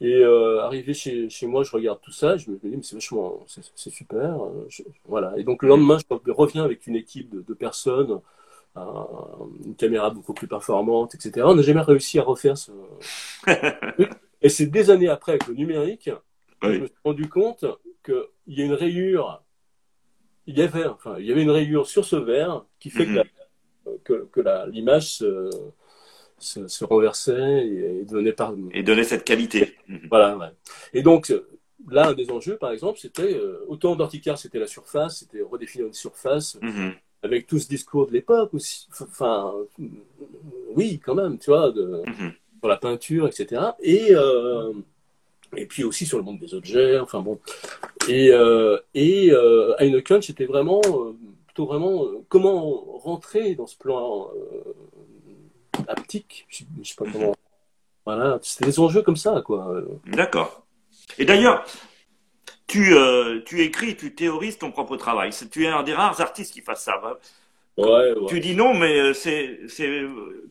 Et 0.00 0.22
arrivé 0.62 0.94
chez, 0.94 1.28
moi, 1.42 1.64
je 1.64 1.72
regarde 1.72 2.00
tout 2.00 2.12
ça. 2.12 2.36
Je 2.36 2.50
me 2.50 2.56
dis, 2.56 2.76
mais 2.76 2.82
c'est 2.82 2.94
vachement, 2.94 3.44
c'est 3.46 3.90
super. 3.90 4.38
voilà. 5.06 5.34
Et 5.36 5.44
donc, 5.44 5.62
le 5.62 5.68
lendemain, 5.68 5.98
je 5.98 6.32
reviens 6.32 6.64
avec 6.64 6.86
une 6.86 6.96
équipe 6.96 7.44
de 7.44 7.54
personnes, 7.54 8.20
une 9.64 9.74
caméra 9.74 10.10
beaucoup 10.10 10.34
plus 10.34 10.46
performante, 10.46 11.14
etc. 11.14 11.44
On 11.44 11.54
n'a 11.54 11.62
jamais 11.62 11.80
réussi 11.80 12.18
à 12.18 12.22
refaire 12.22 12.56
ce. 12.56 12.72
Et 14.42 14.48
c'est 14.48 14.66
des 14.66 14.90
années 14.90 15.08
après, 15.08 15.32
avec 15.32 15.46
le 15.48 15.54
numérique, 15.54 16.10
je 16.62 16.68
me 16.68 16.86
suis 16.86 16.96
rendu 17.04 17.28
compte 17.28 17.64
qu'il 18.04 18.24
y 18.46 18.62
a 18.62 18.64
une 18.64 18.74
rayure, 18.74 19.42
il 20.48 20.58
y 20.58 20.62
avait, 20.62 20.86
enfin, 20.86 21.16
il 21.18 21.26
y 21.26 21.32
avait 21.32 21.42
une 21.42 21.50
rayure 21.50 21.86
sur 21.86 22.04
ce 22.04 22.16
verre 22.16 22.64
qui 22.80 22.90
fait 22.90 23.06
que, 24.04 24.26
mhm. 24.36 24.70
l'image 24.72 25.14
se, 25.14 25.50
se, 26.38 26.84
renversait 26.84 27.66
et, 27.66 28.04
donnait 28.04 28.32
par... 28.32 28.54
Et 28.72 28.82
donnait 28.82 29.04
cette 29.04 29.24
qualité. 29.24 29.76
Mhm. 29.88 30.06
Voilà. 30.08 30.54
Et 30.94 31.02
donc, 31.02 31.34
là, 31.86 32.08
un 32.08 32.14
des 32.14 32.30
enjeux, 32.30 32.56
par 32.56 32.72
exemple, 32.72 32.98
c'était, 32.98 33.34
euh, 33.34 33.64
autant 33.68 33.94
d'Anticar, 33.94 34.38
c'était 34.38 34.58
la 34.58 34.66
surface, 34.66 35.18
c'était 35.18 35.42
redéfinir 35.42 35.86
une 35.86 35.92
surface, 35.92 36.58
mhm. 36.62 36.94
Avec 37.22 37.46
tout 37.46 37.58
ce 37.58 37.68
discours 37.68 38.06
de 38.06 38.12
l'époque 38.12 38.54
aussi. 38.54 38.88
Enfin, 39.00 39.52
oui, 40.74 41.00
quand 41.04 41.14
même, 41.14 41.38
tu 41.38 41.50
vois, 41.50 41.70
de, 41.70 42.02
sur 42.58 42.68
la 42.68 42.76
peinture, 42.76 43.26
etc. 43.26 43.62
Et, 43.80 44.08
euh, 44.10 44.72
et 45.56 45.66
puis 45.66 45.84
aussi 45.84 46.06
sur 46.06 46.18
le 46.18 46.24
monde 46.24 46.38
des 46.38 46.54
objets, 46.54 46.98
enfin 46.98 47.20
bon. 47.20 47.38
Et, 48.08 48.30
euh, 48.30 48.78
et 48.94 49.30
euh, 49.32 49.74
Heineken, 49.78 50.22
c'était 50.22 50.46
vraiment, 50.46 50.80
euh, 50.86 51.16
plutôt 51.46 51.66
vraiment, 51.66 52.04
euh, 52.04 52.24
comment 52.28 52.98
rentrer 52.98 53.54
dans 53.54 53.66
ce 53.66 53.76
plan 53.76 54.30
haptique, 55.86 56.46
je, 56.48 56.64
sais 56.82 56.94
pas 56.96 57.04
comment. 57.10 57.34
Voilà, 58.04 58.38
c'était 58.42 58.66
des 58.66 58.80
enjeux 58.80 59.02
comme 59.02 59.16
ça, 59.16 59.42
quoi. 59.44 59.74
D'accord. 60.06 60.64
Et 61.18 61.24
d'ailleurs, 61.24 61.64
tu, 62.68 62.94
tu 63.44 63.62
écris, 63.62 63.96
tu 63.96 64.14
théorises 64.14 64.58
ton 64.58 64.70
propre 64.70 64.96
travail. 64.96 65.30
Tu 65.50 65.64
es 65.64 65.68
un 65.68 65.82
des 65.82 65.94
rares 65.94 66.20
artistes 66.20 66.52
qui 66.52 66.60
fasse 66.60 66.84
ça. 66.84 67.00
Tu 68.28 68.40
dis 68.40 68.56
non, 68.56 68.74
mais 68.74 68.98
euh, 68.98 69.12
c'est 69.14 69.60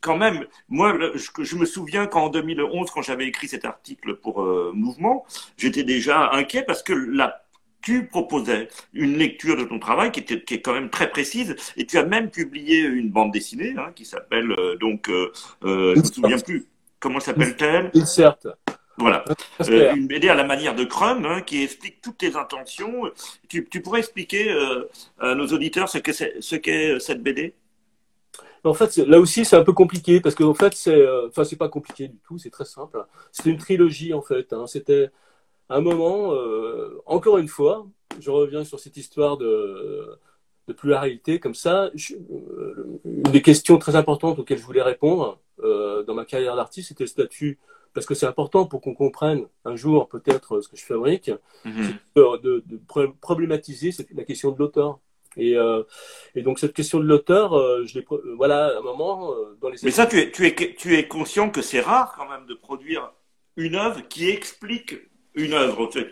quand 0.02 0.18
même. 0.18 0.46
Moi, 0.70 0.98
je, 1.16 1.56
me 1.56 1.66
souviens 1.66 2.08
qu'en 2.08 2.30
2011, 2.30 2.90
quand 2.92 3.02
j'avais 3.02 3.28
écrit 3.28 3.50
cet 3.50 3.66
article 3.66 4.16
pour 4.16 4.42
euh, 4.42 4.72
Mouvement, 4.74 5.26
j'étais 5.58 5.84
déjà 5.84 6.32
inquiet 6.32 6.64
parce 6.64 6.84
que 6.84 6.94
là, 6.94 7.44
tu 7.82 8.08
proposais 8.08 8.70
une 8.94 9.18
lecture 9.18 9.58
de 9.58 9.66
ton 9.66 9.78
travail 9.78 10.12
qui, 10.12 10.22
était, 10.22 10.42
qui 10.42 10.54
est 10.56 10.62
quand 10.62 10.74
même 10.74 10.90
très 10.90 11.10
précise 11.10 11.56
et 11.76 11.86
tu 11.86 11.98
as 11.98 12.04
même 12.04 12.30
publié 12.30 12.80
une 12.82 13.10
bande 13.10 13.32
dessinée 13.32 13.76
hein, 13.78 13.92
qui 13.94 14.06
s'appelle 14.06 14.52
euh, 14.52 14.78
donc, 14.78 15.10
je 15.62 16.00
me 16.00 16.04
souviens 16.04 16.40
plus, 16.40 16.66
comment 17.00 17.20
s'appelle-t-elle? 17.20 17.92
Certes. 18.06 18.48
Voilà, 18.98 19.24
euh, 19.62 19.94
une 19.96 20.08
BD 20.08 20.28
à 20.28 20.34
la 20.34 20.44
manière 20.44 20.74
de 20.74 20.84
Crum 20.84 21.24
hein, 21.26 21.42
qui 21.42 21.64
explique 21.64 22.02
toutes 22.02 22.18
tes 22.18 22.36
intentions. 22.36 23.04
Tu, 23.48 23.64
pourrais 23.84 24.00
expliquer 24.00 24.52
euh, 24.52 24.90
à 25.20 25.36
nos 25.36 25.46
auditeurs 25.48 25.88
ce 25.88 26.00
qu'est 26.00 26.42
ce 26.42 26.56
qu'est 26.56 26.94
euh, 26.94 27.00
cette 27.00 27.22
BD? 27.22 27.54
En 28.64 28.74
fait, 28.74 28.98
là 28.98 29.20
aussi, 29.20 29.46
c'est 29.46 29.56
un 29.56 29.64
peu 29.64 29.72
compliqué 29.72 30.20
parce 30.20 30.34
que 30.34 30.44
en 30.44 30.56
fait, 30.56 30.74
c'est, 30.74 31.08
enfin, 31.28 31.44
c'est 31.44 31.58
pas 31.58 31.70
compliqué 31.70 32.08
du 32.08 32.18
tout. 32.28 32.40
C'est 32.40 32.50
très 32.50 32.66
simple. 32.66 33.06
C'est 33.32 33.50
une 33.50 33.58
trilogie 33.58 34.14
en 34.16 34.22
fait. 34.24 34.52
Hein. 34.52 34.66
C'était 34.66 35.12
un 35.70 35.80
moment, 35.80 36.34
encore 37.06 37.38
une 37.38 37.48
fois, 37.48 37.86
je 38.20 38.32
reviens 38.32 38.64
sur 38.64 38.80
cette 38.80 38.98
histoire 38.98 39.38
de 39.38 40.18
de 40.68 40.74
pluralité 40.74 41.40
comme 41.40 41.56
ça. 41.56 41.92
une 43.06 43.24
des 43.24 43.42
questions 43.42 43.78
très 43.78 43.96
importantes 43.96 44.40
auxquelles 44.40 44.58
je 44.58 44.66
voulais 44.66 44.82
répondre 44.82 45.40
dans 45.64 46.14
ma 46.14 46.26
carrière 46.26 46.56
d'artiste, 46.56 46.90
c'était 46.90 47.06
le 47.06 47.10
statut 47.10 47.60
parce 47.94 48.06
que 48.06 48.14
c'est 48.14 48.26
important 48.26 48.66
pour 48.66 48.82
qu'on 48.82 48.94
comprenne 48.94 49.46
un 49.66 49.76
jour 49.76 50.08
peut-être 50.08 50.62
ce 50.62 50.68
que 50.68 50.78
je 50.78 50.86
fabrique, 50.86 51.32
mhm. 51.66 51.98
de, 52.16 52.64
problématiser 53.22 53.92
la 54.16 54.24
question 54.24 54.52
de 54.52 54.60
l'auteur. 54.60 55.00
Et, 55.36 55.56
euh, 55.56 55.84
et, 56.36 56.42
donc 56.42 56.58
cette 56.60 56.74
question 56.74 57.00
de 57.00 57.06
l'auteur, 57.06 57.54
euh, 57.54 57.86
je 57.86 58.00
l'ai, 58.00 58.06
euh, 58.12 58.34
voilà, 58.36 58.68
à 58.68 58.80
un 58.80 58.82
moment 58.82 59.36
dans 59.62 59.70
les. 59.70 59.78
Mais 59.84 59.92
ça, 59.92 60.08
tu 60.08 60.18
es, 60.18 60.32
tu 60.32 60.48
es, 60.48 60.76
tu 60.76 60.96
es 60.96 61.08
conscient 61.08 61.52
que 61.52 61.62
c'est 61.62 61.80
rare 61.80 62.16
quand 62.18 62.28
même 62.28 62.48
de 62.48 62.56
produire 62.56 63.14
une 63.56 63.76
œuvre 63.76 64.02
qui 64.08 64.30
explique 64.30 64.96
une 65.36 65.54
œuvre, 65.54 65.88
en 65.88 65.92
fait, 65.92 66.10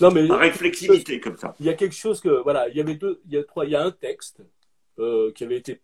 non, 0.00 0.10
mais, 0.10 0.28
avec 0.28 0.54
flexibilité 0.54 1.20
comme 1.20 1.36
ça. 1.36 1.54
Il 1.60 1.66
y 1.66 1.68
a 1.68 1.74
quelque 1.74 1.94
chose 1.94 2.20
que, 2.20 2.42
voilà, 2.42 2.68
il 2.68 2.76
y 2.76 2.80
avait 2.80 2.96
deux, 2.96 3.20
il 3.26 3.34
y 3.34 3.38
a 3.38 3.44
trois, 3.44 3.64
il 3.64 3.70
y 3.70 3.76
a 3.76 3.84
un 3.84 3.92
texte 3.92 4.42
qui 4.96 5.44
avait 5.44 5.56
été 5.56 5.80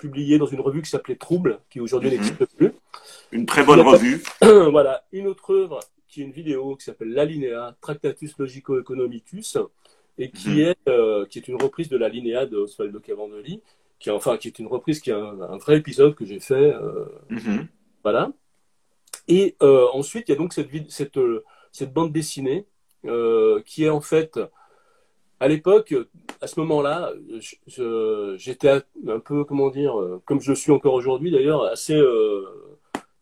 publié 0.00 0.38
dans 0.38 0.46
une 0.46 0.60
revue 0.60 0.82
qui 0.82 0.90
s'appelait 0.90 1.16
Trouble, 1.16 1.60
qui 1.70 1.78
aujourd'hui 1.78 2.10
mhm. 2.10 2.16
n'existe 2.16 2.46
plus. 2.56 2.72
Une 3.30 3.46
très 3.46 3.62
bonne 3.62 3.80
revue. 3.80 4.22
voilà, 4.70 5.04
une 5.12 5.28
autre 5.28 5.54
œuvre 5.54 5.80
qui 6.08 6.22
est 6.22 6.24
une 6.24 6.32
vidéo 6.32 6.74
qui 6.74 6.84
s'appelle 6.84 7.12
L'Alinea, 7.12 7.76
Tractatus 7.80 8.36
Logico-Economicus, 8.38 9.58
et 10.18 10.30
qui, 10.30 10.48
mhm. 10.48 10.58
est, 10.58 10.88
euh, 10.88 11.24
qui 11.26 11.38
est 11.38 11.46
une 11.46 11.62
reprise 11.62 11.88
de 11.88 11.96
l'Alinea 11.96 12.46
de 12.46 12.56
Osvaldo 12.56 12.98
Cavandoli, 12.98 13.62
qui 14.00 14.08
est, 14.08 14.12
enfin, 14.12 14.36
qui 14.36 14.48
est 14.48 14.58
une 14.58 14.66
reprise, 14.66 15.00
qui 15.00 15.10
est 15.10 15.14
un, 15.14 15.58
vrai 15.58 15.76
épisode 15.76 16.14
que 16.16 16.24
j'ai 16.24 16.40
fait. 16.40 16.74
Euh, 16.74 17.04
mhm. 17.28 17.68
Voilà. 18.02 18.32
Et 19.28 19.54
euh, 19.62 19.86
ensuite, 19.92 20.28
il 20.28 20.32
y 20.32 20.34
a 20.34 20.38
donc 20.38 20.52
cette, 20.52 20.70
cette, 20.90 21.18
cette 21.70 21.92
bande 21.92 22.12
dessinée 22.12 22.66
qui 23.64 23.84
est 23.84 23.88
en 23.88 24.00
fait 24.00 24.38
à 25.40 25.48
l'époque, 25.48 25.94
à 26.42 26.46
ce 26.46 26.60
moment-là, 26.60 27.12
j'étais 28.36 28.68
un 28.68 29.18
peu, 29.20 29.44
comment 29.44 29.70
dire, 29.70 29.98
euh, 29.98 30.22
comme 30.26 30.40
je 30.40 30.52
suis 30.52 30.70
encore 30.70 30.92
aujourd'hui 30.92 31.30
d'ailleurs, 31.30 31.64
assez 31.64 31.96
euh, 31.96 32.44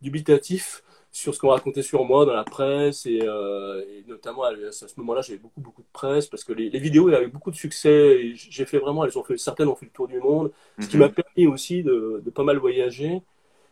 dubitatif 0.02 0.82
sur 1.12 1.34
ce 1.34 1.40
qu'on 1.40 1.48
racontait 1.50 1.82
sur 1.82 2.04
moi 2.04 2.26
dans 2.26 2.34
la 2.34 2.44
presse 2.44 3.06
et, 3.06 3.20
euh, 3.22 3.82
notamment 4.08 4.42
à, 4.42 4.52
ce 4.72 4.86
moment-là, 4.98 5.20
j'avais 5.22 5.38
beaucoup 5.38 5.60
beaucoup 5.60 5.82
de 5.82 5.88
presse 5.92 6.26
parce 6.26 6.42
que 6.42 6.52
les, 6.52 6.68
vidéos 6.78 7.08
avaient 7.08 7.28
beaucoup 7.28 7.52
de 7.52 7.56
succès. 7.56 8.32
J'ai 8.34 8.66
fait 8.66 8.78
vraiment, 8.78 9.04
elles 9.04 9.16
ont 9.16 9.22
fait 9.22 9.36
certaines 9.36 9.68
ont 9.68 9.76
fait 9.76 9.86
le 9.86 9.92
tour 9.92 10.08
du 10.08 10.18
monde, 10.18 10.50
ce 10.80 10.88
qui 10.88 10.96
mhm. 10.96 11.02
m'a 11.04 11.08
permis 11.10 11.46
aussi 11.46 11.84
de, 11.84 12.22
pas 12.34 12.42
mal 12.42 12.58
voyager 12.58 13.22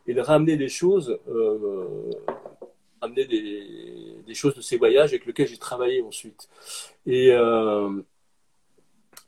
et 0.06 0.14
de 0.14 0.20
ramener 0.20 0.56
des 0.56 0.68
choses, 0.68 1.18
ramener 3.02 3.24
des, 3.24 4.22
des, 4.24 4.34
choses 4.34 4.54
de 4.54 4.60
ces 4.60 4.76
voyages 4.76 5.10
avec 5.10 5.26
lesquels 5.26 5.48
j'ai 5.48 5.58
travaillé 5.58 6.00
ensuite. 6.02 6.48
Et 7.06 7.32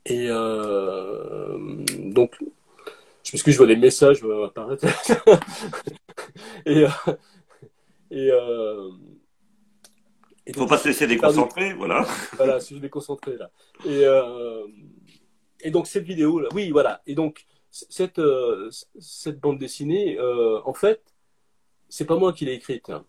et 0.09 0.27
euh, 0.29 1.57
donc, 1.99 2.35
je 3.23 3.43
que 3.43 3.51
je 3.51 3.57
vois 3.57 3.67
des 3.67 3.75
messages 3.75 4.23
apparaître. 4.23 4.85
et, 6.65 6.83
euh, 6.83 6.89
et, 8.09 8.31
euh, 8.31 8.89
il 10.47 10.53
ne 10.53 10.57
faut 10.57 10.65
pas 10.65 10.79
se 10.79 10.87
laisser 10.87 11.05
déconcentrer, 11.05 11.73
voilà. 11.73 12.07
Voilà, 12.37 12.57
je 12.57 12.75
déconcentré 12.75 13.37
là. 13.37 13.51
Et, 13.85 14.03
euh, 14.03 14.65
et 15.61 15.69
donc 15.69 15.85
cette 15.85 16.05
vidéo 16.05 16.39
là, 16.39 16.49
oui, 16.53 16.71
voilà. 16.71 17.01
Et 17.05 17.13
donc 17.13 17.45
cette 17.69 18.19
cette 18.99 19.39
bande 19.39 19.59
dessinée, 19.59 20.17
en 20.19 20.73
fait, 20.73 21.03
c'est 21.87 22.05
pas 22.05 22.15
moi 22.15 22.33
qui 22.33 22.45
l'ai 22.45 22.53
écrite. 22.53 22.89
Hein. 22.89 23.05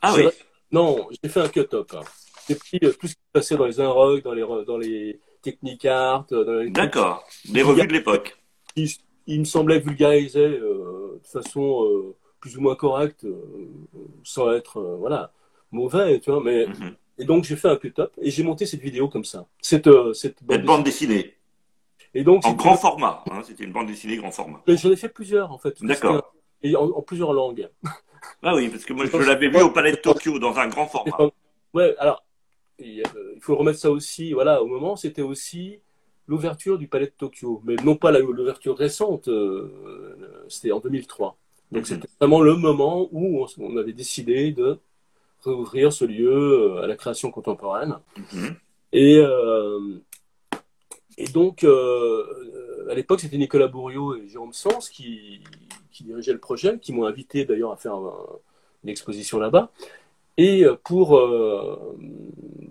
Ah 0.00 0.14
oui. 0.16 0.28
Non, 0.70 1.08
j'ai 1.10 1.28
fait 1.28 1.40
un 1.40 1.48
cut-up. 1.48 1.92
Hein. 1.94 2.00
J'ai 2.48 2.54
pris 2.54 2.80
tout 2.80 3.06
ce 3.06 3.14
qui 3.14 3.20
passait 3.34 3.56
dans 3.58 3.66
les 3.66 3.80
Unrock, 3.80 4.22
dans 4.22 4.32
les 4.32 4.64
dans 4.64 4.78
les 4.78 5.20
Technicart. 5.50 6.26
Euh, 6.32 6.68
D'accord, 6.70 7.26
les 7.50 7.62
revues 7.62 7.86
de 7.86 7.92
l'époque. 7.92 8.36
Il, 8.76 9.40
me 9.40 9.44
semblait 9.44 9.78
vulgariser 9.78 10.40
euh, 10.40 11.20
de 11.22 11.26
façon 11.26 11.84
euh, 11.84 12.14
plus 12.40 12.56
ou 12.56 12.60
moins 12.60 12.76
correct, 12.76 13.26
sans 14.24 14.52
être 14.52 14.80
voilà 14.98 15.32
mauvais, 15.70 16.20
tu 16.20 16.30
vois. 16.30 16.42
Mais 16.42 16.66
mhm. 16.66 16.94
et 17.18 17.24
donc 17.24 17.44
j'ai 17.44 17.56
fait 17.56 17.68
un 17.68 17.76
cut-up 17.76 18.12
et 18.20 18.30
j'ai 18.30 18.42
monté 18.42 18.66
cette 18.66 18.80
vidéo 18.80 19.08
comme 19.08 19.24
ça. 19.24 19.46
Cette 19.60 19.90
cette 20.14 20.42
bande, 20.44 20.84
dessinée. 20.84 21.34
Et 22.14 22.24
donc 22.24 22.46
en 22.46 22.52
grand 22.52 22.76
format. 22.76 23.24
Hein, 23.30 23.42
c'était 23.44 23.64
une 23.64 23.72
bande 23.72 23.86
dessinée 23.86 24.16
grand 24.16 24.30
format. 24.30 24.62
J'en 24.66 24.90
ai 24.90 24.96
fait 24.96 25.08
plusieurs 25.08 25.52
en 25.52 25.58
fait. 25.58 25.82
D'accord. 25.82 26.34
Et 26.62 26.74
en, 26.76 27.02
plusieurs 27.02 27.32
langues. 27.32 27.68
Ah 28.42 28.54
oui, 28.54 28.68
parce 28.68 28.84
que 28.84 28.92
moi 28.92 29.06
je 29.06 29.16
l'avais 29.16 29.48
vu 29.48 29.60
au 29.60 29.70
Palais 29.70 29.92
de 29.92 29.96
Tokyo 29.96 30.38
dans 30.38 30.56
un 30.58 30.68
grand 30.68 30.86
format. 30.86 31.30
Ouais, 31.72 31.94
alors 31.98 32.22
il 32.78 33.02
faut 33.40 33.56
remettre 33.56 33.78
ça 33.78 33.90
aussi. 33.90 34.32
Voilà, 34.32 34.62
au 34.62 34.66
moment 34.66 34.96
c'était 34.96 35.22
aussi 35.22 35.80
l'ouverture 36.28 36.78
du 36.78 36.86
Palais 36.86 37.06
de 37.06 37.12
Tokyo, 37.16 37.62
mais 37.64 37.74
non 37.82 37.96
pas 37.96 38.12
l'ouverture 38.12 38.76
récente, 38.76 39.28
euh, 39.28 40.14
c'était 40.48 40.70
en 40.70 40.78
2003. 40.78 41.36
Donc 41.72 41.80
mhm. 41.80 41.86
c'était 41.86 42.08
vraiment 42.20 42.40
le 42.42 42.54
moment 42.54 43.08
où 43.10 43.44
on, 43.58 43.76
avait 43.76 43.94
décidé 43.94 44.52
de 44.52 44.78
rouvrir 45.42 45.92
ce 45.92 46.04
lieu 46.04 46.30
euh, 46.30 46.82
à 46.82 46.86
la 46.86 46.96
création 46.96 47.30
contemporaine. 47.30 47.96
Mhm. 48.16 48.56
Et, 48.92 49.18
euh, 49.18 49.98
et 51.16 51.28
donc, 51.28 51.64
à 51.64 52.94
l'époque, 52.94 53.20
c'était 53.20 53.38
Nicolas 53.38 53.66
Bourriot 53.66 54.16
et 54.16 54.28
Jérôme 54.28 54.52
Sens 54.52 54.88
qui, 54.88 55.40
qui 55.90 56.04
dirigeaient 56.04 56.32
le 56.32 56.38
projet, 56.38 56.78
qui 56.78 56.92
m'ont 56.92 57.06
invité 57.06 57.44
d'ailleurs 57.44 57.72
à 57.72 57.76
faire 57.76 57.96
une 58.84 58.88
exposition 58.88 59.38
là-bas. 59.38 59.70
Et 60.38 60.64
pour, 60.84 61.20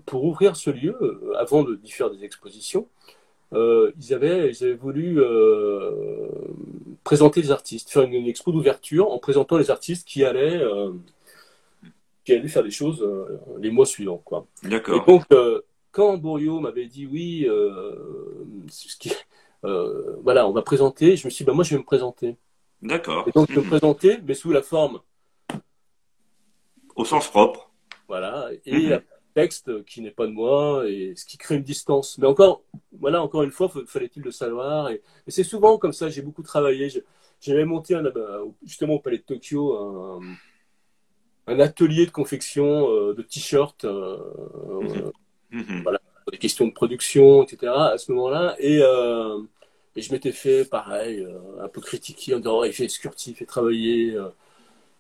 pour 0.06 0.24
ouvrir 0.24 0.56
ce 0.56 0.70
lieu, 0.70 0.96
avant 1.38 1.64
d'y 1.64 1.92
faire 1.92 2.10
des 2.10 2.24
expositions, 2.24 2.88
euh, 3.54 3.92
ils, 4.00 4.14
avaient, 4.14 4.52
ils 4.52 4.64
avaient 4.64 4.74
voulu 4.74 5.20
euh, 5.20 6.28
présenter 7.04 7.42
les 7.42 7.52
artistes, 7.52 7.90
faire 7.90 8.04
une, 8.04 8.28
expo 8.28 8.52
d'ouverture 8.52 9.12
en 9.12 9.20
présentant 9.20 9.58
les 9.58 9.72
artistes 9.72 10.06
qui 10.08 10.26
allaient, 10.26 10.58
euh, 10.58 10.92
qui 12.26 12.34
allaient 12.34 12.48
faire 12.48 12.64
des 12.64 12.72
choses 12.72 13.02
euh, 13.02 13.40
les 13.60 13.72
mois 13.72 13.86
suivants. 13.86 14.22
Quoi. 14.24 14.46
D'accord. 14.64 15.02
Et 15.02 15.12
donc, 15.12 15.24
euh, 15.32 15.62
quand 15.92 16.18
Bourriot 16.18 16.60
m'avait 16.60 16.88
dit 16.88 17.06
oui, 17.06 17.48
ce 18.70 18.98
qui, 18.98 19.14
voilà, 19.64 20.48
on 20.48 20.52
va 20.52 20.62
présenter, 20.62 21.16
je 21.16 21.26
me 21.26 21.30
suis 21.30 21.44
dit, 21.44 21.48
bah, 21.48 21.54
moi 21.54 21.64
je 21.64 21.72
vais 21.72 21.80
me 21.80 21.86
présenter. 21.86 22.36
D'accord. 22.82 23.24
Et 23.28 23.32
donc, 23.32 23.50
je 23.50 23.60
me 23.60 23.66
présenter, 23.66 24.20
mais 24.26 24.34
sous 24.34 24.52
la 24.52 24.62
forme. 24.62 25.00
Au 26.98 27.06
sens 27.06 27.30
propre. 27.30 27.72
Voilà. 28.10 28.50
Et 28.66 28.90
mhm 28.90 29.02
texte 29.38 29.86
qui 29.86 30.02
n'est 30.02 30.18
pas 30.20 30.26
de 30.26 30.32
moi 30.32 30.90
et 30.90 31.14
ce 31.16 31.24
qui 31.24 31.38
crée 31.38 31.58
une 31.58 31.62
distance. 31.64 32.18
Mais 32.18 32.26
encore, 32.26 32.64
voilà, 33.00 33.22
encore 33.22 33.44
une 33.44 33.52
fois, 33.52 33.72
fallait-il 33.86 34.24
le 34.24 34.32
savoir. 34.32 34.90
Et, 34.90 35.04
c'est 35.28 35.44
souvent 35.44 35.78
comme 35.78 35.94
ça, 35.94 36.10
j'ai 36.10 36.24
beaucoup 36.24 36.42
travaillé. 36.42 36.90
J'avais 37.40 37.66
monté 37.66 37.94
un, 37.94 38.04
justement 38.64 38.96
au 38.96 39.00
Palais 39.00 39.20
de 39.20 39.24
Tokyo 39.24 39.78
un, 39.78 40.22
un 41.46 41.60
atelier 41.60 42.08
de 42.08 42.12
confection 42.12 42.90
euh, 42.90 43.14
de 43.14 43.22
t-shirts, 43.22 43.86
euh, 43.86 44.18
euh, 44.82 45.12
mhm. 45.52 45.84
voilà, 45.84 46.00
des 46.32 46.40
questions 46.40 46.66
de 46.66 46.74
production, 46.74 47.44
etc. 47.44 47.72
à 47.94 47.98
ce 48.00 48.12
moment-là. 48.14 48.56
Et, 48.58 48.80
et 49.96 50.02
je 50.02 50.12
m'étais 50.12 50.32
fait 50.32 50.66
pareil, 50.66 51.28
un 51.62 51.68
peu 51.68 51.80
critiquer 51.80 52.34
en 52.34 52.40
disant, 52.40 52.58
oh, 52.62 52.66
il 52.66 52.74
fait 52.74 52.88
il 52.88 53.36
fait 53.36 53.46
travailler. 53.46 54.18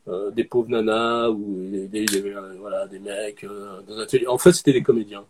Euh, 0.10 0.32
des 0.32 0.46
pauvres 0.46 0.70
nanas 0.70 1.30
ou 1.30 1.68
des, 1.70 2.06
euh, 2.16 2.56
voilà, 2.60 2.88
des 2.88 3.00
mecs 3.00 3.44
euh, 3.44 3.82
dans 3.82 3.98
un 3.98 4.04
atelier. 4.04 4.26
En 4.28 4.38
fait, 4.38 4.54
c'était 4.54 4.72
des 4.72 4.84
comédiens. 4.84 5.26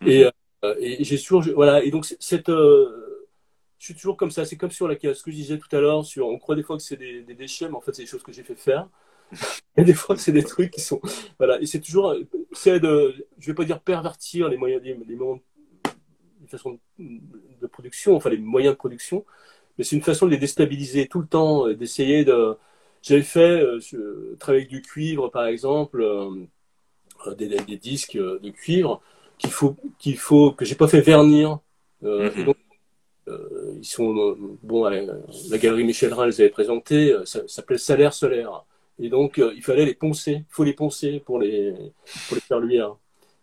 Mhm. 0.00 0.08
Et, 0.08 0.26
et 0.78 1.04
j'ai 1.04 1.18
toujours, 1.18 1.44
voilà, 1.54 1.82
et 1.84 1.90
donc 1.90 2.06
cette, 2.06 2.48
je 2.48 3.04
suis 3.78 3.94
toujours 3.94 4.16
comme 4.16 4.30
ça. 4.30 4.46
C'est 4.46 4.56
comme 4.56 4.70
sur 4.70 4.88
la, 4.88 4.94
ce 4.94 5.22
que 5.22 5.30
je 5.30 5.36
disais 5.36 5.58
tout 5.58 5.76
à 5.76 5.80
l'heure, 5.80 6.06
sur, 6.06 6.28
on 6.28 6.38
croit 6.38 6.54
des 6.54 6.62
fois 6.62 6.78
que 6.78 6.82
c'est 6.82 6.96
des, 6.96 7.34
déchets, 7.34 7.68
mais 7.68 7.74
en 7.74 7.82
fait, 7.82 7.94
c'est 7.94 8.02
des 8.02 8.08
choses 8.08 8.22
que 8.22 8.32
j'ai 8.32 8.42
fait 8.42 8.54
faire. 8.54 8.88
Et 9.76 9.84
des 9.84 9.92
fois, 9.92 10.16
c'est 10.16 10.32
des 10.32 10.44
trucs 10.44 10.70
qui 10.70 10.80
sont, 10.80 11.00
voilà, 11.38 11.58
et 11.60 11.64
c'est 11.64 11.80
toujours, 11.80 12.14
c'est 12.52 12.78
de, 12.80 13.14
je 13.38 13.46
vais 13.46 13.54
pas 13.54 13.64
dire 13.64 13.80
pervertir 13.80 14.50
les 14.50 14.58
moyens, 14.58 14.82
les, 14.82 14.94
les 14.94 15.16
moments, 15.16 15.40
de 16.40 16.46
façon 16.46 16.78
de 16.98 17.66
production, 17.66 18.14
enfin 18.14 18.28
les 18.28 18.36
moyens 18.36 18.74
de 18.74 18.78
production, 18.78 19.24
mais 19.78 19.84
c'est 19.84 19.96
une 19.96 20.02
façon 20.02 20.26
de 20.26 20.32
les 20.32 20.36
déstabiliser 20.36 21.08
tout 21.08 21.20
le 21.20 21.26
temps, 21.26 21.66
d'essayer 21.72 22.26
de, 22.26 22.58
j'avais 23.02 23.22
fait, 23.22 23.40
euh, 23.40 23.80
je 23.80 24.34
travaille 24.36 24.62
avec 24.62 24.70
du 24.70 24.80
cuivre, 24.80 25.28
par 25.28 25.46
exemple, 25.46 26.00
euh, 26.00 26.30
euh, 27.26 27.34
des, 27.34 27.48
des, 27.48 27.76
disques 27.76 28.16
de 28.16 28.50
cuivre 28.50 29.02
qu'il 29.38 29.50
faut, 29.50 29.76
qu'il 29.98 30.16
faut, 30.16 30.52
que 30.52 30.64
j'ai 30.64 30.76
pas 30.76 30.88
fait 30.88 31.00
vernir. 31.00 31.58
Mhm. 32.00 32.44
donc, 32.44 32.56
ils 33.78 33.84
sont 33.84 34.36
bon, 34.62 34.84
la, 34.84 35.58
galerie 35.58 35.84
Michel 35.84 36.12
Rhin 36.12 36.26
les 36.26 36.40
avait 36.40 36.50
présentés. 36.50 37.14
Ça, 37.24 37.46
s'appelait 37.46 37.78
Salaire 37.78 38.12
solaire. 38.12 38.64
Et 38.98 39.08
donc, 39.08 39.38
il 39.38 39.62
fallait 39.62 39.86
les 39.86 39.94
poncer. 39.94 40.32
Il 40.32 40.44
faut 40.48 40.64
les 40.64 40.72
poncer 40.72 41.22
pour 41.24 41.38
les, 41.38 41.72
pour 42.28 42.34
les 42.34 42.40
faire 42.40 42.60
luire. 42.60 42.96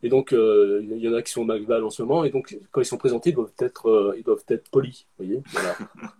Et 0.04 0.10
donc, 0.10 0.32
il 0.32 0.98
y 0.98 1.08
en 1.08 1.14
a 1.14 1.22
qui 1.22 1.32
sont 1.32 1.46
Macval 1.46 1.84
en 1.84 1.90
ce 1.90 2.04
moment. 2.04 2.24
Et 2.24 2.30
donc, 2.30 2.58
quand 2.72 2.82
ils 2.82 2.86
sont 2.86 2.98
présentés, 2.98 3.32
ils 3.32 3.36
doivent 3.36 3.54
être, 3.60 4.14
ils 4.18 4.24
doivent 4.24 4.44
être 4.50 4.70
polis. 4.70 5.06
Voyez 5.18 5.42
voilà. 5.52 5.78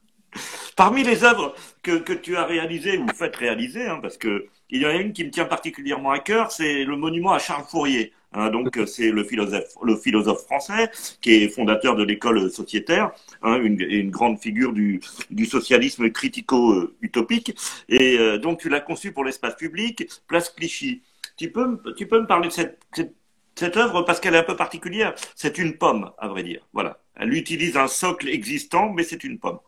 Parmi 0.80 1.04
les 1.04 1.26
œuvres 1.26 1.54
que, 1.84 1.98
que, 1.98 2.14
tu 2.14 2.38
as 2.38 2.46
réalisées 2.46 2.98
ou 2.98 3.06
faites 3.14 3.36
réaliser, 3.36 3.86
hein, 3.86 4.00
parce 4.02 4.18
que 4.18 4.48
il 4.70 4.82
y 4.82 4.86
en 4.86 4.90
a 4.92 4.94
une 4.94 5.12
qui 5.12 5.26
me 5.26 5.30
tient 5.30 5.44
particulièrement 5.44 6.12
à 6.12 6.20
cœur, 6.20 6.54
c'est 6.54 6.86
le 6.86 6.96
monument 6.96 7.34
à 7.34 7.40
Charles 7.40 7.66
Fourier. 7.70 8.14
Hein, 8.32 8.50
donc 8.50 8.80
c'est 8.88 9.12
le 9.12 9.26
philosophe, 9.26 9.74
le 9.84 9.98
philosophe 9.98 10.46
français 10.46 10.90
qui 11.20 11.34
est 11.34 11.50
fondateur 11.50 11.98
de 11.98 12.04
l'école 12.04 12.50
sociétaire, 12.50 13.12
hein, 13.42 13.60
une, 13.62 13.82
une, 13.82 14.10
grande 14.10 14.40
figure 14.40 14.72
du, 14.72 15.02
du 15.30 15.46
socialisme 15.46 16.10
critico-utopique. 16.12 17.58
Et 17.90 18.18
euh, 18.18 18.38
donc 18.38 18.62
tu 18.62 18.70
l'as 18.70 18.80
conçu 18.80 19.12
pour 19.12 19.26
l'espace 19.26 19.58
public, 19.58 20.08
place 20.30 20.50
Clichy. 20.50 21.02
Tu 21.36 21.52
peux, 21.52 21.78
tu 21.98 22.08
peux 22.08 22.22
me 22.22 22.26
parler 22.26 22.48
de 22.48 22.54
cette, 22.54 22.80
cette, 22.94 23.14
cette 23.56 23.76
œuvre 23.76 24.04
parce 24.04 24.22
qu'elle 24.22 24.36
est 24.36 24.40
un 24.40 24.44
peu 24.44 24.56
particulière. 24.56 25.14
C'est 25.36 25.58
une 25.58 25.78
pomme, 25.78 26.12
à 26.18 26.30
vrai 26.30 26.44
dire. 26.44 26.66
Voilà. 26.72 27.00
Elle 27.18 27.34
utilise 27.34 27.76
un 27.76 27.90
socle 27.90 28.30
existant, 28.30 28.94
mais 28.94 29.04
c'est 29.04 29.26
une 29.26 29.40
pomme. 29.40 29.60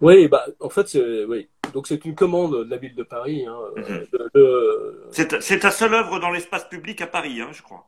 Oui, 0.00 0.28
bah, 0.28 0.46
en 0.60 0.68
fait, 0.68 0.88
c'est, 0.88 1.24
oui. 1.24 1.48
Donc, 1.72 1.86
c'est 1.86 2.04
une 2.04 2.14
commande 2.14 2.64
de 2.64 2.70
la 2.70 2.76
ville 2.76 2.94
de 2.94 3.02
Paris. 3.02 3.46
Hein, 3.46 3.58
mhm. 3.76 4.06
euh, 4.36 5.08
C'est 5.10 5.58
ta 5.58 5.70
seule 5.70 5.94
œuvre 5.94 6.20
dans 6.20 6.30
l'espace 6.30 6.68
public 6.68 7.00
à 7.00 7.06
Paris, 7.06 7.40
hein, 7.40 7.50
je 7.52 7.62
crois. 7.62 7.86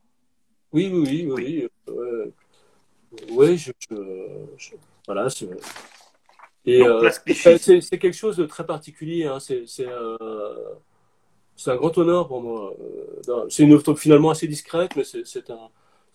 Oui, 0.73 0.91
oui, 0.93 1.29
oui, 1.31 1.69
oui. 1.89 2.33
oui, 3.31 3.59
je, 3.59 3.73
voilà. 5.07 5.29
Et 6.65 6.83
euh, 6.83 7.11
c'est 7.11 7.99
quelque 7.99 8.13
chose 8.13 8.37
de 8.37 8.45
très 8.45 8.65
particulier. 8.67 9.27
Hein, 9.27 9.39
c'est 9.41 9.65
euh, 9.81 10.75
un 11.67 11.77
grand 11.77 11.97
honneur 11.99 12.29
pour 12.29 12.43
moi. 12.43 12.75
C'est 13.49 13.65
une 13.65 13.73
œuvre 13.73 13.95
finalement 13.95 14.31
assez 14.31 14.47
discrète, 14.47 14.95
mais 14.97 15.05
c'est 15.05 15.51
un, 15.51 15.71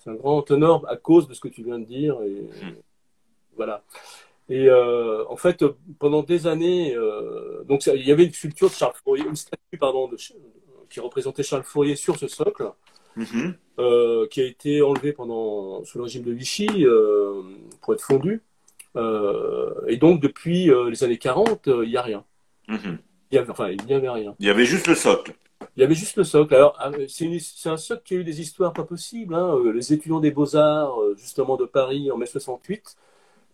un, 0.05 0.13
grand 0.13 0.49
honneur 0.51 0.89
à 0.89 0.95
cause 0.95 1.27
de 1.27 1.33
ce 1.33 1.41
que 1.41 1.47
tu 1.49 1.63
viens 1.63 1.79
de 1.79 1.85
dire. 1.85 2.21
Et, 2.21 2.41
mhm. 2.41 2.75
Voilà. 3.55 3.83
Et 4.49 4.67
euh, 4.69 5.25
en 5.27 5.37
fait, 5.37 5.65
pendant 5.97 6.21
des 6.21 6.45
années, 6.45 6.95
euh, 6.95 7.63
donc 7.63 7.85
il 7.87 8.05
y 8.05 8.11
avait 8.11 8.25
une 8.25 8.33
sculpture 8.33 8.69
de 8.69 8.75
Charles 8.75 8.93
Fourier, 9.03 9.25
une 9.25 9.35
statue 9.35 9.77
pardon, 9.79 10.07
de, 10.07 10.17
qui 10.89 10.99
représentait 10.99 11.41
Charles 11.41 11.63
Fourier 11.63 11.95
sur 11.95 12.17
ce 12.17 12.27
socle, 12.27 12.71
mm-hmm. 13.17 13.53
euh, 13.79 14.27
qui 14.27 14.41
a 14.41 14.45
été 14.45 14.83
enlevé 14.83 15.13
pendant 15.13 15.83
sous 15.83 15.97
le 15.97 16.03
régime 16.03 16.23
de 16.23 16.31
Vichy 16.31 16.85
pour 17.81 17.93
être 17.93 18.03
fondu. 18.03 18.43
Euh, 18.95 19.73
et 19.87 19.97
donc 19.97 20.21
depuis 20.21 20.69
les 20.89 21.03
années 21.03 21.17
40, 21.17 21.67
il 21.67 21.89
n'y 21.89 21.97
a 21.97 22.03
rien. 22.03 22.23
Il 22.69 22.99
y 23.31 23.37
avait, 23.39 23.49
enfin, 23.49 23.69
il 23.69 23.83
n'y 23.85 23.93
avait 23.93 24.09
rien. 24.09 24.35
Il 24.39 24.45
y 24.45 24.49
avait 24.49 24.65
juste 24.65 24.87
le 24.87 24.95
socle. 24.95 25.33
Il 25.75 25.81
y 25.81 25.83
avait 25.83 25.95
juste 25.95 26.17
le 26.17 26.23
socle. 26.23 26.53
Alors, 26.53 26.75
ah, 26.79 26.91
c'est 27.07 27.69
un 27.69 27.77
socle 27.77 28.03
qui 28.05 28.13
a 28.13 28.17
eu 28.17 28.23
des 28.23 28.39
histoires 28.41 28.73
pas 28.73 28.83
possibles. 28.83 29.33
Hein. 29.33 29.55
Les 29.73 29.91
étudiants 29.91 30.19
des 30.19 30.29
beaux-arts, 30.29 30.99
justement 31.17 31.57
de 31.57 31.65
Paris, 31.65 32.11
en 32.11 32.17
mai 32.17 32.27
68, 32.27 32.95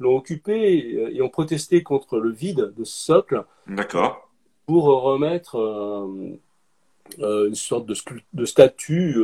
l'ont 0.01 0.17
occupé 0.17 0.95
euh, 0.95 1.13
et 1.13 1.21
ont 1.21 1.29
protesté 1.29 1.83
contre 1.83 2.19
le 2.19 2.31
vide 2.31 2.73
de 2.75 2.83
ce 2.83 3.05
socle. 3.05 3.45
D'accord. 3.67 4.29
Pour 4.65 4.85
remettre 4.85 5.57
euh, 5.57 6.37
euh, 7.19 7.47
une 7.47 7.55
sorte 7.55 7.85
de, 7.85 7.95
de 8.33 8.45
statue 8.45 9.17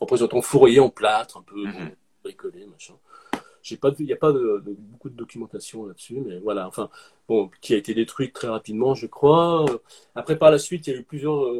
représentant 0.00 0.40
Fourier 0.42 0.80
en 0.80 0.90
plâtre, 0.90 1.38
un 1.38 1.42
peu 1.42 1.66
mhm. 1.66 1.90
bricolé, 2.22 2.66
machin. 2.66 2.94
J'ai 3.62 3.78
pas, 3.78 3.90
il 3.98 4.04
n'y 4.04 4.12
a 4.12 4.16
pas 4.16 4.30
de, 4.30 4.62
beaucoup 4.66 5.08
de 5.08 5.16
documentation 5.16 5.86
là-dessus, 5.86 6.20
mais 6.20 6.38
voilà. 6.38 6.68
Enfin, 6.68 6.90
bon, 7.26 7.50
qui 7.62 7.72
a 7.72 7.78
été 7.78 7.94
détruite 7.94 8.34
très 8.34 8.48
rapidement, 8.48 8.94
je 8.94 9.06
crois. 9.06 9.64
Après, 10.14 10.36
par 10.36 10.50
la 10.50 10.58
suite, 10.58 10.86
il 10.86 10.92
y 10.92 10.96
a 10.96 11.00
eu 11.00 11.02
plusieurs, 11.02 11.50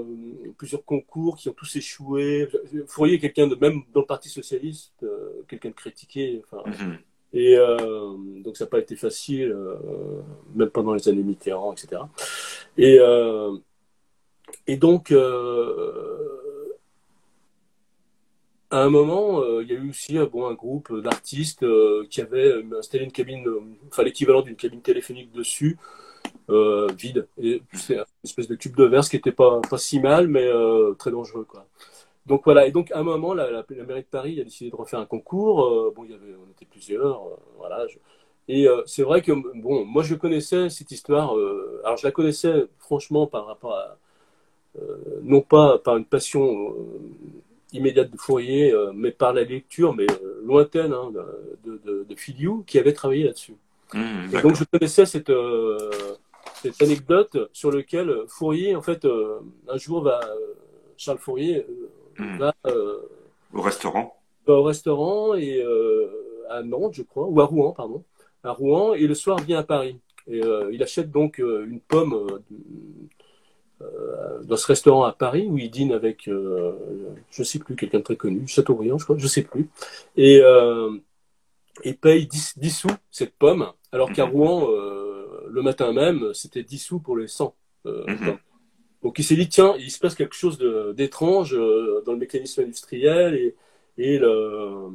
plusieurs 0.59 0.85
concours 0.85 1.39
qui 1.39 1.49
ont 1.49 1.55
tous 1.55 1.77
échoué. 1.77 2.47
Fourier, 2.89 3.19
quelqu'un 3.19 3.47
de 3.47 3.55
même 3.55 3.85
dans 3.95 4.01
le 4.01 4.07
Parti 4.07 4.29
socialiste, 4.29 5.07
quelqu'un 5.49 5.71
de 5.71 5.75
critiqué. 5.75 6.43
Enfin, 6.45 6.71
mhm. 6.71 6.99
Et 7.35 7.57
euh, 7.59 8.15
donc 8.45 8.57
ça 8.57 8.65
n'a 8.65 8.71
pas 8.71 8.79
été 8.79 8.95
facile, 8.95 9.51
euh, 9.51 9.75
même 10.55 10.71
pendant 10.71 10.95
les 10.95 11.09
années 11.09 11.25
Mitterrand, 11.25 11.73
etc. 11.73 12.03
Et, 12.79 12.99
euh, 13.01 13.57
et 14.69 14.77
donc, 14.77 15.13
à 18.71 18.79
un 18.83 18.89
moment, 18.89 19.43
il 19.61 19.69
y 19.69 19.73
a 19.73 19.75
eu 19.75 19.91
aussi 19.91 20.17
bon, 20.33 20.47
un 20.47 20.55
groupe 20.55 20.97
d'artistes 21.01 21.67
qui 22.09 22.21
avait 22.21 22.53
installé 22.79 23.05
une 23.05 23.13
cabine, 23.13 23.47
enfin 23.89 24.05
l'équivalent 24.05 24.43
d'une 24.43 24.57
cabine 24.57 24.81
téléphonique 24.81 25.33
dessus, 25.33 25.77
vide. 26.49 27.27
C'est 27.73 27.97
une 27.97 28.05
espèce 28.23 28.47
de 28.49 28.55
cube 28.55 28.77
de 28.77 28.85
verre, 28.85 29.03
ce 29.05 29.11
qui 29.11 29.17
n'était 29.17 29.33
pas, 29.33 29.61
pas 29.69 29.79
si 29.79 29.99
mal, 29.99 30.29
mais 30.29 30.49
très 30.99 31.11
dangereux. 31.11 31.45
Quoi. 31.49 31.67
Donc 32.27 32.43
voilà, 32.45 32.67
et 32.67 32.73
donc 32.73 32.91
à 32.93 33.01
un 33.01 33.03
moment, 33.03 33.35
la, 33.35 33.51
la, 33.51 33.65
mairie 33.87 34.03
de 34.03 34.07
Paris 34.07 34.41
a 34.41 34.45
décidé 34.45 34.71
de 34.71 34.77
refaire 34.77 35.01
un 35.01 35.07
concours. 35.07 35.93
bon, 35.95 36.05
il 36.05 36.13
y 36.13 36.15
avait, 36.15 36.35
on 36.35 36.51
était 36.51 36.65
plusieurs, 36.65 37.23
voilà. 37.59 37.87
et 38.49 38.67
c'est 38.87 39.03
vrai 39.03 39.21
que 39.21 39.33
bon, 39.33 39.85
moi 39.85 40.03
je 40.03 40.15
connaissais 40.15 40.71
cette 40.71 40.91
histoire. 40.91 41.35
alors 41.85 41.99
je 41.99 42.07
la 42.07 42.13
connaissais 42.13 42.67
franchement 42.79 43.27
par 43.27 43.47
rapport 43.47 43.75
à 43.75 43.99
non 45.23 45.43
pas 45.43 45.79
par 45.79 45.99
une 45.99 46.07
passion 46.07 46.75
immédiate 47.75 48.11
de 48.11 48.17
Fourier, 48.17 48.73
euh, 48.73 48.93
mais 48.95 49.11
par 49.11 49.33
la 49.33 49.45
lecture, 49.45 49.95
mais 49.95 50.07
euh, 50.09 50.41
lointaine, 50.45 50.93
hein, 50.93 51.11
de, 51.65 51.81
de, 51.85 52.07
de, 52.09 52.15
Filiou, 52.15 52.65
qui 52.67 52.79
avait 52.79 52.93
travaillé 52.93 53.25
là-dessus. 53.25 53.57
Mmh, 53.93 54.41
donc 54.43 54.55
je 54.55 54.65
connaissais 54.65 55.07
cette, 55.07 55.31
euh, 55.31 55.91
cette 56.63 56.81
anecdote 56.81 57.51
sur 57.53 57.71
laquelle 57.71 58.13
Fourier, 58.29 58.75
en 58.77 58.83
fait, 58.83 59.07
un 59.69 59.77
jour 59.77 60.03
va, 60.03 60.21
Charles 60.97 61.19
Fourier 61.19 61.67
mmh. 62.19 62.39
va 62.39 62.55
au 63.53 63.63
restaurant. 63.63 64.17
Va 64.47 64.55
au 64.55 64.63
restaurant 64.63 65.35
et 65.35 65.65
à 66.51 66.63
Nantes, 66.63 66.95
je 66.95 67.03
crois, 67.03 67.27
ou 67.27 67.41
à 67.41 67.45
Rouen, 67.45 67.73
pardon, 67.73 68.03
à 68.43 68.53
Rouen, 68.53 68.95
et 68.95 69.07
le 69.07 69.15
soir 69.15 69.39
vient 69.41 69.59
à 69.59 69.63
Paris. 69.63 69.99
Et 70.27 70.41
il 70.73 70.83
achète 70.83 71.11
donc 71.11 71.39
une 71.39 71.81
pomme 71.81 72.27
euh, 73.83 74.43
dans 74.45 74.57
ce 74.57 74.67
restaurant 74.67 75.05
à 75.05 75.13
Paris 75.13 75.47
où 75.49 75.59
il 75.59 75.71
dîne 75.71 75.93
avec, 75.93 76.29
euh, 76.29 76.73
je 77.31 77.43
ne 77.43 77.45
sais 77.45 77.59
plus, 77.59 77.75
quelqu'un 77.77 77.99
de 77.99 78.05
très 78.05 78.17
connu, 78.17 78.47
Chateaubriand, 78.47 78.99
je 78.99 79.05
crois, 79.05 79.17
je 79.19 79.25
ne 79.25 79.29
sais 79.29 79.43
plus, 79.43 79.69
et, 80.17 80.41
euh, 80.43 80.97
et 81.83 81.95
paye 81.95 82.27
10, 82.27 82.59
10, 82.59 82.71
sous 82.71 82.89
cette 83.11 83.35
pomme, 83.35 83.67
alors 83.91 84.13
qu'à 84.13 84.27
mhm. 84.27 84.33
Rouen, 84.33 84.69
le 85.49 85.63
matin 85.63 85.93
même, 85.93 86.33
c'était 86.35 86.63
10 86.63 86.79
sous 86.79 86.99
pour 87.01 87.17
les 87.17 87.27
100. 87.27 87.55
Mhm. 87.85 88.39
Donc 89.05 89.19
il 89.19 89.25
s'est 89.25 89.37
dit, 89.37 89.49
tiens, 89.49 89.77
il 89.79 89.91
se 89.91 90.01
passe 90.01 90.17
quelque 90.17 90.35
chose 90.35 90.59
d'étrange 90.97 91.53
dans 91.53 92.13
le 92.13 92.19
mécanisme 92.19 92.63
industriel 92.63 93.35
et, 93.35 93.55
et 93.99 94.19
le, 94.19 94.91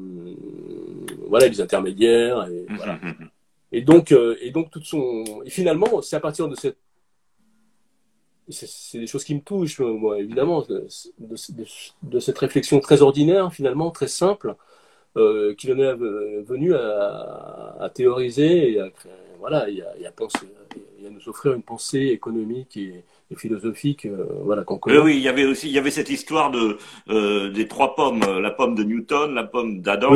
voilà, 1.28 1.48
les 1.48 1.62
intermédiaires. 1.62 2.48
Et, 2.50 2.66
voilà. 2.76 3.00
Mhm, 3.02 3.30
et 3.72 3.82
donc, 3.82 4.12
et 4.12 4.52
donc 4.52 4.72
tout 4.72 4.84
son, 4.84 5.24
et 5.46 5.50
finalement, 5.50 6.02
c'est 6.02 6.16
à 6.16 6.20
partir 6.20 6.48
de 6.50 6.56
cette 6.56 6.78
c'est 8.52 9.00
des 9.00 9.08
choses 9.08 9.24
qui 9.24 9.36
me 9.36 9.42
touchent, 9.42 9.80
moi, 9.80 10.20
évidemment, 10.20 10.62
de, 10.64 10.88
de, 11.20 12.20
cette 12.20 12.38
réflexion 12.38 12.80
très 12.80 13.02
ordinaire, 13.02 13.54
finalement, 13.54 13.92
très 13.92 14.08
simple, 14.08 14.56
euh, 15.18 15.54
qu'il 15.56 15.72
en 15.74 15.80
est 15.80 15.94
venu 15.94 16.74
à, 16.74 17.78
à, 17.80 17.90
théoriser 17.90 18.74
et 18.74 18.80
à 18.80 18.90
voilà, 19.40 19.68
a, 20.06 20.12
penser, 20.12 20.40
il 20.98 21.04
y 21.04 21.08
a 21.08 21.10
nous 21.10 21.30
offrir 21.30 21.54
une 21.54 21.64
pensée 21.64 22.08
économique 22.08 22.76
et, 22.78 23.04
philosophique, 23.36 24.06
euh, 24.06 24.26
voilà, 24.44 24.64
qu'on 24.64 24.78
connaît. 24.78 24.98
Oui, 24.98 25.18
il 25.18 25.22
y 25.22 25.28
avait 25.28 25.46
aussi, 25.46 25.68
il 25.68 25.74
y 25.74 25.78
avait 25.78 25.92
cette 25.92 26.10
histoire 26.10 26.52
de 26.52 26.78
euh, 27.10 27.50
des 27.52 27.68
trois 27.68 27.96
pommes, 27.96 28.22
la 28.22 28.52
pomme 28.52 28.76
de 28.76 28.84
Newton, 28.84 29.34
la 29.34 29.44
pomme 29.44 29.82
d'Adam, 29.82 30.16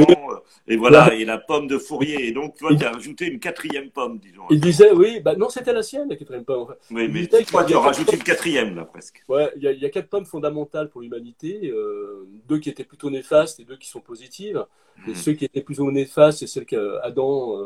et 0.68 0.78
voilà, 0.78 1.14
et 1.14 1.26
la 1.26 1.38
pomme 1.38 1.68
de 1.68 1.78
Fourier. 1.78 2.28
Et 2.28 2.32
donc, 2.32 2.55
tu 2.55 2.66
vois, 2.66 2.76
tu 2.76 2.84
as 2.84 2.91
rajouté 2.91 3.28
une 3.28 3.39
quatrième 3.39 3.89
pomme, 3.89 4.20
disons. 4.20 4.43
Il 4.49 4.59
disait, 4.59 4.91
oui, 4.91 5.20
bah 5.20 5.36
non, 5.36 5.49
c'était 5.49 5.74
la 5.74 5.84
sienne, 5.84 6.09
la 6.09 6.16
quatrième 6.16 6.45
pomme. 6.45 6.74
Oui, 6.91 7.07
mais 7.07 7.28
tu 7.28 7.36
as 7.55 7.80
rajouté 7.80 8.16
une 8.16 8.24
quatrième, 8.24 8.76
là, 8.76 8.86
presque. 8.86 9.24
Ouais, 9.28 9.51
il 9.55 9.64
y, 9.64 9.68
a, 9.68 9.72
il 9.72 9.80
y 9.80 9.86
a 9.86 9.89
quatre 9.89 10.09
pommes 10.09 10.26
fondamentales 10.26 10.89
pour 10.89 11.01
l'humanité, 11.01 11.72
euh, 11.72 12.28
deux 12.47 12.59
qui 12.59 12.70
étaient 12.70 12.84
plutôt 12.84 13.09
néfastes 13.09 13.59
et 13.59 13.64
deux 13.66 13.78
qui 13.78 13.89
sont 13.89 14.01
positives. 14.01 14.66
Et 15.07 15.11
hmm. 15.11 15.16
ceux 15.16 15.34
qui 15.34 15.45
étaient 15.45 15.61
plutôt 15.61 15.91
néfastes, 15.91 16.39
c'est 16.39 16.47
celles 16.47 16.66
qu'Adam, 16.66 17.59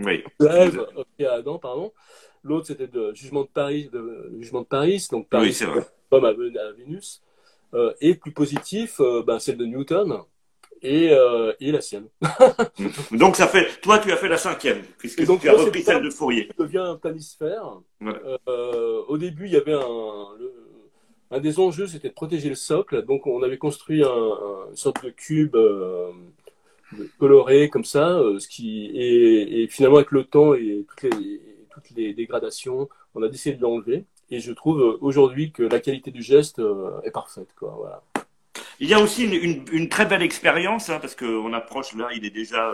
euh, 0.00 0.04
oui. 0.04 0.24
Ève, 0.40 0.86
à 1.26 1.32
Adam, 1.32 1.58
pardon. 1.58 1.92
L'autre, 2.44 2.66
c'était 2.66 2.88
le 2.92 3.14
jugement 3.14 3.42
de 3.42 3.48
Paris, 3.48 3.90
de, 3.92 4.32
jugement 4.38 4.62
de 4.62 4.66
Paris, 4.66 5.06
donc 5.10 5.28
Paris, 5.28 5.48
oui, 5.48 5.52
c'est 5.52 5.66
vrai. 5.66 5.80
pomme 6.08 6.24
à, 6.24 6.32
Vénus. 6.32 7.22
Euh, 7.74 7.92
et 8.00 8.14
plus 8.14 8.32
positif, 8.32 9.00
euh, 9.00 9.22
ben, 9.22 9.38
celle 9.38 9.58
de 9.58 9.66
Newton 9.66 10.22
et, 10.82 11.10
euh, 11.10 11.52
et 11.60 11.72
la 11.72 11.80
sienne. 11.80 12.06
Donc 13.12 13.36
ça 13.36 13.46
fait, 13.46 13.80
toi 13.80 13.98
tu 13.98 14.10
as 14.12 14.16
fait 14.16 14.28
la 14.28 14.38
cinquième, 14.38 14.82
puisque 14.96 15.24
donc, 15.26 15.40
tu 15.40 15.48
as 15.48 15.52
repris 15.52 15.82
celle 15.82 16.02
de 16.02 16.10
Fourier. 16.10 16.48
devient 16.58 16.78
un 16.78 16.96
planisphère. 16.96 17.80
Euh, 18.48 19.02
au 19.08 19.18
début, 19.18 19.46
il 19.46 19.52
y 19.52 19.56
avait 19.56 19.74
un, 19.74 20.28
un 21.30 21.40
des 21.40 21.58
enjeux, 21.58 21.86
c'était 21.86 22.08
de 22.08 22.14
protéger 22.14 22.48
le 22.48 22.54
socle. 22.54 23.04
Donc 23.04 23.26
on 23.26 23.42
avait 23.42 23.58
construit 23.58 24.02
un, 24.02 24.68
une 24.70 24.76
sorte 24.76 25.04
de 25.04 25.10
cube 25.10 25.56
euh, 25.56 26.10
coloré 27.18 27.68
comme 27.68 27.84
ça, 27.84 28.18
euh, 28.18 28.38
ce 28.38 28.48
qui 28.48 28.86
et, 28.86 29.62
et, 29.62 29.68
finalement 29.68 29.96
avec 29.96 30.10
le 30.10 30.24
temps 30.24 30.54
et 30.54 30.84
toutes 30.88 31.90
les, 31.96 32.14
dégradations, 32.14 32.88
on 33.14 33.22
a 33.22 33.28
décidé 33.28 33.56
de 33.56 33.62
l'enlever. 33.62 34.04
Et 34.30 34.40
je 34.40 34.52
trouve 34.52 34.80
euh, 34.80 34.98
aujourd'hui 35.00 35.52
que 35.52 35.62
la 35.62 35.80
qualité 35.80 36.10
du 36.10 36.22
geste 36.22 36.60
est 37.04 37.10
parfaite. 37.10 37.48
Quoi. 37.56 38.02
Il 38.80 38.88
y 38.88 38.94
a 38.94 39.00
aussi 39.00 39.24
une, 39.24 39.88
très 39.88 40.06
belle 40.06 40.22
expérience, 40.22 40.88
hein, 40.88 40.98
parce 41.00 41.16
qu'on 41.16 41.52
approche 41.52 41.94
là, 41.96 42.10
il 42.14 42.24
est 42.24 42.30
déjà 42.30 42.72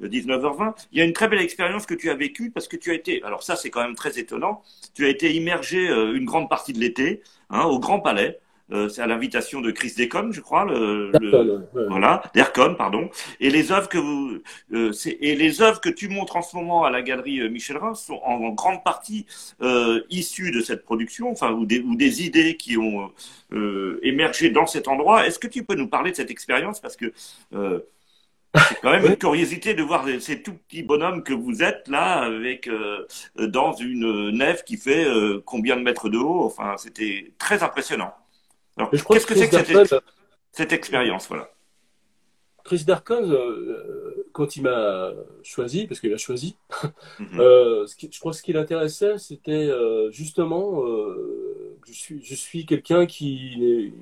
19h20. 0.00 0.68
Euh, 0.68 0.72
il 0.92 0.98
y 0.98 1.00
a 1.02 1.04
une 1.04 1.12
très 1.12 1.26
belle 1.26 1.40
expérience 1.40 1.86
que 1.86 1.94
tu 1.94 2.08
as 2.08 2.14
vécue 2.14 2.52
parce 2.52 2.68
que 2.68 2.76
tu 2.76 2.92
as 2.92 2.94
été, 2.94 3.20
alors 3.24 3.42
ça 3.42 3.56
c'est 3.56 3.68
quand 3.68 3.82
même 3.82 3.96
très 3.96 4.20
étonnant, 4.20 4.62
tu 4.94 5.06
as 5.06 5.08
été 5.08 5.34
immergé 5.34 5.88
euh, 5.88 6.14
une 6.14 6.24
grande 6.24 6.48
partie 6.48 6.72
de 6.72 6.78
l'été 6.78 7.22
hein, 7.50 7.64
au 7.64 7.80
Grand 7.80 7.98
Palais. 7.98 8.38
Euh, 8.72 8.88
c'est 8.88 9.02
à 9.02 9.06
l'invitation 9.06 9.60
de 9.60 9.70
Chris 9.70 9.94
Decon, 9.96 10.30
je 10.32 10.40
crois, 10.40 10.64
le, 10.64 11.12
voilà, 11.88 12.22
d'Ercon, 12.34 12.74
pardon. 12.76 13.10
Et 13.40 13.50
les 13.50 13.72
œuvres 13.72 13.88
que 13.88 13.98
vous, 13.98 14.38
euh, 14.72 14.92
et 15.20 15.34
les 15.34 15.62
œuvres 15.62 15.80
que 15.80 15.88
tu 15.88 16.08
montres 16.08 16.36
en 16.36 16.42
ce 16.42 16.56
moment 16.56 16.84
à 16.84 16.90
la 16.90 17.02
galerie 17.02 17.40
euh, 17.40 17.48
Michel 17.48 17.76
Reims 17.76 18.04
sont 18.06 18.20
en, 18.24 18.50
grande 18.50 18.82
partie 18.84 19.26
euh, 19.62 20.02
issues 20.10 20.50
de 20.50 20.60
cette 20.60 20.84
production, 20.84 21.30
enfin, 21.30 21.52
ou 21.52 21.66
des, 21.66 21.80
ou 21.80 21.96
des 21.96 22.24
idées 22.24 22.56
qui 22.56 22.76
ont 22.76 23.10
euh, 23.52 23.98
émergé 24.02 24.50
dans 24.50 24.66
cet 24.66 24.88
endroit. 24.88 25.26
Est-ce 25.26 25.38
que 25.38 25.46
tu 25.46 25.64
peux 25.64 25.74
nous 25.74 25.88
parler 25.88 26.10
de 26.10 26.16
cette 26.16 26.30
expérience? 26.30 26.80
Parce 26.80 26.96
que 26.96 27.12
c'est 27.52 28.80
quand 28.82 28.90
même 28.90 29.06
une 29.06 29.16
curiosité 29.16 29.74
de 29.74 29.82
voir 29.82 30.06
ces 30.20 30.42
tout 30.42 30.54
petits 30.54 30.82
bonhommes 30.82 31.22
que 31.22 31.32
vous 31.32 31.62
êtes 31.62 31.88
là, 31.88 32.22
avec 32.22 32.68
dans 33.38 33.72
une 33.74 34.30
nef 34.30 34.64
qui 34.64 34.76
fait 34.76 35.06
combien 35.44 35.76
de 35.76 35.82
mètres 35.82 36.08
de 36.08 36.18
haut? 36.18 36.44
Enfin, 36.44 36.74
c'était 36.76 37.32
très 37.38 37.62
impressionnant. 37.62 38.12
Qu'est-ce 38.78 39.26
que 39.26 39.34
c'est 39.34 39.48
que 39.48 40.00
cette, 40.52 40.72
expérience 40.72 41.28
voilà 41.28 41.48
Chris 42.64 42.84
Darkon, 42.84 43.30
euh, 43.30 44.28
quand 44.32 44.56
il 44.56 44.62
m'a 44.62 45.10
choisi, 45.42 45.86
parce 45.86 46.00
qu'il 46.00 46.12
a 46.12 46.18
choisi, 46.18 46.56
mhm. 47.18 47.26
euh, 47.40 47.86
je 47.86 48.20
crois 48.20 48.32
que 48.32 48.38
ce 48.38 48.42
qui 48.42 48.52
l'intéressait, 48.52 49.18
c'était 49.18 49.52
euh, 49.52 50.10
justement 50.10 50.82
je 51.86 51.92
suis, 51.92 52.22
je 52.22 52.34
suis 52.34 52.66
quelqu'un 52.66 53.06
qui 53.06 53.92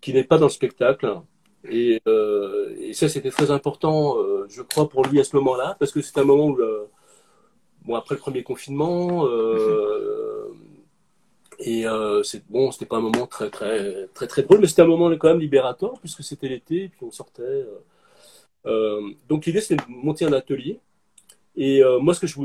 qui 0.00 0.12
n'est 0.12 0.24
pas 0.24 0.38
dans 0.38 0.46
le 0.46 0.50
spectacle. 0.50 1.20
Et, 1.66 2.02
et 2.78 2.92
ça, 2.92 3.08
c'était 3.08 3.30
très 3.30 3.50
important, 3.50 4.18
je 4.50 4.60
crois, 4.60 4.86
pour 4.86 5.06
lui 5.06 5.18
à 5.18 5.24
ce 5.24 5.34
moment-là, 5.36 5.76
parce 5.78 5.92
que 5.92 6.02
c'est 6.02 6.18
un 6.18 6.24
moment 6.24 6.48
où, 6.48 6.58
bon, 7.86 7.94
après 7.94 8.16
le 8.16 8.20
premier 8.20 8.42
confinement, 8.42 9.24
mhm. 9.24 10.13
Et 11.66 11.86
euh, 11.86 12.22
c'est 12.22 12.46
bon, 12.50 12.70
c'était 12.70 12.84
pas 12.84 12.98
un 12.98 13.00
moment 13.00 13.26
très 13.26 13.48
très 13.48 14.06
très 14.08 14.26
très 14.26 14.42
drôle, 14.42 14.60
mais 14.60 14.66
c'était 14.66 14.82
un 14.82 14.86
moment 14.86 15.10
quand 15.16 15.28
même 15.28 15.40
libérateur 15.40 15.98
puisque 15.98 16.22
c'était 16.22 16.48
l'été 16.48 16.84
et 16.84 16.88
puis 16.90 17.00
on 17.02 17.10
sortait. 17.10 17.42
Euh, 17.42 17.78
euh, 18.66 19.10
donc 19.30 19.46
l'idée 19.46 19.62
c'était 19.62 19.76
de 19.76 19.88
monter 19.88 20.26
un 20.26 20.34
atelier. 20.34 20.78
Et 21.56 21.82
euh, 21.82 22.00
moi, 22.00 22.12
ce 22.12 22.20
que 22.20 22.26
je 22.26 22.38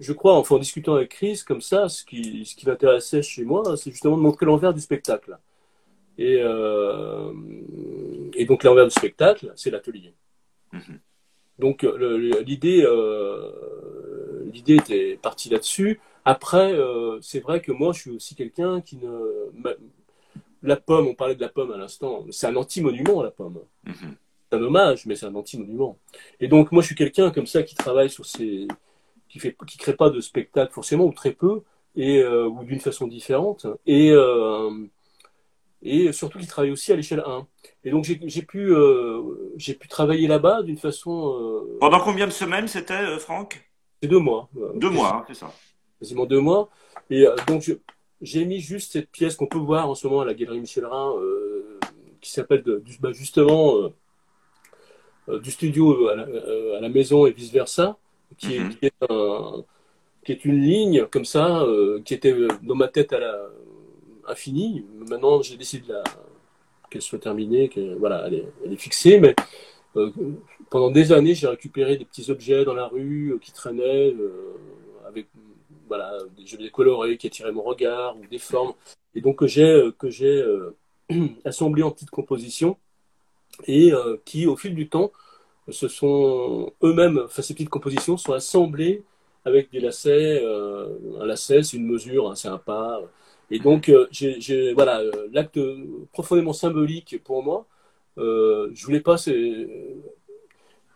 je 0.00 0.12
crois, 0.12 0.34
enfin 0.34 0.56
en 0.56 0.58
discutant 0.58 0.94
avec 0.96 1.10
Chris 1.10 1.42
comme 1.46 1.60
ça, 1.60 1.88
ce 1.88 2.04
qui 2.04 2.44
ce 2.44 2.56
qui 2.56 2.66
m'intéressait 2.66 3.22
chez 3.22 3.44
moi, 3.44 3.76
c'est 3.76 3.92
justement 3.92 4.16
de 4.16 4.22
montrer 4.22 4.46
l'envers 4.46 4.74
du 4.74 4.80
spectacle. 4.80 5.38
Et 6.18 6.40
et 8.34 8.44
donc 8.46 8.64
l'envers 8.64 8.86
du 8.86 8.90
spectacle, 8.90 9.52
c'est 9.54 9.70
l'atelier. 9.70 10.14
Mm-hmm. 10.72 10.98
Donc 11.60 11.86
l'idée 12.44 12.84
l'idée 14.52 14.76
était 14.76 15.18
partie 15.22 15.50
là-dessus. 15.50 16.00
Après, 16.28 16.74
euh, 16.74 17.18
c'est 17.22 17.40
vrai 17.40 17.62
que 17.62 17.72
moi, 17.72 17.94
je 17.94 18.00
suis 18.00 18.10
aussi 18.10 18.34
quelqu'un 18.34 18.82
qui 18.82 18.98
ne. 18.98 19.50
La 20.62 20.76
pomme, 20.76 21.06
on 21.06 21.14
parlait 21.14 21.34
de 21.34 21.40
la 21.40 21.48
pomme 21.48 21.72
à 21.72 21.78
l'instant, 21.78 22.26
c'est 22.30 22.46
un 22.46 22.56
anti-monument, 22.56 23.22
la 23.22 23.30
pomme. 23.30 23.60
Mhm. 23.86 24.14
C'est 24.50 24.58
un 24.58 24.62
hommage, 24.62 25.06
mais 25.06 25.16
c'est 25.16 25.24
un 25.24 25.34
anti-monument. 25.34 25.96
Et 26.38 26.48
donc, 26.48 26.70
moi, 26.70 26.82
je 26.82 26.88
suis 26.88 26.94
quelqu'un 26.94 27.30
comme 27.30 27.46
ça 27.46 27.62
qui 27.62 27.74
travaille 27.74 28.10
sur 28.10 28.26
ces. 28.26 28.68
qui 29.30 29.38
fait, 29.38 29.56
qui 29.66 29.78
crée 29.78 29.96
pas 29.96 30.10
de 30.10 30.20
spectacle 30.20 30.70
forcément, 30.70 31.04
ou 31.04 31.12
très 31.14 31.32
peu, 31.32 31.62
et, 31.96 32.18
euh, 32.18 32.46
ou 32.46 32.62
d'une 32.62 32.80
façon 32.80 33.06
différente. 33.06 33.66
Et. 33.86 34.10
Euh, 34.12 34.70
et 35.80 36.12
surtout 36.12 36.40
qui 36.40 36.46
travaille 36.48 36.72
aussi 36.72 36.92
à 36.92 36.96
l'échelle 36.96 37.22
1. 37.24 37.46
Et 37.84 37.92
donc 37.92 38.04
j'ai 38.04 38.42
pu, 38.42 38.74
j'ai 39.56 39.74
pu 39.74 39.86
travailler 39.86 40.26
là-bas 40.26 40.64
d'une 40.64 40.76
façon... 40.76 41.64
Pendant 41.78 42.00
combien 42.00 42.26
de 42.26 42.32
semaines 42.32 42.66
c'était, 42.66 43.16
Franck? 43.20 43.70
C'est 44.02 44.08
deux 44.08 44.18
mois. 44.18 44.48
Deux 44.74 44.90
mois, 44.90 45.18
hein, 45.18 45.24
c'est 45.28 45.34
ça 45.34 45.52
quasiment 45.98 46.26
deux 46.26 46.40
mois. 46.40 46.68
Et 47.10 47.26
euh, 47.26 47.34
donc, 47.46 47.70
j'ai 48.20 48.44
mis 48.44 48.60
juste 48.60 48.92
cette 48.92 49.10
pièce 49.10 49.36
qu'on 49.36 49.46
peut 49.46 49.58
voir 49.58 49.88
en 49.88 49.94
ce 49.94 50.06
moment 50.06 50.22
à 50.22 50.24
la 50.24 50.34
Galerie 50.34 50.60
Michel 50.60 50.86
Rhin, 50.86 51.14
euh, 51.18 51.78
qui 52.20 52.30
s'appelle 52.30 52.64
bah, 53.00 53.12
justement 53.12 53.92
euh, 55.28 55.38
du 55.38 55.50
studio 55.50 56.08
à 56.08 56.16
la, 56.80 56.88
maison 56.88 57.26
et 57.26 57.32
vice-versa, 57.32 57.96
qui, 58.36 58.56
est, 58.56 58.60
mhm. 58.60 59.64
qui 60.24 60.32
est 60.32 60.44
une 60.44 60.60
ligne 60.60 61.06
comme 61.06 61.24
ça, 61.24 61.64
qui 62.04 62.14
était 62.14 62.34
dans 62.62 62.74
ma 62.74 62.88
tête 62.88 63.12
à 63.12 63.20
la 63.20 63.38
infinie. 64.26 64.84
Maintenant, 65.08 65.42
j'ai 65.42 65.56
décidé 65.56 65.92
qu'elle 66.90 67.02
soit 67.02 67.18
terminée, 67.18 67.68
que 67.68 67.94
voilà, 67.98 68.26
elle 68.26 68.72
est, 68.72 68.76
fixée, 68.76 69.20
mais 69.20 69.34
pendant 70.70 70.90
des 70.90 71.12
années, 71.12 71.34
j'ai 71.34 71.46
récupéré 71.46 71.98
des 71.98 72.06
petits 72.06 72.30
objets 72.30 72.64
dans 72.64 72.74
la 72.74 72.86
rue 72.86 73.38
qui 73.42 73.52
traînaient 73.52 74.14
avec 75.06 75.26
voilà, 75.88 76.18
des 76.36 76.46
jeux 76.46 76.58
colorés 76.70 77.16
qui 77.18 77.26
attiraient 77.26 77.52
mon 77.52 77.62
regard 77.62 78.16
ou 78.18 78.26
des 78.26 78.38
formes, 78.38 78.74
et 79.14 79.20
donc 79.20 79.36
que 79.36 79.46
j'ai 79.46 79.90
que 79.98 80.10
j'ai 80.10 80.44
assemblé 81.44 81.82
en 81.82 81.90
petites 81.90 82.10
compositions 82.10 82.76
et 83.66 83.92
qui, 84.24 84.46
au 84.46 84.56
fil 84.56 84.74
du 84.74 84.88
temps, 84.88 85.12
se 85.70 85.88
sont 85.88 86.72
eux-mêmes, 86.82 87.20
enfin 87.24 87.42
ces 87.42 87.54
petites 87.54 87.68
compositions 87.70 88.16
sont 88.16 88.32
assemblées 88.32 89.02
avec 89.44 89.70
des 89.72 89.80
lacets. 89.80 90.40
Euh, 90.44 90.88
un 91.20 91.26
lacet, 91.26 91.62
c'est 91.62 91.76
une 91.76 91.86
mesure, 91.86 92.30
hein, 92.30 92.34
c'est 92.36 92.48
un 92.48 92.58
pas. 92.58 93.00
Et 93.50 93.58
donc, 93.58 93.88
euh, 93.88 94.06
j'ai, 94.10 94.72
voilà, 94.74 95.00
euh, 95.00 95.28
l'acte 95.32 95.58
profondément 96.12 96.52
symbolique 96.52 97.22
pour 97.24 97.42
moi. 97.42 97.66
je 98.16 98.84
voulais 98.84 99.00
pas, 99.00 99.16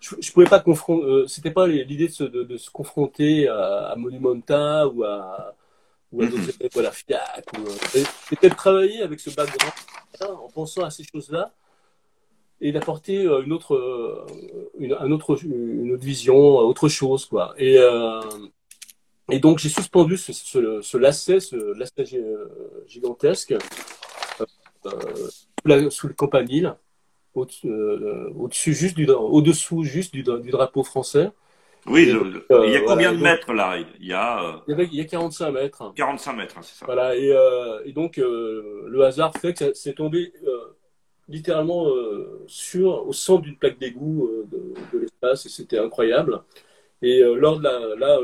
je, 0.03 0.17
je 0.21 0.33
pouvais 0.33 0.47
pas 0.47 0.61
confronter. 0.61 1.29
c'était 1.29 1.53
pas 1.53 1.67
l'idée 1.67 2.09
de 2.09 2.13
se, 2.13 2.25
de, 2.25 2.57
se 2.57 2.71
confronter 2.71 3.49
à, 3.49 3.95
Monumenta 3.97 4.87
ou 4.89 5.05
à 5.05 5.55
ou 6.13 6.23
à, 6.23 6.27
d'autres, 6.27 6.79
à 6.79 6.83
la 6.83 6.93
FIAC. 6.93 7.47
C'était 8.29 8.51
de 8.51 8.55
travailler 8.55 9.01
avec 9.01 9.19
ce 9.19 9.31
background 9.31 9.73
en 10.21 10.49
pensant 10.49 10.85
à 10.85 10.91
ces 10.91 11.05
choses-là 11.05 11.53
et 12.61 12.71
d'apporter 12.71 13.27
euh, 13.27 13.43
une 13.43 13.53
autre, 13.53 13.75
euh, 13.75 14.27
une, 14.79 14.93
un 14.93 15.11
autre, 15.11 15.37
une 15.45 15.93
autre 15.93 16.05
vision, 16.05 16.37
autre 16.37 16.89
chose, 16.89 17.27
quoi. 17.27 17.55
Et, 17.59 17.77
euh, 17.77 18.21
et 19.31 19.41
donc 19.41 19.59
j'ai 19.59 19.69
suspendu 19.69 20.17
ce, 20.17 20.33
ce, 20.33 20.97
lacet, 20.97 21.41
ce 21.41 21.57
lacet 21.77 22.05
gigantesque 22.87 23.55
sous 25.91 26.09
le 26.09 26.15
campanile, 26.15 26.77
au-dessus 27.35 28.75
juste 28.75 28.97
du, 28.97 29.09
au-dessous 29.11 29.85
juste 29.85 30.13
du, 30.13 30.23
du, 30.23 30.51
drapeau 30.51 30.83
français. 30.83 31.31
Oui, 31.87 32.09
il 32.09 32.71
y 32.71 32.77
a 32.77 32.81
combien 32.83 33.13
de 33.13 33.19
mètres 33.19 33.53
là 33.53 33.77
il 34.01 34.07
y, 34.07 34.13
a, 34.13 34.63
il, 34.69 34.79
y 34.79 34.83
il 34.85 34.95
y 34.95 35.01
a 35.01 35.05
45 35.05 35.51
mètres. 35.51 35.93
45 35.97 36.33
mètres, 36.35 36.55
hein, 36.59 36.63
c'est 36.63 36.79
ça. 36.79 36.87
Voilà, 36.87 37.17
et, 37.17 37.35
et 37.85 37.93
donc 37.93 38.17
le 38.19 39.03
hasard 39.03 39.33
fait 39.37 39.55
que 39.55 39.75
c'est 39.75 39.95
tombé 39.95 40.33
littéralement 41.29 41.89
euh, 41.89 42.45
sur, 42.47 43.07
au 43.07 43.13
centre 43.13 43.43
d'une 43.43 43.57
plaque 43.57 43.79
d'égout 43.79 44.27
euh, 44.27 44.47
de, 44.93 44.99
l'espace 44.99 45.47
et 45.47 45.49
c'était 45.49 45.79
incroyable. 45.79 46.43
Et 47.01 47.21
euh, 47.23 47.35
lors 47.35 47.59
de 47.59 47.65
la, 47.65 47.97
là, 47.97 48.19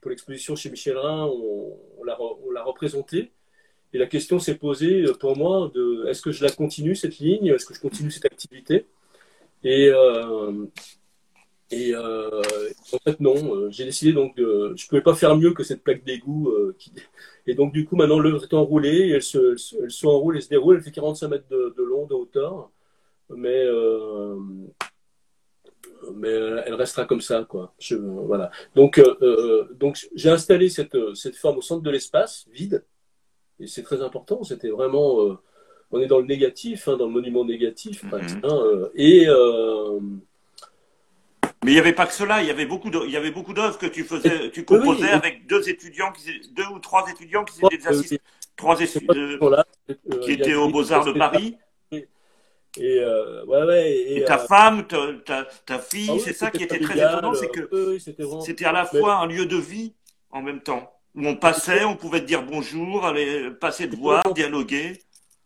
pour 0.00 0.10
l'exposition 0.10 0.56
chez 0.56 0.70
Michel 0.70 0.96
Rhin, 0.96 1.26
on, 1.26 1.76
on 1.98 2.04
l'a 2.04 2.62
représenté. 2.62 3.32
Et 3.94 3.98
la 3.98 4.06
question 4.06 4.38
s'est 4.38 4.56
posée 4.56 5.04
pour 5.20 5.36
moi 5.36 5.70
de 5.74 6.06
est-ce 6.08 6.20
que 6.20 6.32
je 6.32 6.44
la 6.44 6.50
continue 6.50 6.94
cette 6.94 7.18
ligne, 7.18 7.46
est-ce 7.46 7.64
que 7.64 7.74
je 7.74 7.80
continue 7.80 8.10
cette 8.10 8.26
activité? 8.26 8.86
Et 9.62 9.90
et 11.70 11.96
en 11.96 12.98
fait 13.04 13.20
non, 13.20 13.70
j'ai 13.70 13.84
décidé 13.84 14.12
donc 14.12 14.36
de, 14.36 14.74
je 14.76 14.86
pouvais 14.86 15.00
pas 15.00 15.14
faire 15.14 15.36
mieux 15.36 15.52
que 15.54 15.62
cette 15.62 15.82
plaque 15.82 16.04
d'égout 16.04 16.52
et 17.46 17.54
donc, 17.54 17.72
du 17.72 17.84
coup, 17.84 17.96
maintenant, 17.96 18.18
l'œuvre 18.18 18.42
est 18.42 18.54
enroulée, 18.54 19.10
elle 19.10 19.22
se, 19.22 19.56
elle 19.82 19.90
se 19.90 20.06
enroule 20.06 20.36
et 20.38 20.40
se 20.40 20.48
déroule. 20.48 20.76
Elle 20.76 20.82
fait 20.82 20.90
45 20.90 21.28
mètres 21.28 21.48
de, 21.48 21.82
long, 21.82 22.06
de 22.06 22.14
hauteur. 22.14 22.70
Mais, 23.30 23.64
euh, 23.64 24.36
mais 26.14 26.28
elle 26.28 26.74
restera 26.74 27.04
comme 27.06 27.20
ça, 27.20 27.44
quoi. 27.44 27.74
Voilà. 27.90 28.50
Donc, 28.74 28.98
euh, 28.98 29.16
euh, 29.22 29.74
donc 29.74 30.08
j'ai 30.14 30.30
installé 30.30 30.68
cette, 30.68 30.96
cette 31.14 31.36
forme 31.36 31.58
au 31.58 31.62
centre 31.62 31.82
de 31.82 31.90
l'espace, 31.90 32.46
vide. 32.52 32.84
Et 33.60 33.66
c'est 33.66 33.82
très 33.82 34.02
important. 34.02 34.42
C'était 34.44 34.70
vraiment. 34.70 35.38
on 35.90 36.00
est 36.00 36.06
dans 36.06 36.18
le 36.18 36.26
négatif, 36.26 36.88
hein, 36.88 36.96
dans 36.96 37.06
le 37.06 37.12
monument 37.12 37.44
négatif. 37.44 38.04
Mm-hmm. 38.04 38.40
Hein, 38.44 38.88
et. 38.94 39.28
Mais 41.64 41.70
il 41.70 41.74
n'y 41.74 41.80
avait 41.80 41.94
pas 41.94 42.06
que 42.06 42.12
cela, 42.12 42.42
il 42.42 42.46
y 42.46 42.50
avait 42.50 42.66
beaucoup 42.66 42.90
de, 42.90 43.00
il 43.06 43.10
y 43.10 43.16
avait 43.16 43.30
beaucoup 43.30 43.54
d'œuvres 43.54 43.78
que 43.78 43.86
tu 43.86 44.04
faisais, 44.04 44.50
tu 44.50 44.66
composais 44.66 45.08
avec 45.08 45.46
deux 45.46 45.66
étudients, 45.70 46.12
qui, 46.12 46.52
deux 46.52 46.66
ou 46.66 46.78
trois 46.78 47.08
étudiants 47.10 47.42
qui 47.42 47.58
étaient 47.64 47.78
des 47.78 47.86
assistants, 47.86 48.16
trois 48.54 48.78
étudiants 48.78 49.64
qui 50.20 50.32
étaient 50.32 50.54
aux 50.54 50.68
Beaux-Arts 50.68 51.06
de 51.06 51.12
Paris. 51.12 51.56
Et, 52.76 52.98
euh, 52.98 53.44
ouais, 53.46 53.62
ouais, 53.62 53.98
et, 54.08 54.24
ta 54.24 54.42
euh, 54.42 54.46
femme, 54.46 54.86
ta, 54.86 55.44
ta, 55.64 55.78
fille, 55.78 56.10
ah 56.12 56.18
c'est 56.22 56.32
ça 56.34 56.50
qui 56.50 56.64
était 56.64 56.80
très 56.80 56.98
étonnant, 56.98 57.32
c'est 57.32 57.48
que 57.48 57.98
c'était 58.44 58.66
à 58.66 58.72
la 58.72 58.84
fois 58.84 59.14
un 59.16 59.26
lieu 59.26 59.46
de 59.46 59.56
vie 59.56 59.94
en 60.30 60.42
même 60.42 60.60
temps, 60.60 60.92
où 61.14 61.26
on 61.26 61.36
passait, 61.36 61.84
on 61.84 61.96
pouvait 61.96 62.20
te 62.20 62.26
dire 62.26 62.44
bonjour, 62.44 63.04
aller 63.04 63.50
passer 63.50 63.86
de 63.86 63.96
voir, 63.96 64.22
dialoguer. 64.34 65.00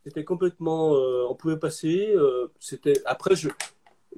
C'était 0.04 0.24
complètement, 0.24 0.94
euh, 0.94 1.26
on 1.28 1.34
pouvait 1.34 1.58
passer. 1.58 2.14
c'était 2.58 3.00
après 3.04 3.36
je 3.36 3.48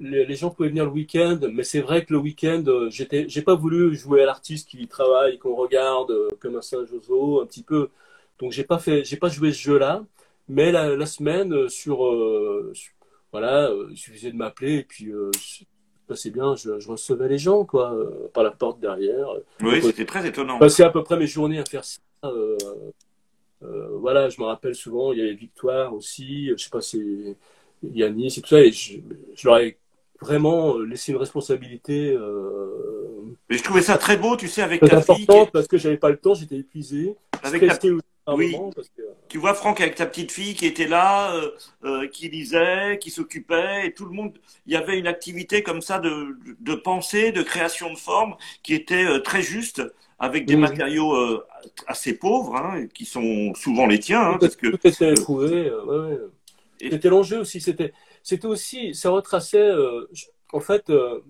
les, 0.01 0.35
gens 0.35 0.49
pouvaient 0.49 0.69
venir 0.69 0.85
le 0.85 0.91
week-end, 0.91 1.39
mais 1.53 1.63
c'est 1.63 1.81
vrai 1.81 2.05
que 2.05 2.13
le 2.13 2.19
week-end, 2.19 2.63
euh, 2.67 2.89
j'étais, 2.89 3.27
j'ai 3.29 3.41
pas 3.41 3.55
voulu 3.55 3.95
jouer 3.95 4.23
à 4.23 4.25
l'artiste 4.25 4.69
qui 4.69 4.87
travaille, 4.87 5.37
qu'on 5.37 5.55
regarde 5.55 6.11
euh, 6.11 6.29
comme 6.39 6.55
un 6.55 6.61
Saint-Joso, 6.61 7.41
un 7.41 7.45
petit 7.45 7.63
peu. 7.63 7.89
Donc 8.39 8.51
j'ai 8.51 8.63
pas 8.63 8.79
fait, 8.79 9.03
j'ai 9.03 9.17
pas 9.17 9.29
joué 9.29 9.53
ce 9.53 9.61
jeu-là. 9.61 10.03
Mais 10.49 10.71
la, 10.71 11.05
semaine, 11.05 11.53
euh, 11.53 11.69
sur, 11.69 11.99
voilà, 13.31 13.71
il 13.89 13.97
suffisait 13.97 14.31
de 14.31 14.35
m'appeler 14.35 14.77
et 14.77 14.83
puis 14.83 15.11
c'est 16.15 16.29
bien, 16.29 16.55
je, 16.55 16.87
recevais 16.87 17.27
les 17.27 17.37
gens 17.37 17.65
quoi, 17.65 17.95
par 18.33 18.43
la 18.43 18.51
porte 18.51 18.79
derrière. 18.79 19.27
Oui, 19.61 19.81
c'était 19.81 20.05
très 20.05 20.27
étonnant. 20.27 20.59
Passais 20.59 20.83
à 20.83 20.89
peu 20.89 21.03
près 21.03 21.17
mes 21.17 21.27
journées 21.27 21.59
à 21.59 21.65
faire 21.65 21.83
ça. 21.83 21.99
voilà, 23.61 24.29
je 24.29 24.39
me 24.39 24.45
rappelle 24.45 24.75
souvent, 24.75 25.13
il 25.13 25.19
y 25.19 25.21
avait 25.21 25.33
Victoire 25.33 25.93
aussi, 25.93 26.49
je 26.49 26.63
sais 26.63 26.69
pas, 26.69 26.81
c'est 26.81 27.37
Yannis 27.83 28.35
et 28.37 28.41
tout 28.41 28.49
ça, 28.49 28.61
et 28.61 28.71
je, 28.71 28.99
je 29.35 29.47
leur 29.47 29.59
ai 29.59 29.77
vraiment 30.21 30.77
euh, 30.77 30.85
laisser 30.85 31.11
une 31.11 31.17
responsabilité. 31.17 32.11
Euh, 32.13 33.35
Mais 33.49 33.57
je 33.57 33.63
trouvais 33.63 33.81
ça 33.81 33.97
très 33.97 34.17
beau, 34.17 34.37
tu 34.37 34.47
sais, 34.47 34.61
avec 34.61 34.81
ta 34.81 35.01
fille. 35.01 35.27
parce 35.51 35.67
que 35.67 35.77
j'avais 35.77 35.97
pas 35.97 36.09
le 36.09 36.17
temps, 36.17 36.33
j'étais 36.33 36.57
épuisé. 36.57 37.15
Avec 37.43 37.67
ta... 37.67 37.77
Oui. 38.35 38.55
Tu 39.29 39.37
vois 39.37 39.53
Franck 39.53 39.81
avec 39.81 39.95
ta 39.95 40.05
petite 40.05 40.31
fille 40.31 40.53
qui 40.53 40.65
était 40.65 40.87
là, 40.87 41.33
euh, 41.33 41.51
euh, 41.85 42.07
qui 42.07 42.29
lisait, 42.29 42.99
qui 42.99 43.09
s'occupait, 43.09 43.87
et 43.87 43.93
tout 43.93 44.05
le 44.05 44.11
monde. 44.11 44.37
Il 44.67 44.73
y 44.73 44.75
avait 44.75 44.99
une 44.99 45.07
activité 45.07 45.63
comme 45.63 45.81
ça 45.81 45.99
de, 45.99 46.37
de 46.59 46.75
pensée, 46.75 47.31
de 47.31 47.41
création 47.41 47.91
de 47.91 47.97
forme, 47.97 48.35
qui 48.61 48.73
était 48.73 49.05
euh, 49.05 49.19
très 49.19 49.41
juste, 49.41 49.81
avec 50.19 50.45
des 50.45 50.55
matériaux 50.55 51.15
euh, 51.15 51.43
assez 51.87 52.13
pauvres, 52.13 52.55
hein, 52.55 52.85
qui 52.93 53.05
sont 53.05 53.53
souvent 53.55 53.87
les 53.87 53.99
tiens, 53.99 54.21
hein, 54.21 54.37
parce 54.39 54.55
que. 54.55 54.67
Tout 54.67 54.87
était 54.87 55.13
trouvé. 55.15 55.71
Ouais, 55.71 56.17
C'était 56.79 57.09
l'enjeu 57.09 57.39
aussi. 57.39 57.59
C'était 57.59 57.93
c'était 58.23 58.47
aussi, 58.47 58.93
ça 58.95 59.09
retraçait, 59.09 59.59
euh, 59.59 60.07
en 60.53 60.59
fait, 60.59 60.89
euh, 60.89 61.21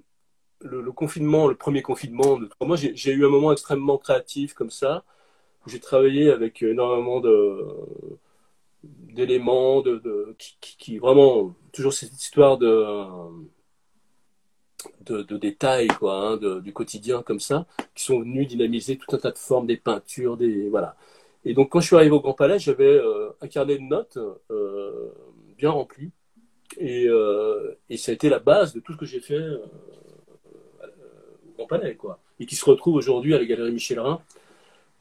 le, 0.62 0.92
confinement, 0.92 1.48
le 1.48 1.56
premier 1.56 1.82
confinement 1.82 2.38
de 2.38 2.50
mois, 2.62 2.76
j'ai 2.78 3.12
eu 3.12 3.26
un 3.26 3.30
moment 3.30 3.52
extrêmement 3.52 3.98
créatif 3.98 4.54
comme 4.54 4.70
ça. 4.72 5.04
J'ai 5.68 5.80
travaillé 5.80 6.32
avec 6.32 6.62
énormément 6.64 7.22
d'éléments, 8.84 9.82
de, 9.82 10.36
qui, 10.60 10.98
vraiment 10.98 11.56
toujours 11.74 11.94
cette 11.94 12.14
histoire 12.14 12.58
de 12.58 13.06
de, 15.02 15.38
détails 15.38 15.88
quoi, 15.88 16.16
hein, 16.16 16.38
du 16.38 16.74
quotidien 16.74 17.22
comme 17.24 17.40
ça, 17.40 17.66
qui 17.96 18.04
sont 18.04 18.20
venus 18.22 18.48
dynamiser 18.48 18.98
tout 18.98 19.16
un 19.16 19.20
tas 19.20 19.32
de 19.32 19.38
formes, 19.38 19.68
des 19.68 19.78
peintures, 19.78 20.38
des 20.38 20.70
voilà. 20.70 20.96
Et 21.46 21.54
donc 21.54 21.70
quand 21.72 21.80
je 21.82 21.88
suis 21.88 21.96
arrivé 21.96 22.12
au 22.12 22.22
Grand 22.22 22.34
Palais, 22.34 22.60
j'avais 22.60 22.86
euh, 22.86 23.30
un 23.42 23.48
carnet 23.48 23.78
de 23.78 23.84
notes 23.84 24.18
bien 25.58 25.72
rempli 25.72 26.12
et, 26.78 27.08
euh, 27.08 27.78
et, 27.90 27.98
ça 27.98 28.12
a 28.12 28.16
été 28.16 28.30
la 28.30 28.40
base 28.40 28.74
de 28.74 28.80
tout 28.80 28.94
ce 28.94 28.98
que 28.98 29.06
j'ai 29.06 29.20
fait 29.20 29.34
euh, 29.34 29.60
au 31.48 31.54
Grand 31.58 31.68
Palais, 31.68 31.96
quoi. 31.96 32.20
Et 32.40 32.46
qui 32.46 32.56
se 32.56 32.66
retrouve 32.66 32.96
aujourd'hui 32.96 33.34
à 33.36 33.40
la 33.40 33.46
Galerie 33.46 33.72
Michel 33.72 34.00
Rhin. 34.00 34.22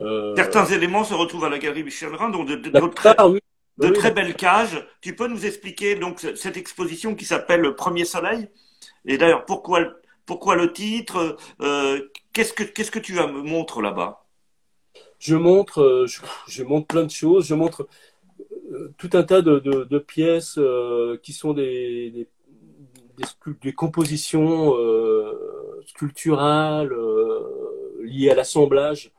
Euh, 0.00 0.34
Certains 0.36 0.66
éléments 0.66 1.04
se 1.04 1.14
retrouvent 1.14 1.44
à 1.44 1.48
la 1.48 1.58
Galerie 1.58 1.84
Michel 1.84 2.14
Rhin, 2.14 2.30
donc 2.30 2.48
de, 2.48 2.56
de, 2.56 2.70
de, 2.70 3.88
très 3.90 4.10
belles 4.10 4.34
cages. 4.34 4.86
Tu 5.00 5.14
peux 5.14 5.26
nous 5.26 5.46
expliquer 5.46 5.94
donc 5.94 6.20
cette 6.20 6.56
exposition 6.56 7.14
qui 7.14 7.24
s'appelle 7.24 7.60
Le 7.60 7.74
Premier 7.74 8.04
Soleil? 8.04 8.48
Et 9.06 9.18
d'ailleurs, 9.18 9.44
pourquoi, 9.44 9.80
pourquoi 10.26 10.56
le 10.56 10.72
titre? 10.72 11.36
Euh, 11.60 12.00
Qu'est-ce 12.32 12.52
que 12.52 12.62
qu'est-ce 12.62 12.92
que 12.92 13.00
tu 13.00 13.14
montres 13.14 13.80
là-bas? 13.80 14.24
Je 15.18 15.34
montre, 15.34 16.04
je, 16.06 16.20
je 16.46 16.62
montre 16.62 16.86
plein 16.86 17.02
de 17.02 17.10
choses. 17.10 17.46
Je 17.46 17.54
montre 17.54 17.88
tout 18.96 19.10
un 19.12 19.22
tas 19.22 19.42
de, 19.42 19.98
pièces 19.98 20.56
euh, 20.58 21.18
qui 21.22 21.32
sont 21.32 21.52
des, 21.52 22.28
des, 23.62 23.72
compositions 23.72 24.76
euh, 24.76 25.82
sculpturales 25.86 26.92
euh, 26.92 28.00
liées 28.02 28.30
à 28.30 28.34
l'assemblage 28.34 29.12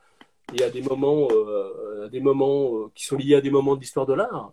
et 0.58 0.62
à 0.62 0.70
des 0.70 0.82
moments, 0.82 1.28
des 2.10 2.20
moments 2.20 2.90
qui 2.94 3.06
sont 3.06 3.16
liés 3.16 3.36
à 3.36 3.40
des 3.40 3.50
moments 3.50 3.74
de 3.74 3.80
l'histoire 3.80 4.04
de 4.04 4.12
l'art. 4.12 4.52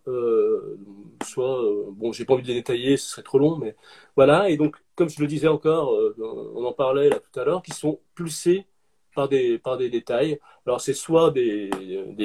soit, 1.26 1.62
bon, 1.92 2.14
j'ai 2.14 2.24
pas 2.24 2.36
envie 2.36 2.44
de 2.44 2.48
les 2.48 2.54
détailler, 2.54 2.96
ce 2.96 3.10
serait 3.10 3.24
trop 3.24 3.38
long, 3.38 3.58
mais 3.58 3.76
voilà. 4.16 4.50
Et 4.50 4.56
donc, 4.56 4.78
comme 4.96 5.10
je 5.10 5.20
le 5.20 5.28
disais 5.28 5.50
encore, 5.50 5.94
on 6.20 6.64
en 6.64 6.72
parlait 6.72 7.10
là 7.10 7.18
tout 7.20 7.38
à 7.38 7.44
l'heure, 7.44 7.62
qui 7.62 7.72
sont 7.72 8.00
pulsés 8.16 8.66
par 9.14 9.28
des, 9.28 9.58
par 9.60 9.78
des 9.78 9.90
détails. 9.90 10.40
Alors, 10.66 10.80
c'est 10.80 10.94
soit 10.94 11.32
des 11.32 11.70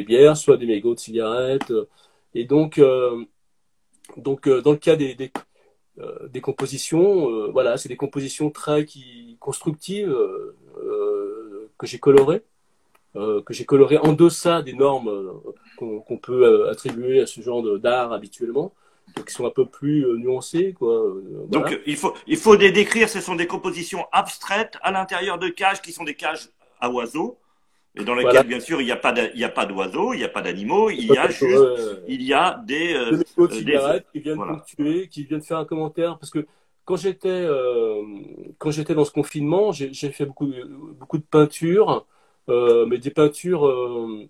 bières, 0.06 0.36
soit 0.36 0.56
des 0.56 0.66
mégots 0.66 0.94
de 0.94 1.00
cigarettes. 1.00 1.72
Et 2.34 2.44
donc, 2.44 2.80
donc 4.16 4.48
dans 4.48 4.72
le 4.72 4.76
cas 4.76 4.96
des, 4.96 5.14
des, 5.14 5.32
des 6.28 6.40
compositions, 6.40 7.50
voilà, 7.52 7.76
c'est 7.76 7.88
des 7.88 7.96
compositions 7.96 8.50
très 8.50 8.86
constructives 9.40 10.14
que 11.78 11.86
j'ai 11.86 11.98
colorées. 11.98 12.42
que 13.14 13.52
j'ai 13.52 13.64
colorées 13.64 13.98
en 13.98 14.12
deçà 14.12 14.62
des 14.62 14.72
normes 14.72 15.40
qu'on 15.76 16.18
peut 16.18 16.68
attribuer 16.68 17.20
à 17.20 17.26
ce 17.26 17.40
genre 17.40 17.62
d'art 17.78 18.12
habituellement 18.12 18.74
qui 19.26 19.32
sont 19.32 19.46
un 19.46 19.50
peu 19.50 19.66
plus 19.66 20.04
euh, 20.06 20.16
nuancés. 20.16 20.72
Quoi. 20.72 20.92
Euh, 20.92 21.46
Donc 21.48 21.78
il 21.86 21.96
faut, 21.96 22.14
il 22.26 22.36
faut 22.36 22.54
les 22.54 22.72
décrire, 22.72 23.08
ce 23.08 23.20
sont 23.20 23.34
des 23.34 23.46
compositions 23.46 24.06
abstraites 24.12 24.76
à 24.82 24.90
l'intérieur 24.90 25.38
de 25.38 25.48
cages 25.48 25.82
qui 25.82 25.92
sont 25.92 26.04
des 26.04 26.14
cages 26.14 26.48
à 26.80 26.90
oiseaux. 26.90 27.38
Et 27.96 28.04
dans 28.04 28.14
lesquelles, 28.14 28.46
bien 28.46 28.60
sûr, 28.60 28.80
il 28.80 28.86
n'y 28.86 28.92
a 28.92 28.96
pas 28.96 29.66
d'oiseaux, 29.66 30.12
il 30.12 30.18
n'y 30.18 30.24
a 30.24 30.28
pas 30.28 30.42
d'animaux, 30.42 30.90
il 30.90 31.06
y 31.06 31.16
a 31.16 31.28
juste, 31.28 32.02
il 32.08 32.22
y 32.22 32.32
a 32.32 32.60
des, 32.66 32.94
euh, 32.94 33.22
des, 33.48 33.54
cigarettes 33.54 34.06
qui 34.12 34.20
viennent 34.20 34.38
ponctuer, 34.38 35.08
qui 35.08 35.24
viennent 35.24 35.42
faire 35.42 35.58
un 35.58 35.64
commentaire, 35.64 36.18
parce 36.18 36.30
que 36.30 36.46
quand 36.84 36.96
j'étais 36.96 37.28
euh, 37.28 38.02
quand 38.58 38.70
j'étais 38.70 38.94
dans 38.94 39.04
ce 39.04 39.12
confinement, 39.12 39.72
j'ai 39.72 40.10
fait 40.10 40.26
beaucoup 40.26 40.52
beaucoup 40.98 41.18
de 41.18 41.24
peintures, 41.24 42.04
euh, 42.48 42.84
mais 42.86 42.98
des 42.98 43.10
peintures 43.10 43.66
euh, 43.66 44.28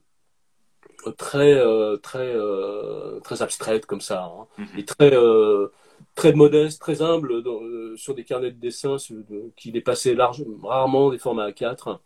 très 1.13 1.55
euh, 1.55 1.97
très 1.97 2.35
euh, 2.35 3.21
très 3.21 3.43
abstraite 3.43 3.87
comme 3.87 4.01
ça 4.01 4.25
hein. 4.25 4.47
mhm. 4.59 4.79
et 4.79 4.85
très 4.85 5.15
euh, 5.15 5.69
très 6.15 6.33
modeste 6.33 6.81
très 6.81 7.03
humble 7.03 7.43
sur 7.97 8.15
des 8.15 8.25
carnets 8.25 8.51
de 8.51 8.59
dessin 8.59 8.97
qui 9.57 9.73
dépassaient 9.73 10.15
largement 10.15 10.69
rarement 10.69 11.11
des 11.11 11.19
formats 11.19 11.51
A4 11.51 11.99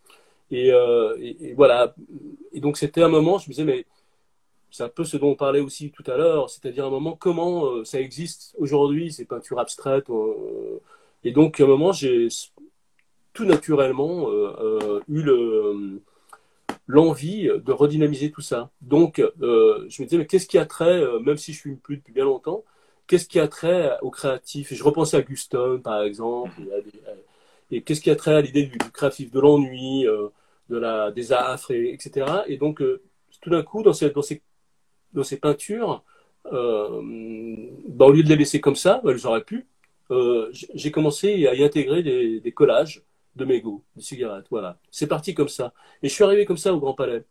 et, 0.51 0.69
et, 0.69 1.53
voilà 1.53 1.95
et 2.53 2.59
donc 2.59 2.77
c'était 2.77 3.03
un 3.03 3.07
moment 3.07 3.37
je 3.37 3.49
me 3.49 3.53
disais 3.53 3.65
mais 3.65 3.85
c'est 4.71 4.83
un 4.83 4.89
peu 4.89 5.03
ce 5.03 5.17
dont 5.17 5.29
on 5.31 5.35
parlait 5.35 5.59
aussi 5.59 5.91
tout 5.91 6.03
à 6.07 6.17
l'heure 6.17 6.49
c'est-à-dire 6.49 6.85
un 6.85 6.89
moment 6.89 7.15
comment 7.15 7.83
ça 7.85 7.99
existe 7.99 8.55
aujourd'hui 8.57 9.11
ces 9.11 9.25
peintures 9.25 9.59
abstraites 9.59 10.07
et 11.23 11.31
donc 11.31 11.59
à 11.59 11.65
un 11.65 11.67
moment 11.67 11.91
j'ai 11.91 12.27
tout 13.33 13.45
naturellement 13.45 14.29
eu 15.07 15.21
le 15.21 16.01
l'envie 16.89 17.47
de 17.47 17.71
redynamiser 17.71 18.31
tout 18.31 18.41
ça. 18.41 18.71
Donc, 18.81 19.19
euh, 19.19 19.85
je 19.89 20.01
me 20.01 20.07
disais, 20.07 20.17
mais 20.17 20.25
qu'est-ce 20.25 20.47
qui 20.47 20.57
a 20.57 20.65
trait, 20.65 20.99
euh, 20.99 21.19
même 21.19 21.37
si 21.37 21.53
je 21.53 21.59
suis 21.59 21.75
plus 21.75 21.97
depuis 21.97 22.11
bien 22.13 22.25
longtemps, 22.25 22.63
qu'est-ce 23.05 23.27
qui 23.27 23.39
a 23.39 23.47
trait 23.47 23.91
au 24.01 24.09
créatif? 24.09 24.71
Et 24.71 24.75
je 24.75 24.83
repensais 24.83 25.15
à 25.15 25.21
Guston, 25.21 25.81
par 25.83 26.01
exemple, 26.01 26.59
et, 27.69 27.83
qu'est-ce 27.83 28.01
qui 28.01 28.09
a 28.09 28.15
trait 28.15 28.33
à 28.33 28.41
l'idée 28.41 28.63
du, 28.63 28.79
créatif, 28.91 29.29
de 29.29 29.39
l'ennui, 29.39 30.07
euh, 30.07 30.29
de 30.69 30.77
la, 30.77 31.11
des 31.11 31.33
affres, 31.33 31.71
et, 31.71 31.93
etc. 31.93 32.25
Et 32.47 32.57
donc, 32.57 32.81
tout 33.41 33.49
d'un 33.49 33.63
coup, 33.63 33.83
dans 33.83 33.93
ces, 33.93 34.09
dans 34.11 34.21
ces, 34.21 34.41
dans 35.13 35.23
ces 35.23 35.37
peintures, 35.37 36.03
bah, 36.45 38.05
au 38.05 38.11
lieu 38.11 38.23
de 38.23 38.29
les 38.29 38.35
laisser 38.35 38.61
comme 38.61 38.75
ça, 38.75 39.01
bah, 39.03 39.13
auraient 39.25 39.43
pu, 39.43 39.67
j'ai 40.51 40.91
commencé 40.91 41.47
à 41.47 41.53
y 41.53 41.63
intégrer 41.63 42.03
des, 42.03 42.39
des 42.39 42.51
collages 42.51 43.03
de 43.35 43.45
mégots, 43.45 43.83
de 43.95 44.01
cigarettes. 44.01 44.47
Voilà. 44.49 44.77
C'est 44.91 45.07
parti 45.07 45.33
comme 45.33 45.49
ça. 45.49 45.73
Et 46.03 46.09
je 46.09 46.13
suis 46.13 46.23
arrivé 46.23 46.45
comme 46.45 46.57
ça 46.57 46.73
au 46.73 46.79
Grand 46.79 46.93
Palais. 46.93 47.23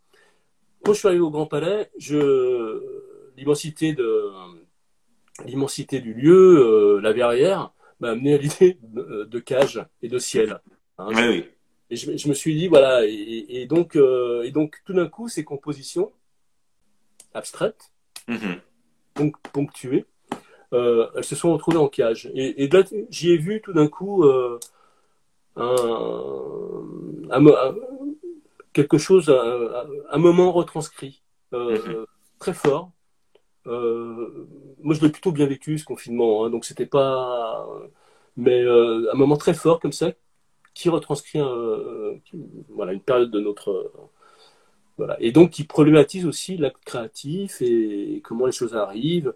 Quand 0.85 0.93
je 0.93 0.99
suis 0.99 1.09
arrivé 1.09 1.23
au 1.23 1.31
Grand 1.31 1.47
Palais, 1.47 1.91
je... 1.99 2.83
l'immensité 3.37 3.93
de 3.93 4.33
du 5.45 6.15
lieu, 6.15 6.97
euh, 6.97 7.01
la 7.01 7.13
verrière, 7.13 7.73
m'a 8.01 8.11
amené 8.11 8.35
à 8.35 8.39
l'idée 8.39 8.79
de, 8.83 9.39
cage 9.39 9.85
et 10.03 10.09
de 10.09 10.19
ciel. 10.19 10.61
Hein. 10.99 11.09
oui, 11.11 11.45
Et 11.91 11.97
je, 11.97 12.29
me 12.29 12.35
suis 12.35 12.55
dit, 12.55 12.69
voilà, 12.69 13.07
et, 13.07 13.67
donc, 13.67 13.97
euh, 13.97 14.43
et 14.43 14.51
donc 14.51 14.83
tout 14.85 14.93
d'un 14.93 15.09
coup, 15.09 15.29
ces 15.29 15.43
compositions 15.45 16.13
abstraites, 17.33 17.93
mm-hmm. 18.29 18.61
donc 19.17 19.39
ponctuées, 19.53 20.05
euh, 20.75 21.09
elles 21.17 21.25
se 21.25 21.35
sont 21.35 21.53
retrouvées 21.53 21.79
en 21.79 21.89
cage. 21.89 22.31
Et, 22.35 22.65
et 22.65 22.69
là, 22.69 22.83
j'y 23.09 23.31
ai 23.31 23.39
vu 23.39 23.63
tout 23.63 23.73
d'un 23.73 23.89
coup 23.89 24.23
un, 25.57 27.41
quelque 28.73 28.99
chose, 28.99 29.31
un, 29.31 30.19
moment 30.19 30.53
retranscrit 30.53 31.23
euh, 31.53 31.79
mhm. 31.79 32.07
très 32.39 32.55
fort. 32.55 32.93
Euh, 33.67 34.47
moi, 34.83 34.95
je 34.95 35.01
l'ai 35.01 35.11
plutôt 35.11 35.33
bien 35.33 35.47
vécu 35.47 35.79
ce 35.79 35.85
confinement, 35.85 36.45
hein, 36.45 36.51
donc 36.51 36.65
c'était 36.65 36.87
pas, 36.87 37.67
mais 38.37 38.63
euh, 38.63 39.11
un 39.13 39.17
moment 39.17 39.37
très 39.37 39.55
fort 39.55 39.81
comme 39.81 39.93
ça 39.93 40.13
qui 40.79 40.89
retranscrit 40.89 41.41
voilà 42.69 42.93
une 42.93 43.01
période 43.01 43.31
de 43.31 43.41
notre 43.41 43.93
voilà 44.97 45.17
et 45.21 45.33
donc 45.33 45.51
qui 45.51 45.65
problématise 45.65 46.25
aussi 46.27 46.57
l'acte 46.57 46.85
créatif 46.85 47.61
et 47.63 48.21
comment 48.25 48.47
les 48.47 48.53
choses 48.53 48.75
arrivent. 48.77 49.35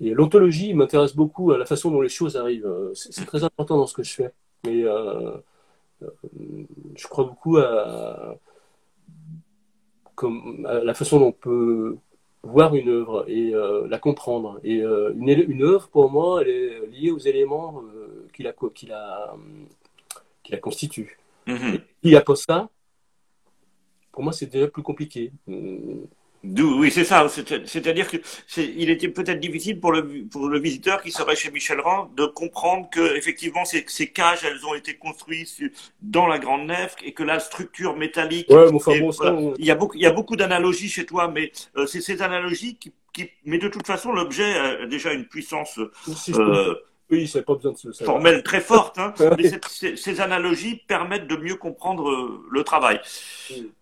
Et 0.00 0.10
l'ontologie 0.10 0.74
m'intéresse 0.74 1.16
beaucoup 1.16 1.52
à 1.52 1.58
la 1.58 1.64
façon 1.66 1.90
dont 1.90 2.02
les 2.02 2.08
choses 2.08 2.36
arrivent. 2.36 2.70
C'est 2.94 3.24
très 3.24 3.44
important 3.44 3.76
dans 3.78 3.86
ce 3.86 3.94
que 3.94 4.02
je 4.02 4.12
fais. 4.14 4.32
Mais 4.64 4.82
je 6.96 7.06
crois 7.08 7.24
beaucoup 7.24 7.56
à, 7.58 8.36
la 10.84 10.94
façon 10.94 11.18
dont 11.20 11.26
on 11.28 11.32
peut 11.32 11.96
voir 12.42 12.74
une 12.74 12.88
œuvre 12.88 13.24
et 13.28 13.54
euh, 13.54 13.86
la 13.88 13.98
comprendre. 13.98 14.60
Et 14.64 14.80
euh, 14.80 15.12
une, 15.16 15.62
œuvre, 15.62 15.88
pour 15.88 16.10
moi, 16.10 16.42
elle 16.42 16.48
est 16.48 16.86
liée 16.86 17.10
aux 17.10 17.18
éléments 17.18 17.82
euh, 17.94 18.28
qui, 18.32 18.42
la, 18.42 18.52
qui, 18.74 18.86
la, 18.86 19.36
qui 20.46 20.52
la 20.52 20.58
constituent. 20.58 21.18
Mm-hmm. 21.46 21.80
Il 22.04 22.10
n'y 22.10 22.16
a 22.16 22.20
pas 22.20 22.36
ça, 22.36 22.68
pour 24.12 24.22
moi, 24.22 24.32
c'est 24.32 24.46
déjà 24.46 24.68
plus 24.68 24.82
compliqué. 24.82 25.32
Oui, 26.42 26.90
c'est 26.90 27.04
ça. 27.04 27.26
C'est-à-dire 27.28 28.08
que 28.08 28.18
il 28.56 28.88
était 28.88 29.08
peut-être 29.08 29.40
difficile 29.40 29.80
pour 29.80 29.92
le, 29.92 30.26
pour 30.30 30.48
le 30.48 30.58
visiteur 30.60 31.02
qui 31.02 31.10
serait 31.10 31.34
chez 31.36 31.50
Michel 31.50 31.80
Rand 31.80 32.10
de 32.16 32.24
comprendre 32.24 32.88
que 32.88 33.16
effectivement 33.16 33.64
ces, 33.64 33.84
ces 33.88 34.08
cages, 34.08 34.44
elles 34.44 34.64
ont 34.64 34.74
été 34.74 34.94
construites 34.94 35.60
dans 36.00 36.26
la 36.26 36.38
grande 36.38 36.66
nef 36.68 36.94
et 37.04 37.12
que 37.12 37.24
la 37.24 37.40
structure 37.40 37.96
métallique. 37.96 38.48
Ouais, 38.48 38.70
bon, 38.70 38.78
ça, 38.78 39.36
Il 39.58 39.66
y 39.66 39.70
a 39.70 39.74
beaucoup, 39.74 39.96
il 39.96 40.02
y 40.02 40.06
a 40.06 40.12
beaucoup 40.12 40.36
d'analogies 40.36 40.88
chez 40.88 41.04
toi, 41.04 41.28
mais 41.28 41.50
euh, 41.76 41.86
c'est 41.86 42.00
ces 42.00 42.22
analogies 42.22 42.76
qui, 42.76 42.92
qui, 43.12 43.28
mais 43.44 43.58
de 43.58 43.68
toute 43.68 43.86
façon, 43.86 44.12
l'objet 44.12 44.54
a 44.56 44.86
déjà 44.86 45.12
une 45.12 45.26
puissance. 45.26 45.78
Euh, 45.78 46.74
oui, 47.10 47.28
c'est 47.28 47.42
pas 47.42 47.54
besoin 47.54 47.72
de 47.72 47.76
se 47.76 48.04
formelle 48.04 48.42
très 48.42 48.60
forte, 48.60 48.98
hein, 48.98 49.14
mais 49.38 49.50
ces, 49.68 49.96
ces, 49.96 50.20
analogies 50.20 50.82
permettent 50.88 51.28
de 51.28 51.36
mieux 51.36 51.56
comprendre 51.56 52.10
euh, 52.10 52.44
le 52.50 52.64
travail. 52.64 53.00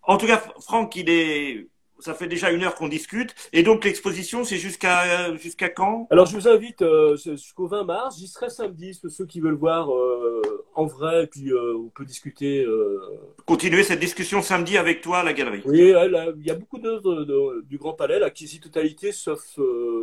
En 0.03 0.18
tout 0.18 0.27
cas, 0.27 0.43
Franck, 0.61 0.97
il 0.97 1.09
est 1.09 1.68
ça 2.01 2.14
fait 2.14 2.26
déjà 2.26 2.51
une 2.51 2.62
heure 2.62 2.74
qu'on 2.74 2.88
discute. 2.88 3.34
Et 3.53 3.62
donc 3.62 3.84
l'exposition, 3.84 4.45
c'est 4.45 4.57
jusqu'à 4.57 5.34
jusqu'à 5.36 5.68
quand? 5.68 6.07
Alors 6.11 6.26
je 6.26 6.36
vous 6.36 6.49
invite 6.49 6.82
euh, 6.82 7.16
jusqu'au 7.16 7.66
20 7.66 7.84
mars. 7.84 8.18
J'y 8.18 8.28
serai 8.28 8.51
samedi, 8.51 8.99
pour 9.01 9.11
ceux 9.11 9.26
qui 9.26 9.40
veulent 9.40 9.55
voir 9.55 9.95
euh, 9.95 10.42
en 10.74 10.86
vrai, 10.86 11.26
puis 11.26 11.51
euh, 11.51 11.76
on 11.76 11.88
peut 11.88 12.05
discuter. 12.05 12.66
Continuer 13.47 13.82
cette 13.82 14.01
discussion 14.01 14.42
samedi 14.42 14.76
avec 14.78 15.01
toi 15.01 15.18
à 15.18 15.22
la 15.22 15.32
galerie. 15.32 15.62
Oui, 15.64 15.92
il 15.92 16.47
y 16.47 16.51
a 16.51 16.55
beaucoup 16.55 16.78
d'œuvres 16.78 17.62
du 17.62 17.78
Grand 17.78 17.95
Palais, 17.95 18.18
la 18.18 18.30
quasi-totalité, 18.30 19.12
sauf 19.12 19.59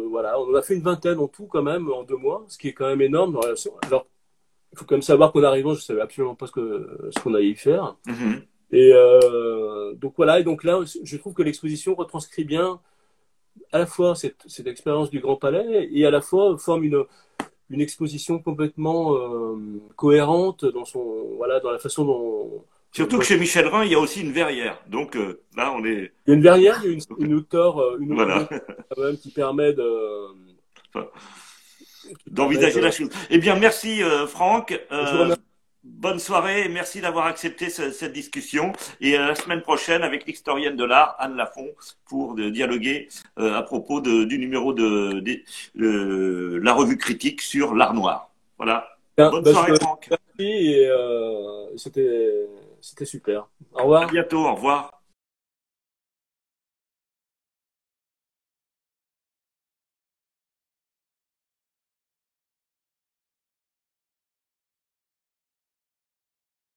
voilà, 0.09 0.39
on 0.39 0.51
en 0.51 0.55
a 0.55 0.61
fait 0.61 0.75
une 0.75 0.83
vingtaine 0.83 1.19
en 1.19 1.27
tout 1.27 1.47
quand 1.47 1.63
même 1.63 1.91
en 1.91 2.03
deux 2.03 2.17
mois, 2.17 2.45
ce 2.47 2.57
qui 2.57 2.69
est 2.69 2.73
quand 2.73 2.87
même 2.87 3.01
énorme. 3.01 3.39
Alors, 3.83 4.07
il 4.73 4.79
faut 4.79 4.85
quand 4.85 4.95
même 4.95 5.01
savoir 5.01 5.31
qu'en 5.33 5.43
arrivant, 5.43 5.73
je 5.73 5.81
savais 5.81 6.01
absolument 6.01 6.35
pas 6.35 6.47
ce 6.47 6.51
que 6.53 7.11
ce 7.11 7.21
qu'on 7.21 7.33
allait 7.33 7.49
y 7.49 7.55
faire. 7.55 7.97
Mm-hmm. 8.07 8.41
Et 8.71 8.91
euh, 8.93 9.93
donc 9.95 10.13
voilà, 10.15 10.39
et 10.39 10.43
donc 10.43 10.63
là, 10.63 10.79
je 11.03 11.17
trouve 11.17 11.33
que 11.33 11.43
l'exposition 11.43 11.93
retranscrit 11.95 12.45
bien 12.45 12.79
à 13.71 13.79
la 13.79 13.85
fois 13.85 14.15
cette, 14.15 14.43
cette, 14.47 14.67
expérience 14.67 15.09
du 15.09 15.19
Grand 15.19 15.35
Palais 15.35 15.89
et 15.91 16.05
à 16.05 16.11
la 16.11 16.21
fois 16.21 16.57
forme 16.57 16.85
une, 16.85 17.03
une 17.69 17.81
exposition 17.81 18.39
complètement 18.39 19.13
euh, 19.15 19.57
cohérente 19.97 20.63
dans 20.63 20.85
son 20.85 21.35
voilà 21.35 21.59
dans 21.59 21.71
la 21.71 21.79
façon 21.79 22.05
dont 22.05 22.63
Surtout 22.93 23.19
que 23.19 23.25
chez 23.25 23.37
Michel 23.37 23.67
Rhin, 23.67 23.85
il 23.85 23.91
y 23.91 23.95
a 23.95 23.99
aussi 23.99 24.19
une 24.19 24.33
verrière. 24.33 24.81
Donc 24.87 25.15
euh, 25.15 25.41
là, 25.55 25.73
on 25.73 25.85
est. 25.85 26.11
Il 26.27 26.29
y 26.29 26.31
a 26.31 26.33
une 26.33 26.41
verrière, 26.41 26.81
il 26.83 26.89
y 26.89 26.93
a 26.93 26.93
une, 26.93 27.25
une 27.25 27.33
hauteur, 27.35 27.97
une 27.99 28.19
hauteur 28.19 28.49
quand 28.93 29.01
même 29.01 29.17
qui 29.17 29.31
permet 29.31 29.73
de. 29.73 30.27
D'envisager 32.27 32.81
la 32.81 32.91
chose. 32.91 33.09
Eh 33.29 33.37
bien, 33.37 33.55
merci 33.55 34.01
Franck. 34.27 34.77
Bonne 35.83 36.19
soirée 36.19 36.65
et 36.65 36.69
merci 36.69 37.01
d'avoir 37.01 37.25
accepté 37.25 37.69
cette 37.71 38.13
discussion. 38.13 38.71
Et 38.99 39.17
la 39.17 39.33
semaine 39.33 39.61
prochaine 39.61 40.03
avec 40.03 40.27
l'historienne 40.27 40.75
de 40.75 40.83
l'art, 40.83 41.15
Anne 41.17 41.35
Lafont, 41.35 41.69
pour 42.05 42.35
dialoguer 42.35 43.09
euh, 43.39 43.55
à 43.55 43.63
propos 43.63 43.99
du 43.99 44.37
numéro 44.37 44.73
de, 44.73 45.23
la 45.73 46.73
revue 46.73 46.97
critique 46.97 47.41
sur 47.41 47.73
l'art 47.73 47.95
noir. 47.95 48.29
Voilà. 48.57 48.89
Bonne 49.17 49.43
bah, 49.43 49.51
soirée, 49.51 49.75
Franck. 49.81 50.07
Merci 50.09 50.51
et 50.51 50.87
euh, 50.87 51.75
c'était 51.75 53.05
super. 53.05 53.47
Au 53.73 53.81
revoir. 53.81 54.03
À 54.03 54.07
bientôt. 54.07 54.45
Au 54.45 54.53
revoir. 54.53 55.00